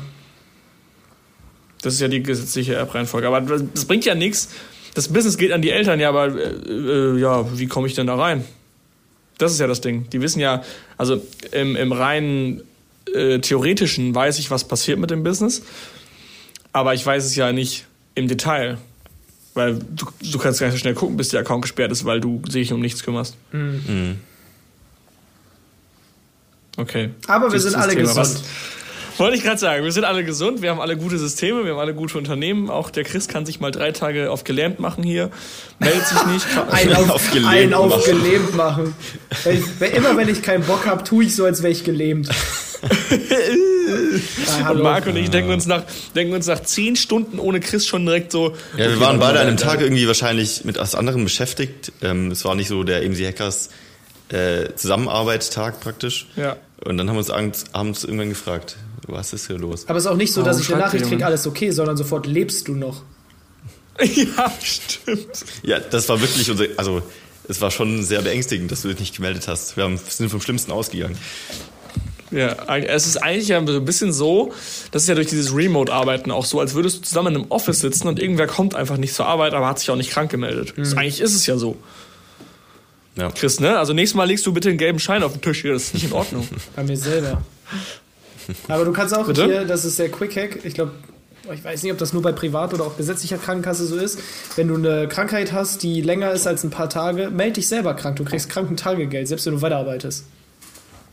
Das 1.82 1.94
ist 1.94 2.00
ja 2.00 2.08
die 2.08 2.22
gesetzliche 2.22 2.74
Erbreihenfolge. 2.74 3.26
Aber 3.26 3.40
das 3.40 3.84
bringt 3.84 4.04
ja 4.04 4.14
nichts. 4.14 4.50
Das 4.94 5.08
Business 5.08 5.36
geht 5.36 5.52
an 5.52 5.62
die 5.62 5.70
Eltern, 5.70 6.00
ja, 6.00 6.08
aber 6.08 6.34
äh, 6.34 6.50
äh, 6.68 7.18
ja, 7.18 7.46
wie 7.58 7.66
komme 7.66 7.86
ich 7.86 7.94
denn 7.94 8.06
da 8.06 8.16
rein? 8.16 8.44
Das 9.38 9.52
ist 9.52 9.60
ja 9.60 9.66
das 9.66 9.80
Ding. 9.80 10.08
Die 10.10 10.20
wissen 10.20 10.40
ja, 10.40 10.62
also 10.98 11.22
im, 11.52 11.76
im 11.76 11.92
reinen 11.92 12.62
äh, 13.14 13.38
theoretischen 13.38 14.14
weiß 14.14 14.38
ich, 14.38 14.50
was 14.50 14.64
passiert 14.64 14.98
mit 14.98 15.10
dem 15.10 15.22
Business, 15.22 15.62
aber 16.72 16.94
ich 16.94 17.04
weiß 17.04 17.24
es 17.24 17.36
ja 17.36 17.52
nicht 17.52 17.86
im 18.14 18.28
Detail. 18.28 18.78
Weil 19.54 19.78
du, 19.78 20.06
du 20.20 20.38
kannst 20.38 20.60
gar 20.60 20.68
nicht 20.68 20.74
so 20.74 20.80
schnell 20.80 20.94
gucken, 20.94 21.16
bis 21.16 21.30
der 21.30 21.40
Account 21.40 21.62
gesperrt 21.62 21.90
ist, 21.90 22.04
weil 22.04 22.20
du 22.20 22.42
sich 22.48 22.72
um 22.72 22.80
nichts 22.80 23.02
kümmerst. 23.02 23.36
Mhm. 23.52 23.82
mhm. 23.86 24.16
Okay. 26.76 27.10
Aber 27.26 27.52
wir 27.52 27.60
sind 27.60 27.74
alle 27.74 27.92
Thema. 27.92 28.02
gesund. 28.02 28.16
Was, 28.16 28.42
wollte 29.20 29.36
ich 29.36 29.42
gerade 29.42 29.58
sagen, 29.58 29.84
wir 29.84 29.92
sind 29.92 30.04
alle 30.04 30.24
gesund, 30.24 30.62
wir 30.62 30.70
haben 30.70 30.80
alle 30.80 30.96
gute 30.96 31.18
Systeme, 31.18 31.64
wir 31.64 31.72
haben 31.72 31.78
alle 31.78 31.94
gute 31.94 32.16
Unternehmen. 32.16 32.70
Auch 32.70 32.88
der 32.88 33.04
Chris 33.04 33.28
kann 33.28 33.44
sich 33.44 33.60
mal 33.60 33.70
drei 33.70 33.92
Tage 33.92 34.30
auf 34.30 34.44
gelähmt 34.44 34.80
machen 34.80 35.04
hier, 35.04 35.30
meldet 35.78 36.06
sich 36.06 36.24
nicht. 36.26 36.46
ein 36.70 36.94
auf, 36.94 37.10
auf 37.10 37.30
gelähmt, 37.30 37.52
ein 37.52 37.74
auf 37.74 38.04
gelähmt 38.04 38.56
machen. 38.56 38.94
Wenn 39.44 39.58
ich, 39.58 39.94
immer 39.94 40.16
wenn 40.16 40.28
ich 40.28 40.42
keinen 40.42 40.64
Bock 40.64 40.86
habe, 40.86 41.04
tue 41.04 41.24
ich 41.24 41.36
so, 41.36 41.44
als 41.44 41.62
wäre 41.62 41.70
ich 41.70 41.84
gelähmt. 41.84 42.30
Ah, 42.82 44.70
und 44.70 44.82
Marc 44.82 45.06
und 45.06 45.16
ich 45.16 45.30
denken 45.30 45.50
uns, 45.50 45.66
nach, 45.66 45.84
denken 46.14 46.34
uns 46.34 46.46
nach 46.46 46.60
zehn 46.60 46.96
Stunden 46.96 47.38
ohne 47.38 47.60
Chris 47.60 47.86
schon 47.86 48.04
direkt 48.06 48.32
so. 48.32 48.54
Ja, 48.76 48.88
wir 48.88 49.00
waren 49.00 49.18
beide 49.18 49.40
an 49.40 49.48
einem 49.48 49.56
Tag 49.56 49.80
irgendwie 49.80 50.06
wahrscheinlich 50.06 50.64
mit 50.64 50.78
was 50.78 50.94
anderem 50.94 51.24
beschäftigt. 51.24 51.92
Ähm, 52.02 52.30
es 52.30 52.44
war 52.44 52.54
nicht 52.54 52.68
so 52.68 52.82
der 52.84 53.04
AMC 53.04 53.18
Hackers 53.26 53.70
äh, 54.30 54.74
Zusammenarbeit-Tag 54.74 55.80
praktisch. 55.80 56.28
Ja. 56.36 56.56
Und 56.84 56.96
dann 56.96 57.08
haben 57.08 57.16
wir 57.16 57.20
uns 57.20 57.30
abends 57.72 58.04
irgendwann 58.04 58.30
gefragt, 58.30 58.76
was 59.06 59.32
ist 59.32 59.48
hier 59.48 59.58
los? 59.58 59.88
Aber 59.88 59.98
es 59.98 60.04
ist 60.04 60.10
auch 60.10 60.16
nicht 60.16 60.32
so, 60.32 60.42
dass 60.42 60.58
oh, 60.58 60.60
ich 60.60 60.72
eine 60.72 60.82
Nachricht 60.84 61.06
kriege, 61.06 61.26
alles 61.26 61.46
okay, 61.46 61.70
sondern 61.70 61.96
sofort 61.96 62.26
lebst 62.26 62.68
du 62.68 62.74
noch. 62.74 63.02
ja, 64.00 64.52
stimmt. 64.62 65.44
Ja, 65.62 65.78
das 65.78 66.08
war 66.08 66.20
wirklich 66.20 66.50
unser, 66.50 66.64
also 66.76 67.02
es 67.48 67.60
war 67.60 67.70
schon 67.70 68.02
sehr 68.02 68.22
beängstigend, 68.22 68.70
dass 68.70 68.82
du 68.82 68.88
dich 68.88 69.00
nicht 69.00 69.16
gemeldet 69.16 69.48
hast. 69.48 69.76
Wir 69.76 69.84
haben, 69.84 69.98
sind 69.98 70.30
vom 70.30 70.40
Schlimmsten 70.40 70.72
ausgegangen. 70.72 71.18
Ja, 72.30 72.54
es 72.76 73.06
ist 73.06 73.16
eigentlich 73.16 73.48
ja 73.48 73.58
ein 73.58 73.84
bisschen 73.84 74.12
so, 74.12 74.52
das 74.92 75.02
ist 75.02 75.08
ja 75.08 75.16
durch 75.16 75.26
dieses 75.26 75.54
Remote-Arbeiten 75.54 76.30
auch 76.30 76.44
so, 76.44 76.60
als 76.60 76.74
würdest 76.74 76.98
du 76.98 77.02
zusammen 77.02 77.34
in 77.34 77.42
einem 77.42 77.50
Office 77.50 77.80
sitzen 77.80 78.06
und 78.06 78.20
irgendwer 78.20 78.46
kommt 78.46 78.74
einfach 78.74 78.98
nicht 78.98 79.14
zur 79.14 79.26
Arbeit, 79.26 79.52
aber 79.52 79.66
hat 79.66 79.80
sich 79.80 79.90
auch 79.90 79.96
nicht 79.96 80.10
krank 80.10 80.30
gemeldet. 80.30 80.78
Mhm. 80.78 80.96
eigentlich 80.96 81.20
ist 81.20 81.34
es 81.34 81.46
ja 81.46 81.56
so. 81.56 81.76
Ja. 83.16 83.30
Chris, 83.30 83.58
ne? 83.58 83.78
Also 83.78 83.92
nächstes 83.92 84.16
Mal 84.16 84.24
legst 84.24 84.46
du 84.46 84.52
bitte 84.52 84.68
einen 84.68 84.78
gelben 84.78 85.00
Schein 85.00 85.22
auf 85.24 85.32
den 85.32 85.42
Tisch 85.42 85.62
hier, 85.62 85.72
das 85.72 85.84
ist 85.84 85.94
nicht 85.94 86.04
in 86.04 86.12
Ordnung. 86.12 86.46
Bei 86.76 86.84
mir 86.84 86.96
selber. 86.96 87.42
Aber 88.68 88.84
du 88.84 88.92
kannst 88.92 89.14
auch 89.14 89.26
Bitte? 89.26 89.44
hier, 89.44 89.64
das 89.64 89.84
ist 89.84 89.98
der 89.98 90.08
Quick 90.08 90.36
Hack, 90.36 90.64
ich 90.64 90.74
glaube, 90.74 90.92
ich 91.52 91.64
weiß 91.64 91.82
nicht, 91.82 91.92
ob 91.92 91.98
das 91.98 92.12
nur 92.12 92.22
bei 92.22 92.32
privat 92.32 92.74
oder 92.74 92.84
auch 92.84 92.96
gesetzlicher 92.96 93.38
Krankenkasse 93.38 93.86
so 93.86 93.96
ist. 93.96 94.20
Wenn 94.56 94.68
du 94.68 94.76
eine 94.76 95.08
Krankheit 95.08 95.52
hast, 95.52 95.82
die 95.82 96.00
länger 96.00 96.32
ist 96.32 96.46
als 96.46 96.64
ein 96.64 96.70
paar 96.70 96.88
Tage, 96.88 97.30
melde 97.30 97.54
dich 97.54 97.68
selber 97.68 97.94
krank. 97.94 98.16
Du 98.16 98.24
kriegst 98.24 98.48
Krankentagegeld, 98.50 99.26
selbst 99.26 99.46
wenn 99.46 99.54
du 99.54 99.62
weiterarbeitest. 99.62 100.26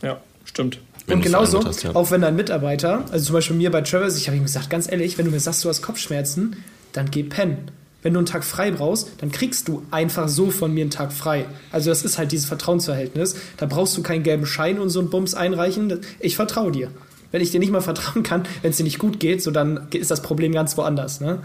Ja, 0.04 0.22
stimmt. 0.46 0.80
Wenn 1.08 1.18
und 1.18 1.24
genauso, 1.24 1.64
hast, 1.64 1.84
ja. 1.84 1.96
auch 1.96 2.12
wenn 2.12 2.22
dein 2.22 2.36
Mitarbeiter, 2.36 3.06
also 3.12 3.26
zum 3.28 3.34
Beispiel 3.34 3.56
mir 3.56 3.72
bei 3.72 3.82
Travis, 3.82 4.18
ich 4.18 4.28
habe 4.28 4.38
ihm 4.38 4.44
gesagt, 4.44 4.70
ganz 4.70 4.92
ehrlich, 4.92 5.18
wenn 5.18 5.26
du 5.26 5.32
mir 5.32 5.40
sagst, 5.40 5.64
du 5.64 5.70
hast 5.70 5.82
Kopfschmerzen, 5.82 6.58
dann 6.92 7.10
geh 7.10 7.24
pennen. 7.24 7.72
Wenn 8.04 8.14
du 8.14 8.20
einen 8.20 8.26
Tag 8.26 8.44
frei 8.44 8.72
brauchst, 8.72 9.10
dann 9.20 9.32
kriegst 9.32 9.68
du 9.68 9.84
einfach 9.90 10.28
so 10.28 10.52
von 10.52 10.74
mir 10.74 10.82
einen 10.82 10.92
Tag 10.92 11.12
frei. 11.12 11.46
Also 11.72 11.90
das 11.90 12.04
ist 12.04 12.18
halt 12.18 12.32
dieses 12.32 12.46
Vertrauensverhältnis. 12.46 13.36
Da 13.58 13.66
brauchst 13.66 13.98
du 13.98 14.04
keinen 14.04 14.24
gelben 14.24 14.46
Schein 14.46 14.80
und 14.80 14.90
so 14.90 15.00
einen 15.00 15.10
Bums 15.10 15.34
einreichen. 15.34 16.02
Ich 16.20 16.36
vertraue 16.36 16.72
dir. 16.72 16.92
Wenn 17.32 17.42
ich 17.42 17.52
dir 17.52 17.60
nicht 17.60 17.72
mal 17.72 17.82
vertrauen 17.82 18.24
kann, 18.24 18.44
wenn 18.62 18.72
es 18.72 18.78
dir 18.78 18.84
nicht 18.84 19.00
gut 19.00 19.20
geht, 19.20 19.42
so 19.42 19.52
dann 19.52 19.88
ist 19.92 20.12
das 20.12 20.22
Problem 20.22 20.52
ganz 20.52 20.78
woanders. 20.78 21.22
Ne? 21.22 21.40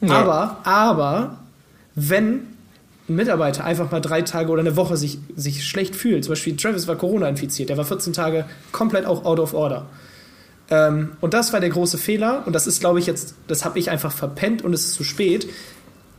Ja. 0.00 0.10
Aber, 0.12 0.60
aber, 0.64 1.38
wenn 1.94 2.40
ein 3.12 3.16
Mitarbeiter 3.16 3.64
einfach 3.64 3.90
mal 3.90 4.00
drei 4.00 4.22
Tage 4.22 4.50
oder 4.50 4.60
eine 4.60 4.76
Woche 4.76 4.96
sich, 4.96 5.18
sich 5.36 5.66
schlecht 5.66 5.94
fühlt, 5.94 6.24
zum 6.24 6.32
Beispiel 6.32 6.56
Travis 6.56 6.86
war 6.86 6.96
Corona 6.96 7.28
infiziert, 7.28 7.68
der 7.68 7.76
war 7.76 7.84
14 7.84 8.12
Tage 8.12 8.44
komplett 8.72 9.06
auch 9.06 9.24
out 9.24 9.38
of 9.38 9.54
order. 9.54 9.86
Ähm, 10.70 11.12
und 11.20 11.34
das 11.34 11.52
war 11.52 11.60
der 11.60 11.70
große 11.70 11.98
Fehler 11.98 12.42
und 12.46 12.54
das 12.54 12.66
ist, 12.66 12.80
glaube 12.80 12.98
ich, 12.98 13.06
jetzt, 13.06 13.34
das 13.46 13.64
habe 13.64 13.78
ich 13.78 13.90
einfach 13.90 14.12
verpennt 14.12 14.62
und 14.62 14.72
es 14.72 14.86
ist 14.86 14.94
zu 14.94 15.04
spät. 15.04 15.48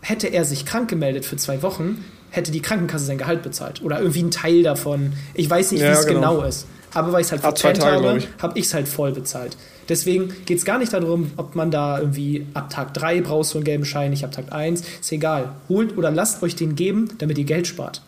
Hätte 0.01 0.27
er 0.27 0.45
sich 0.45 0.65
krank 0.65 0.89
gemeldet 0.89 1.25
für 1.25 1.37
zwei 1.37 1.61
Wochen, 1.61 2.03
hätte 2.29 2.51
die 2.51 2.61
Krankenkasse 2.61 3.05
sein 3.05 3.17
Gehalt 3.17 3.41
bezahlt 3.41 3.81
oder 3.81 3.99
irgendwie 3.99 4.19
einen 4.19 4.31
Teil 4.31 4.63
davon. 4.63 5.13
Ich 5.33 5.49
weiß 5.49 5.71
nicht, 5.71 5.81
wie 5.81 5.87
es 5.87 6.05
genau. 6.05 6.35
genau 6.35 6.43
ist. 6.43 6.67
Aber 6.93 7.11
weil 7.11 7.21
ich 7.21 7.27
es 7.27 7.31
halt 7.31 7.41
verpennt 7.41 7.83
habe, 7.83 8.19
habe 8.39 8.59
ich 8.59 8.65
es 8.65 8.73
halt 8.73 8.87
voll 8.87 9.11
bezahlt. 9.13 9.57
Deswegen 9.89 10.33
geht 10.45 10.57
es 10.57 10.65
gar 10.65 10.77
nicht 10.77 10.93
darum, 10.93 11.31
ob 11.37 11.55
man 11.55 11.71
da 11.71 11.99
irgendwie 11.99 12.45
ab 12.53 12.69
Tag 12.69 12.93
3 12.93 13.21
brauchst 13.21 13.51
so 13.51 13.57
einen 13.57 13.65
gelben 13.65 13.85
Schein, 13.85 14.11
nicht 14.11 14.23
ab 14.23 14.31
Tag 14.31 14.51
1. 14.51 14.81
Ist 15.01 15.11
egal. 15.11 15.53
Holt 15.69 15.97
oder 15.97 16.11
lasst 16.11 16.41
euch 16.43 16.55
den 16.55 16.75
geben, 16.75 17.09
damit 17.17 17.37
ihr 17.37 17.43
Geld 17.43 17.67
spart. 17.67 18.01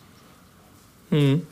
Mhm. 1.10 1.42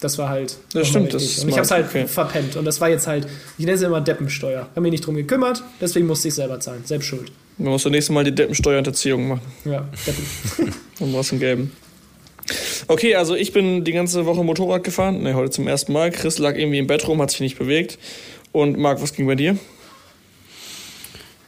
Das 0.00 0.16
war 0.16 0.28
halt. 0.28 0.56
Das 0.72 0.88
stimmt. 0.88 1.12
Das 1.12 1.38
und 1.38 1.48
ich 1.48 1.54
habe 1.54 1.64
es 1.64 1.70
halt 1.70 1.86
okay. 1.86 2.06
verpennt. 2.06 2.56
Und 2.56 2.64
das 2.64 2.80
war 2.80 2.88
jetzt 2.88 3.06
halt, 3.06 3.26
ich 3.58 3.64
nenne 3.64 3.76
es 3.76 3.82
immer 3.82 4.00
Deppensteuer. 4.00 4.62
Ich 4.62 4.70
habe 4.70 4.80
mich 4.82 4.92
nicht 4.92 5.06
drum 5.06 5.16
gekümmert, 5.16 5.62
deswegen 5.80 6.06
musste 6.06 6.28
ich 6.28 6.34
selber 6.34 6.60
zahlen. 6.60 6.82
Selbst 6.84 7.06
schuld. 7.06 7.32
Man 7.56 7.72
muss 7.72 7.82
das 7.82 7.90
nächste 7.90 8.12
Mal 8.12 8.22
die 8.22 8.34
Deppensteuerhinterziehung 8.34 9.28
machen. 9.28 9.40
Ja, 9.64 9.88
Deppen. 10.06 10.72
Dann 11.00 11.12
brauchst 11.12 11.30
du 11.30 11.34
einen 11.34 11.40
gelben. 11.40 11.72
Okay, 12.86 13.16
also 13.16 13.34
ich 13.34 13.52
bin 13.52 13.84
die 13.84 13.92
ganze 13.92 14.24
Woche 14.24 14.42
Motorrad 14.44 14.84
gefahren. 14.84 15.22
Ne, 15.22 15.34
heute 15.34 15.50
zum 15.50 15.66
ersten 15.66 15.92
Mal. 15.92 16.10
Chris 16.10 16.38
lag 16.38 16.56
irgendwie 16.56 16.78
im 16.78 16.86
Bett 16.86 17.06
rum, 17.06 17.20
hat 17.20 17.30
sich 17.30 17.40
nicht 17.40 17.58
bewegt. 17.58 17.98
Und 18.52 18.78
Marc, 18.78 19.00
was 19.02 19.12
ging 19.12 19.26
bei 19.26 19.34
dir? 19.34 19.58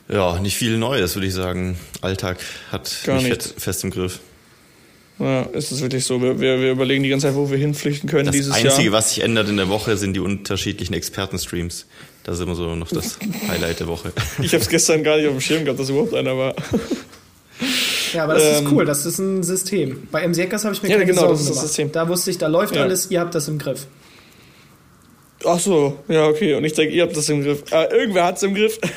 Ja, 0.09 0.39
nicht 0.41 0.57
viel 0.57 0.77
Neues, 0.77 1.15
würde 1.15 1.27
ich 1.29 1.35
sagen. 1.35 1.79
Alltag 2.01 2.39
hat 2.73 2.91
Gar 3.05 3.17
mich 3.17 3.25
nichts. 3.29 3.55
fest, 3.57 3.85
im 3.85 3.91
Griff. 3.91 4.21
Ja, 5.19 5.43
ist 5.43 5.71
es 5.71 5.83
wirklich 5.83 6.05
so. 6.05 6.21
Wir, 6.23 6.41
wir, 6.41 6.61
wir 6.61 6.71
überlegen 6.73 7.03
die 7.03 7.11
ganze 7.11 7.27
Zeit, 7.29 7.37
wo 7.37 7.51
wir 7.51 7.59
hinflüchten 7.59 8.09
können 8.09 8.27
Das 8.27 8.35
dieses 8.35 8.53
Einzige, 8.53 8.85
Jahr. 8.85 8.93
was 8.93 9.11
sich 9.15 9.23
ändert 9.23 9.49
in 9.49 9.57
der 9.59 9.69
Woche, 9.69 9.97
sind 9.97 10.15
die 10.15 10.21
unterschiedlichen 10.21 10.95
Expertenstreams. 10.95 11.87
Das 12.25 12.39
ist 12.39 12.43
immer 12.45 12.55
so 12.55 12.75
noch 12.75 12.89
das 12.89 13.19
Highlight 13.49 13.81
der 13.81 13.87
Woche. 13.87 14.13
Ich 14.43 14.53
habe 14.55 14.63
es 14.63 14.69
gestern 14.69 15.05
gar 15.05 15.17
nicht 15.19 15.27
auf 15.27 15.33
dem 15.35 15.41
Schirm 15.41 15.65
gehabt, 15.65 15.79
dass 15.79 15.91
überhaupt 15.91 16.15
einer 16.15 16.37
war. 16.37 16.55
Ja, 18.15 18.25
aber 18.25 18.35
das 18.35 18.43
ist 18.45 18.59
Ähm, 18.63 18.69
cool, 18.73 18.85
das 18.87 19.07
ist 19.07 19.19
ein 19.19 19.43
System. 19.45 20.09
Bei 20.11 20.27
MC 20.27 20.39
Hackers 20.39 20.65
habe 20.65 20.75
ich 20.75 20.83
mir 20.83 20.89
Ja, 20.89 20.95
keine 20.97 21.07
genau, 21.07 21.21
Sorgen 21.21 21.35
das 21.35 21.41
ist 21.43 21.49
das 21.51 21.57
gemacht. 21.57 21.69
System. 21.69 21.93
Da 21.93 22.09
wusste 22.09 22.31
ich, 22.31 22.39
da 22.39 22.47
läuft 22.49 22.75
Ja. 22.75 22.83
alles, 22.83 23.11
ihr 23.11 23.21
habt 23.21 23.35
das 23.35 23.47
im 23.47 23.59
Griff. 23.59 23.87
Ach 25.45 25.59
so, 25.59 25.99
ja, 26.09 26.27
okay. 26.27 26.55
Und 26.55 26.65
ich 26.65 26.75
denke, 26.75 26.95
ihr 26.95 27.03
habt 27.03 27.17
das 27.17 27.29
im 27.31 27.43
Griff. 27.43 27.65
Ah, 27.71 27.87
irgendwer 27.91 28.25
hat 28.25 28.37
es 28.37 28.43
im 28.43 28.55
Griff. 28.55 28.79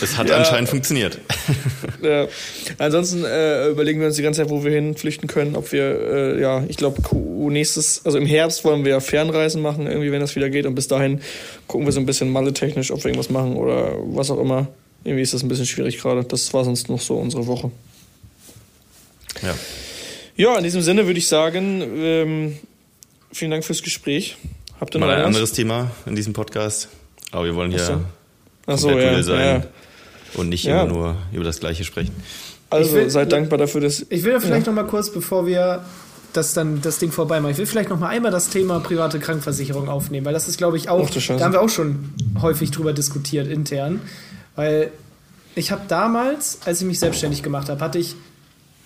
Das 0.00 0.18
hat 0.18 0.28
Ja. 0.28 0.36
anscheinend 0.38 0.68
funktioniert. 0.68 1.18
Ja. 2.02 2.26
Ansonsten 2.76 3.24
äh, 3.24 3.68
überlegen 3.68 4.00
wir 4.00 4.08
uns 4.08 4.16
die 4.16 4.22
ganze 4.22 4.42
Zeit, 4.42 4.50
wo 4.50 4.62
wir 4.64 4.72
hinflüchten 4.72 5.26
können. 5.26 5.56
Ob 5.56 5.72
wir, 5.72 5.84
äh, 6.36 6.40
ja, 6.40 6.62
ich 6.68 6.76
glaube, 6.76 7.00
nächstes, 7.50 8.04
also 8.04 8.18
im 8.18 8.26
Herbst 8.26 8.62
wollen 8.64 8.84
wir 8.84 9.00
Fernreisen 9.00 9.62
machen, 9.62 9.86
irgendwie, 9.86 10.12
wenn 10.12 10.20
das 10.20 10.36
wieder 10.36 10.50
geht. 10.50 10.66
Und 10.66 10.74
bis 10.74 10.88
dahin 10.88 11.22
gucken 11.66 11.86
wir 11.86 11.92
so 11.92 12.00
ein 12.00 12.04
bisschen 12.06 12.30
malle-technisch, 12.30 12.90
ob 12.90 12.98
wir 13.04 13.06
irgendwas 13.10 13.30
machen 13.30 13.56
oder 13.56 13.94
was 14.04 14.30
auch 14.30 14.38
immer. 14.38 14.66
Irgendwie 15.04 15.22
ist 15.22 15.32
das 15.32 15.42
ein 15.42 15.48
bisschen 15.48 15.64
schwierig 15.66 15.98
gerade. 15.98 16.24
Das 16.24 16.52
war 16.52 16.64
sonst 16.64 16.90
noch 16.90 17.00
so 17.00 17.14
unsere 17.16 17.46
Woche. 17.46 17.70
Ja. 19.42 19.54
Ja, 20.36 20.58
in 20.58 20.64
diesem 20.64 20.82
Sinne 20.82 21.06
würde 21.06 21.18
ich 21.18 21.28
sagen, 21.28 21.82
ähm, 21.96 22.58
vielen 23.32 23.52
Dank 23.52 23.64
fürs 23.64 23.82
Gespräch. 23.82 24.36
Habt 24.80 24.94
ihr 24.94 25.00
noch 25.00 25.06
Mal 25.06 25.14
ein 25.14 25.18
irgendwas? 25.20 25.36
anderes 25.36 25.52
Thema 25.52 25.90
in 26.06 26.16
diesem 26.16 26.32
Podcast. 26.32 26.88
Aber 27.30 27.44
wir 27.44 27.54
wollen 27.54 27.72
Ach 27.74 27.78
so. 27.78 27.86
hier 27.94 28.00
Ach 28.66 28.78
so, 28.78 28.88
komplett 28.88 29.06
ja, 29.06 29.12
real 29.12 29.22
sein 29.22 29.62
ja. 29.62 30.40
und 30.40 30.48
nicht 30.48 30.64
Ja. 30.64 30.82
immer 30.82 30.92
nur 30.92 31.16
über 31.32 31.44
das 31.44 31.60
Gleiche 31.60 31.84
sprechen. 31.84 32.12
Also 32.70 32.92
will- 32.94 33.10
seid 33.10 33.32
dankbar 33.32 33.58
dafür, 33.58 33.80
dass. 33.80 34.04
Ich 34.08 34.24
will 34.24 34.32
da 34.32 34.40
vielleicht 34.40 34.66
Ja. 34.66 34.72
noch 34.72 34.82
mal 34.82 34.88
kurz, 34.88 35.10
bevor 35.10 35.46
wir 35.46 35.84
das 36.32 36.52
dann 36.54 36.82
das 36.82 36.98
Ding 36.98 37.12
vorbei 37.12 37.40
machen, 37.40 37.52
ich 37.52 37.58
will 37.58 37.66
vielleicht 37.66 37.90
noch 37.90 38.00
mal 38.00 38.08
einmal 38.08 38.32
das 38.32 38.48
Thema 38.50 38.80
private 38.80 39.20
Krankenversicherung 39.20 39.88
aufnehmen, 39.88 40.26
weil 40.26 40.32
das 40.32 40.48
ist, 40.48 40.58
glaube 40.58 40.76
ich, 40.76 40.88
auch, 40.88 41.08
Ach 41.08 41.26
da 41.38 41.44
haben 41.44 41.52
wir 41.52 41.60
auch 41.60 41.68
schon 41.68 42.12
häufig 42.42 42.72
drüber 42.72 42.92
diskutiert 42.92 43.46
intern, 43.46 44.00
weil 44.56 44.90
ich 45.54 45.70
habe 45.70 45.82
damals, 45.86 46.58
als 46.64 46.80
ich 46.80 46.86
mich 46.88 46.98
selbstständig 46.98 47.44
gemacht 47.44 47.68
habe, 47.68 47.80
hatte 47.80 47.98
ich 48.00 48.16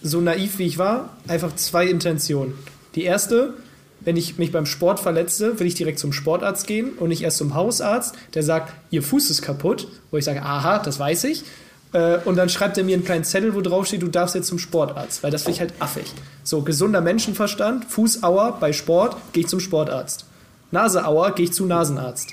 so 0.03 0.21
naiv 0.21 0.59
wie 0.59 0.67
ich 0.67 0.77
war, 0.77 1.17
einfach 1.27 1.57
zwei 1.57 1.87
Intentionen. 1.87 2.53
Die 2.95 3.05
erste, 3.05 3.55
wenn 4.01 4.17
ich 4.17 4.39
mich 4.39 4.53
beim 4.53 4.67
Sport 4.67 5.01
verletze, 5.01 5.59
will 5.59 5.67
ich 5.67 5.75
direkt 5.75 5.99
zum 5.99 6.13
Sportarzt 6.13 6.67
gehen 6.67 6.93
und 6.99 7.09
nicht 7.09 7.23
erst 7.23 7.39
zum 7.39 7.55
Hausarzt, 7.55 8.15
der 8.35 8.43
sagt, 8.43 8.73
ihr 8.91 9.03
Fuß 9.03 9.31
ist 9.31 9.43
kaputt, 9.43 9.89
wo 10.11 10.17
ich 10.17 10.25
sage, 10.25 10.43
aha, 10.43 10.79
das 10.79 10.99
weiß 10.99 11.25
ich. 11.25 11.45
Äh, 11.93 12.19
Und 12.25 12.37
dann 12.37 12.49
schreibt 12.49 12.77
er 12.79 12.85
mir 12.85 12.95
einen 12.95 13.05
kleinen 13.05 13.25
Zettel, 13.25 13.55
wo 13.55 13.61
drauf 13.61 13.87
steht, 13.87 14.03
du 14.03 14.09
darfst 14.09 14.35
jetzt 14.35 14.49
zum 14.49 14.59
Sportarzt, 14.59 15.23
weil 15.23 15.31
das 15.31 15.43
finde 15.43 15.55
ich 15.55 15.61
halt 15.61 15.75
affig. 15.81 16.13
So, 16.45 16.63
gesunder 16.63 17.01
Menschenverstand, 17.01 17.87
Fußauer 17.87 18.59
bei 18.61 18.73
Sport, 18.73 19.17
gehe 19.33 19.43
ich 19.45 19.49
zum 19.49 19.61
Sportarzt. 19.61 20.27
Naseauer, 20.71 21.33
gehe 21.35 21.47
ich 21.47 21.53
zum 21.53 21.67
Nasenarzt. 21.69 22.29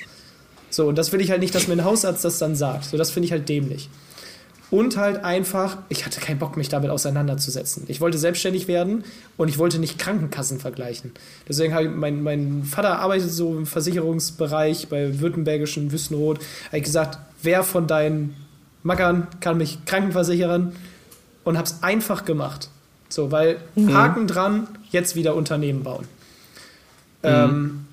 So, 0.69 0.87
und 0.87 0.97
das 0.97 1.11
will 1.13 1.21
ich 1.21 1.31
halt 1.31 1.39
nicht, 1.39 1.55
dass 1.55 1.67
mir 1.67 1.73
ein 1.75 1.85
Hausarzt 1.85 2.25
das 2.25 2.37
dann 2.37 2.55
sagt. 2.55 2.85
So, 2.85 2.97
das 2.97 3.11
finde 3.11 3.27
ich 3.27 3.31
halt 3.31 3.47
dämlich. 3.47 3.89
Und 4.75 4.97
halt 4.97 5.23
einfach, 5.23 5.77
ich 5.87 6.05
hatte 6.05 6.19
keinen 6.19 6.37
Bock, 6.37 6.57
mich 6.57 6.67
damit 6.67 6.89
auseinanderzusetzen. 6.89 7.85
Ich 7.87 8.01
wollte 8.01 8.17
selbstständig 8.17 8.67
werden 8.67 9.05
und 9.37 9.47
ich 9.47 9.57
wollte 9.57 9.79
nicht 9.79 9.97
Krankenkassen 9.97 10.59
vergleichen. 10.59 11.13
Deswegen 11.47 11.73
habe 11.73 11.85
ich, 11.85 11.91
mein, 11.91 12.21
mein 12.23 12.65
Vater 12.65 12.99
arbeitet 12.99 13.31
so 13.31 13.55
im 13.55 13.67
Versicherungsbereich 13.67 14.89
bei 14.89 15.21
Württembergischen 15.21 15.93
Wüstenrot. 15.93 16.39
Habe 16.65 16.79
ich 16.79 16.83
gesagt, 16.83 17.19
wer 17.41 17.63
von 17.63 17.87
deinen 17.87 18.35
Mackern 18.83 19.27
kann 19.39 19.57
mich 19.57 19.85
krankenversichern? 19.85 20.75
Und 21.45 21.57
habe 21.57 21.67
es 21.67 21.81
einfach 21.81 22.25
gemacht. 22.25 22.67
So, 23.07 23.31
weil 23.31 23.61
Haken 23.77 24.27
dran, 24.27 24.67
jetzt 24.91 25.15
wieder 25.15 25.35
Unternehmen 25.35 25.83
bauen. 25.83 26.05
Ähm, 27.23 27.85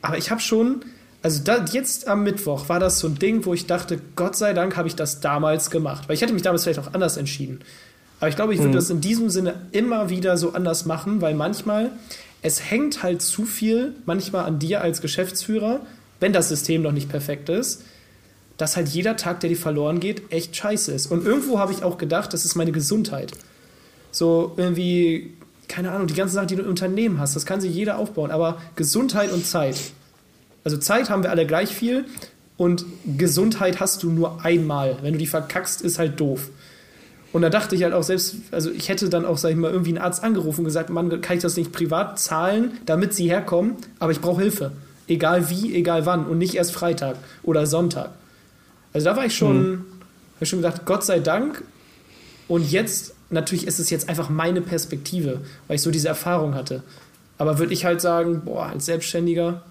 aber 0.00 0.16
ich 0.16 0.30
habe 0.30 0.40
schon, 0.40 0.86
also 1.22 1.40
da, 1.44 1.64
jetzt 1.70 2.08
am 2.08 2.24
Mittwoch 2.24 2.68
war 2.68 2.80
das 2.80 2.98
so 2.98 3.06
ein 3.06 3.14
Ding, 3.14 3.44
wo 3.44 3.54
ich 3.54 3.66
dachte, 3.66 4.00
Gott 4.16 4.36
sei 4.36 4.52
Dank 4.54 4.76
habe 4.76 4.88
ich 4.88 4.96
das 4.96 5.20
damals 5.20 5.70
gemacht. 5.70 6.08
Weil 6.08 6.16
ich 6.16 6.22
hätte 6.22 6.32
mich 6.32 6.42
damals 6.42 6.64
vielleicht 6.64 6.80
auch 6.80 6.92
anders 6.94 7.16
entschieden. 7.16 7.60
Aber 8.18 8.28
ich 8.28 8.36
glaube, 8.36 8.54
ich 8.54 8.60
würde 8.60 8.74
das 8.74 8.90
in 8.90 9.00
diesem 9.00 9.30
Sinne 9.30 9.54
immer 9.72 10.08
wieder 10.08 10.36
so 10.36 10.52
anders 10.52 10.84
machen, 10.84 11.20
weil 11.20 11.34
manchmal, 11.34 11.90
es 12.40 12.70
hängt 12.70 13.02
halt 13.02 13.22
zu 13.22 13.44
viel, 13.44 13.94
manchmal 14.04 14.44
an 14.44 14.58
dir 14.58 14.80
als 14.80 15.00
Geschäftsführer, 15.00 15.80
wenn 16.20 16.32
das 16.32 16.48
System 16.48 16.82
noch 16.82 16.92
nicht 16.92 17.08
perfekt 17.08 17.48
ist, 17.48 17.82
dass 18.58 18.76
halt 18.76 18.88
jeder 18.88 19.16
Tag, 19.16 19.40
der 19.40 19.50
dir 19.50 19.56
verloren 19.56 19.98
geht, 19.98 20.30
echt 20.30 20.54
scheiße 20.54 20.92
ist. 20.92 21.06
Und 21.06 21.24
irgendwo 21.24 21.58
habe 21.58 21.72
ich 21.72 21.82
auch 21.82 21.98
gedacht, 21.98 22.32
das 22.32 22.44
ist 22.44 22.54
meine 22.54 22.70
Gesundheit. 22.70 23.32
So 24.12 24.52
irgendwie, 24.56 25.34
keine 25.66 25.90
Ahnung, 25.90 26.06
die 26.06 26.14
ganzen 26.14 26.34
Sachen, 26.34 26.48
die 26.48 26.56
du 26.56 26.62
im 26.62 26.68
Unternehmen 26.68 27.18
hast, 27.18 27.34
das 27.34 27.44
kann 27.44 27.60
sich 27.60 27.74
jeder 27.74 27.98
aufbauen. 27.98 28.30
Aber 28.30 28.60
Gesundheit 28.76 29.32
und 29.32 29.46
Zeit. 29.46 29.76
Also 30.64 30.76
Zeit 30.76 31.10
haben 31.10 31.22
wir 31.22 31.30
alle 31.30 31.46
gleich 31.46 31.70
viel 31.74 32.04
und 32.56 32.84
Gesundheit 33.18 33.80
hast 33.80 34.02
du 34.02 34.10
nur 34.10 34.44
einmal. 34.44 34.98
Wenn 35.02 35.14
du 35.14 35.18
die 35.18 35.26
verkackst, 35.26 35.82
ist 35.82 35.98
halt 35.98 36.20
doof. 36.20 36.50
Und 37.32 37.42
da 37.42 37.48
dachte 37.48 37.74
ich 37.74 37.82
halt 37.82 37.94
auch 37.94 38.02
selbst, 38.02 38.36
also 38.50 38.70
ich 38.70 38.88
hätte 38.88 39.08
dann 39.08 39.24
auch, 39.24 39.38
sag 39.38 39.50
ich 39.50 39.56
mal, 39.56 39.70
irgendwie 39.70 39.90
einen 39.90 39.98
Arzt 39.98 40.22
angerufen 40.22 40.60
und 40.60 40.64
gesagt, 40.66 40.90
Mann, 40.90 41.20
kann 41.22 41.36
ich 41.36 41.42
das 41.42 41.56
nicht 41.56 41.72
privat 41.72 42.18
zahlen, 42.18 42.72
damit 42.84 43.14
sie 43.14 43.28
herkommen, 43.28 43.76
aber 43.98 44.12
ich 44.12 44.20
brauche 44.20 44.42
Hilfe. 44.42 44.72
Egal 45.08 45.48
wie, 45.48 45.74
egal 45.74 46.06
wann 46.06 46.26
und 46.26 46.38
nicht 46.38 46.54
erst 46.54 46.72
Freitag 46.72 47.16
oder 47.42 47.66
Sonntag. 47.66 48.10
Also 48.92 49.06
da 49.06 49.16
war 49.16 49.24
ich 49.24 49.34
schon, 49.34 49.84
hab 50.34 50.42
ich 50.42 50.48
schon 50.48 50.60
gedacht, 50.60 50.84
Gott 50.84 51.04
sei 51.04 51.20
Dank. 51.20 51.64
Und 52.48 52.70
jetzt, 52.70 53.14
natürlich 53.30 53.66
ist 53.66 53.80
es 53.80 53.88
jetzt 53.88 54.10
einfach 54.10 54.28
meine 54.28 54.60
Perspektive, 54.60 55.40
weil 55.66 55.76
ich 55.76 55.82
so 55.82 55.90
diese 55.90 56.08
Erfahrung 56.08 56.54
hatte. 56.54 56.82
Aber 57.38 57.58
würde 57.58 57.72
ich 57.72 57.86
halt 57.86 58.02
sagen, 58.02 58.42
boah, 58.44 58.66
als 58.66 58.84
Selbstständiger 58.84 59.62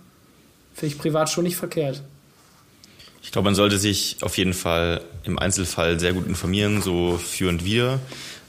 finde 0.73 0.95
ich 0.95 0.99
privat 0.99 1.29
schon 1.29 1.43
nicht 1.43 1.57
verkehrt. 1.57 2.01
Ich 3.23 3.31
glaube, 3.31 3.45
man 3.45 3.55
sollte 3.55 3.77
sich 3.77 4.17
auf 4.21 4.37
jeden 4.37 4.53
Fall 4.53 5.01
im 5.23 5.37
Einzelfall 5.37 5.99
sehr 5.99 6.13
gut 6.13 6.27
informieren, 6.27 6.81
so 6.81 7.17
für 7.17 7.49
und 7.49 7.63
wieder, 7.63 7.99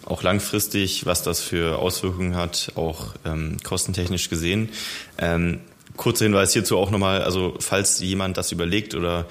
auch 0.06 0.22
langfristig, 0.22 1.04
was 1.06 1.22
das 1.22 1.40
für 1.40 1.78
Auswirkungen 1.78 2.34
hat, 2.34 2.72
auch 2.74 3.14
ähm, 3.24 3.58
kostentechnisch 3.62 4.30
gesehen. 4.30 4.70
Ähm, 5.18 5.60
kurzer 5.96 6.24
Hinweis 6.24 6.52
hierzu 6.52 6.78
auch 6.78 6.90
nochmal, 6.90 7.22
also 7.22 7.54
falls 7.60 8.00
jemand 8.00 8.38
das 8.38 8.50
überlegt 8.50 8.94
oder 8.94 9.26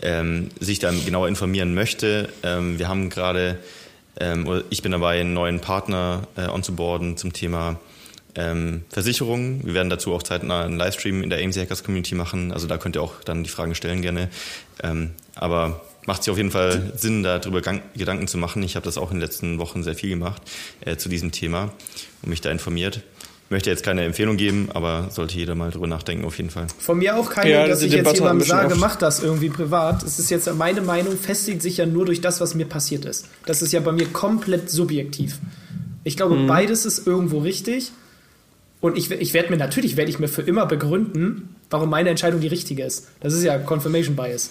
ähm, 0.00 0.48
sich 0.60 0.78
dann 0.78 1.04
genau 1.04 1.26
informieren 1.26 1.74
möchte, 1.74 2.30
ähm, 2.42 2.78
wir 2.78 2.88
haben 2.88 3.10
gerade, 3.10 3.58
ähm, 4.18 4.62
ich 4.70 4.82
bin 4.82 4.92
dabei, 4.92 5.20
einen 5.20 5.34
neuen 5.34 5.60
Partner 5.60 6.26
äh, 6.36 6.48
onzuboarden 6.48 7.16
zum 7.16 7.32
Thema 7.32 7.78
ähm, 8.36 8.82
Versicherungen. 8.90 9.64
Wir 9.66 9.74
werden 9.74 9.90
dazu 9.90 10.12
auch 10.14 10.22
zeitnah 10.22 10.64
einen 10.64 10.76
Livestream 10.78 11.22
in 11.22 11.30
der 11.30 11.42
AMC 11.42 11.56
Hackers 11.56 11.82
Community 11.84 12.14
machen. 12.14 12.52
Also 12.52 12.66
da 12.66 12.76
könnt 12.78 12.96
ihr 12.96 13.02
auch 13.02 13.22
dann 13.24 13.42
die 13.44 13.50
Fragen 13.50 13.74
stellen 13.74 14.02
gerne. 14.02 14.28
Ähm, 14.82 15.10
aber 15.34 15.80
macht 16.06 16.22
sich 16.22 16.30
auf 16.30 16.36
jeden 16.36 16.50
Fall 16.50 16.92
Sinn, 16.96 17.22
darüber 17.22 17.60
gang- 17.62 17.82
Gedanken 17.96 18.28
zu 18.28 18.38
machen. 18.38 18.62
Ich 18.62 18.76
habe 18.76 18.84
das 18.84 18.98
auch 18.98 19.10
in 19.10 19.16
den 19.16 19.22
letzten 19.22 19.58
Wochen 19.58 19.82
sehr 19.82 19.94
viel 19.94 20.10
gemacht 20.10 20.42
äh, 20.82 20.96
zu 20.96 21.08
diesem 21.08 21.32
Thema 21.32 21.72
und 22.22 22.28
mich 22.30 22.40
da 22.40 22.50
informiert. 22.50 23.00
Ich 23.46 23.50
möchte 23.52 23.70
jetzt 23.70 23.84
keine 23.84 24.04
Empfehlung 24.04 24.36
geben, 24.36 24.70
aber 24.74 25.06
sollte 25.10 25.36
jeder 25.36 25.54
mal 25.54 25.70
drüber 25.70 25.86
nachdenken 25.86 26.24
auf 26.24 26.36
jeden 26.36 26.50
Fall. 26.50 26.66
Von 26.80 26.98
mir 26.98 27.16
auch 27.16 27.30
keine, 27.30 27.50
Ja, 27.52 27.66
dass 27.68 27.80
ich 27.80 27.92
jetzt 27.92 28.00
Debatte 28.00 28.24
haben 28.24 28.40
jemandem 28.40 28.48
sage, 28.48 28.74
mach 28.74 28.96
das 28.96 29.22
irgendwie 29.22 29.50
privat. 29.50 30.02
Es 30.02 30.18
ist 30.18 30.30
jetzt 30.30 30.52
meine 30.56 30.80
Meinung, 30.80 31.16
festigt 31.16 31.62
sich 31.62 31.76
ja 31.76 31.86
nur 31.86 32.04
durch 32.06 32.20
das, 32.20 32.40
was 32.40 32.56
mir 32.56 32.66
passiert 32.66 33.04
ist. 33.04 33.28
Das 33.46 33.62
ist 33.62 33.72
ja 33.72 33.78
bei 33.78 33.92
mir 33.92 34.06
komplett 34.08 34.68
subjektiv. 34.68 35.38
Ich 36.02 36.16
glaube, 36.16 36.34
Mhm. 36.34 36.48
beides 36.48 36.86
ist 36.86 37.06
irgendwo 37.06 37.38
richtig. 37.38 37.92
Und 38.80 38.98
ich, 38.98 39.10
ich 39.10 39.32
werde 39.34 39.50
mir 39.50 39.56
natürlich, 39.56 39.96
werde 39.96 40.10
ich 40.10 40.18
mir 40.18 40.28
für 40.28 40.42
immer 40.42 40.66
begründen, 40.66 41.54
warum 41.70 41.88
meine 41.90 42.10
Entscheidung 42.10 42.40
die 42.40 42.46
richtige 42.48 42.84
ist. 42.84 43.08
Das 43.20 43.32
ist 43.32 43.42
ja 43.42 43.58
Confirmation 43.58 44.14
Bias. 44.16 44.50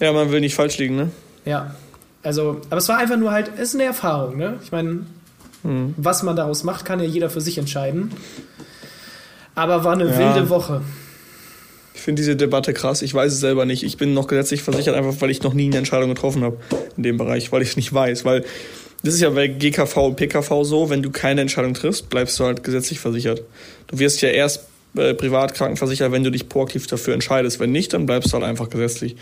Ja, 0.00 0.12
man 0.12 0.30
will 0.32 0.40
nicht 0.40 0.54
falsch 0.54 0.78
liegen, 0.78 0.96
ne? 0.96 1.10
Ja. 1.44 1.74
Also, 2.22 2.60
aber 2.68 2.78
es 2.78 2.88
war 2.88 2.98
einfach 2.98 3.16
nur 3.16 3.30
halt, 3.32 3.50
es 3.56 3.70
ist 3.70 3.74
eine 3.76 3.84
Erfahrung, 3.84 4.36
ne? 4.36 4.58
Ich 4.62 4.72
meine, 4.72 5.06
Mhm. 5.62 5.94
was 5.98 6.22
man 6.22 6.36
daraus 6.36 6.64
macht, 6.64 6.84
kann 6.86 7.00
ja 7.00 7.06
jeder 7.06 7.28
für 7.30 7.40
sich 7.42 7.58
entscheiden. 7.58 8.10
Aber 9.54 9.84
war 9.84 9.92
eine 9.92 10.06
Ja. 10.10 10.18
wilde 10.18 10.48
Woche. 10.48 10.80
Ich 11.94 12.00
finde 12.00 12.22
diese 12.22 12.34
Debatte 12.36 12.72
krass. 12.72 13.02
Ich 13.02 13.12
weiß 13.12 13.30
es 13.32 13.40
selber 13.40 13.66
nicht. 13.66 13.82
Ich 13.82 13.98
bin 13.98 14.14
noch 14.14 14.26
gesetzlich 14.26 14.62
versichert, 14.62 14.94
einfach 14.96 15.20
weil 15.20 15.28
ich 15.30 15.42
noch 15.42 15.52
nie 15.52 15.66
eine 15.66 15.76
Entscheidung 15.78 16.08
getroffen 16.08 16.42
habe 16.44 16.56
in 16.96 17.02
dem 17.02 17.18
Bereich, 17.18 17.52
weil 17.52 17.60
ich 17.62 17.70
es 17.70 17.76
nicht 17.76 17.92
weiß. 17.92 18.24
Weil 18.24 18.44
das 19.02 19.14
ist 19.14 19.20
ja 19.20 19.30
bei 19.30 19.46
GKV 19.48 19.96
und 19.98 20.16
PKV 20.16 20.62
so, 20.64 20.90
wenn 20.90 21.02
du 21.02 21.10
keine 21.10 21.40
Entscheidung 21.40 21.74
triffst, 21.74 22.10
bleibst 22.10 22.38
du 22.38 22.44
halt 22.44 22.62
gesetzlich 22.64 23.00
versichert. 23.00 23.42
Du 23.86 23.98
wirst 23.98 24.20
ja 24.22 24.28
erst 24.28 24.64
äh, 24.96 25.14
privat 25.14 25.54
krankenversichert, 25.54 26.12
wenn 26.12 26.24
du 26.24 26.30
dich 26.30 26.48
proaktiv 26.48 26.86
dafür 26.86 27.14
entscheidest. 27.14 27.60
Wenn 27.60 27.72
nicht, 27.72 27.92
dann 27.92 28.06
bleibst 28.06 28.30
du 28.32 28.34
halt 28.34 28.44
einfach 28.44 28.68
gesetzlich. 28.70 29.16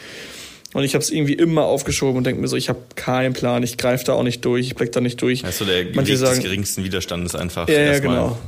Und 0.74 0.85
ich 0.85 0.95
habe 0.95 1.03
es 1.03 1.11
irgendwie 1.11 1.33
immer 1.33 1.62
aufgeschoben 1.64 2.18
und 2.18 2.24
denke 2.24 2.41
mir 2.43 2.49
so, 2.49 2.57
ich 2.57 2.68
habe 2.68 2.81
keinen 2.95 3.33
Plan, 3.33 3.62
ich 3.62 3.79
greife 3.79 4.05
da 4.05 4.12
auch 4.12 4.22
nicht 4.22 4.45
durch, 4.45 4.66
ich 4.66 4.74
blick 4.74 4.93
da 4.93 5.01
nicht 5.01 5.20
durch. 5.22 5.45
Also 5.45 5.64
der 5.64 5.85
Manche 5.95 6.12
Weg 6.12 6.18
sagen- 6.18 6.35
des 6.37 6.45
geringsten 6.45 6.85
Widerstandes 6.85 7.35
einfach 7.35 7.68
Ja, 7.68 7.81
ja, 7.81 7.99
genau. 8.01 8.39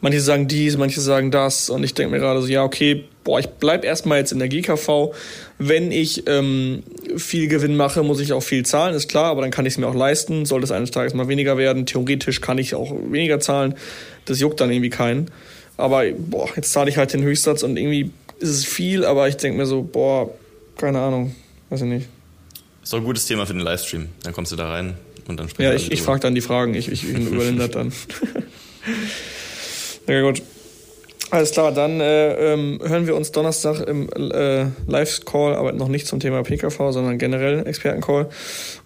Manche 0.00 0.20
sagen 0.20 0.46
dies, 0.46 0.76
manche 0.76 1.00
sagen 1.00 1.30
das 1.32 1.70
und 1.70 1.82
ich 1.82 1.92
denke 1.92 2.12
mir 2.14 2.20
gerade 2.20 2.40
so, 2.40 2.46
ja, 2.46 2.62
okay, 2.62 3.04
boah, 3.24 3.40
ich 3.40 3.48
bleib 3.48 3.84
erstmal 3.84 4.18
jetzt 4.18 4.30
in 4.30 4.38
der 4.38 4.48
GKV. 4.48 5.12
Wenn 5.58 5.90
ich 5.90 6.22
ähm, 6.28 6.84
viel 7.16 7.48
Gewinn 7.48 7.76
mache, 7.76 8.04
muss 8.04 8.20
ich 8.20 8.32
auch 8.32 8.42
viel 8.42 8.64
zahlen, 8.64 8.94
ist 8.94 9.08
klar, 9.08 9.24
aber 9.24 9.40
dann 9.42 9.50
kann 9.50 9.66
ich 9.66 9.72
es 9.74 9.78
mir 9.78 9.88
auch 9.88 9.94
leisten. 9.96 10.46
Sollte 10.46 10.64
es 10.64 10.70
eines 10.70 10.92
Tages 10.92 11.14
mal 11.14 11.26
weniger 11.26 11.58
werden, 11.58 11.84
theoretisch 11.84 12.40
kann 12.40 12.58
ich 12.58 12.76
auch 12.76 12.92
weniger 13.10 13.40
zahlen. 13.40 13.74
Das 14.24 14.38
juckt 14.38 14.60
dann 14.60 14.70
irgendwie 14.70 14.90
keinen. 14.90 15.30
Aber 15.76 16.04
boah, 16.16 16.48
jetzt 16.54 16.72
zahle 16.72 16.90
ich 16.90 16.96
halt 16.96 17.12
den 17.12 17.22
Höchstsatz 17.22 17.64
und 17.64 17.76
irgendwie 17.76 18.10
ist 18.38 18.50
es 18.50 18.64
viel, 18.64 19.04
aber 19.04 19.26
ich 19.28 19.36
denke 19.36 19.58
mir 19.58 19.66
so, 19.66 19.82
boah, 19.82 20.30
keine 20.76 21.00
Ahnung, 21.00 21.34
weiß 21.70 21.80
ich 21.82 21.88
nicht. 21.88 22.06
Ist 22.84 22.92
doch 22.92 22.98
ein 22.98 23.04
gutes 23.04 23.26
Thema 23.26 23.46
für 23.46 23.52
den 23.52 23.62
Livestream. 23.62 24.06
Dann 24.22 24.32
kommst 24.32 24.52
du 24.52 24.56
da 24.56 24.68
rein 24.70 24.94
und 25.26 25.40
dann 25.40 25.48
sprechen 25.48 25.64
Ja, 25.64 25.70
wir 25.70 25.76
ich, 25.76 25.90
ich 25.90 25.98
drüber. 25.98 26.12
frage 26.12 26.20
dann 26.20 26.34
die 26.36 26.40
Fragen, 26.40 26.74
ich, 26.74 26.88
ich 26.90 27.02
übernehme 27.02 27.58
das 27.58 27.70
dann. 27.72 27.92
ja, 30.08 30.22
gut. 30.22 30.42
Alles 31.30 31.50
klar, 31.50 31.72
dann 31.72 32.00
äh, 32.00 32.52
ähm, 32.54 32.80
hören 32.82 33.06
wir 33.06 33.14
uns 33.14 33.32
Donnerstag 33.32 33.80
im 33.86 34.08
äh, 34.14 34.66
Live-Call, 34.86 35.54
aber 35.54 35.72
noch 35.72 35.88
nicht 35.88 36.06
zum 36.06 36.20
Thema 36.20 36.42
PKV, 36.42 36.90
sondern 36.90 37.18
generell 37.18 37.66
Experten-Call. 37.66 38.30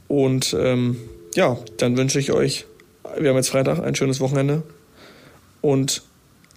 Und 0.09 0.55
ähm, 0.59 0.97
ja, 1.35 1.57
dann 1.77 1.97
wünsche 1.97 2.19
ich 2.19 2.33
euch, 2.33 2.67
wir 3.17 3.31
haben 3.31 3.37
jetzt 3.37 3.51
Freitag, 3.51 3.79
ein 3.79 3.95
schönes 3.95 4.21
Wochenende. 4.21 4.65
Und 5.61 6.03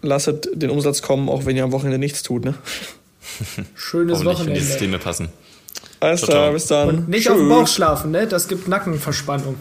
lasset 0.02 0.50
den 0.54 0.72
Umsatz 0.72 1.04
kommen, 1.04 1.30
auch 1.30 1.46
wenn 1.46 1.56
ihr 1.56 1.64
am 1.64 1.72
Wochenende 1.72 2.00
nichts 2.00 2.24
tut. 2.24 2.46
Ne? 2.46 2.56
Schönes 3.76 4.20
wenn 4.20 4.28
die 4.28 4.34
Wochenende. 4.34 4.62
Systeme 4.62 4.98
passen. 4.98 5.30
Alles 6.00 6.22
Ciao, 6.22 6.30
klar, 6.30 6.44
ciao. 6.44 6.54
bis 6.54 6.68
dann. 6.68 6.90
Und 6.90 7.10
nicht 7.10 7.24
Tschüss. 7.24 7.32
auf 7.32 7.38
dem 7.38 7.50
Bauch 7.50 7.68
schlafen, 7.68 8.12
ne? 8.12 8.28
Das 8.28 8.48
gibt 8.48 8.68
Nackenverspannung. 8.68 9.56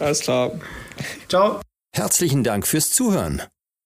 Alles 0.00 0.20
klar. 0.20 0.52
Ciao. 1.28 1.60
Herzlichen 1.92 2.44
Dank 2.44 2.66
fürs 2.66 2.90
Zuhören. 2.90 3.42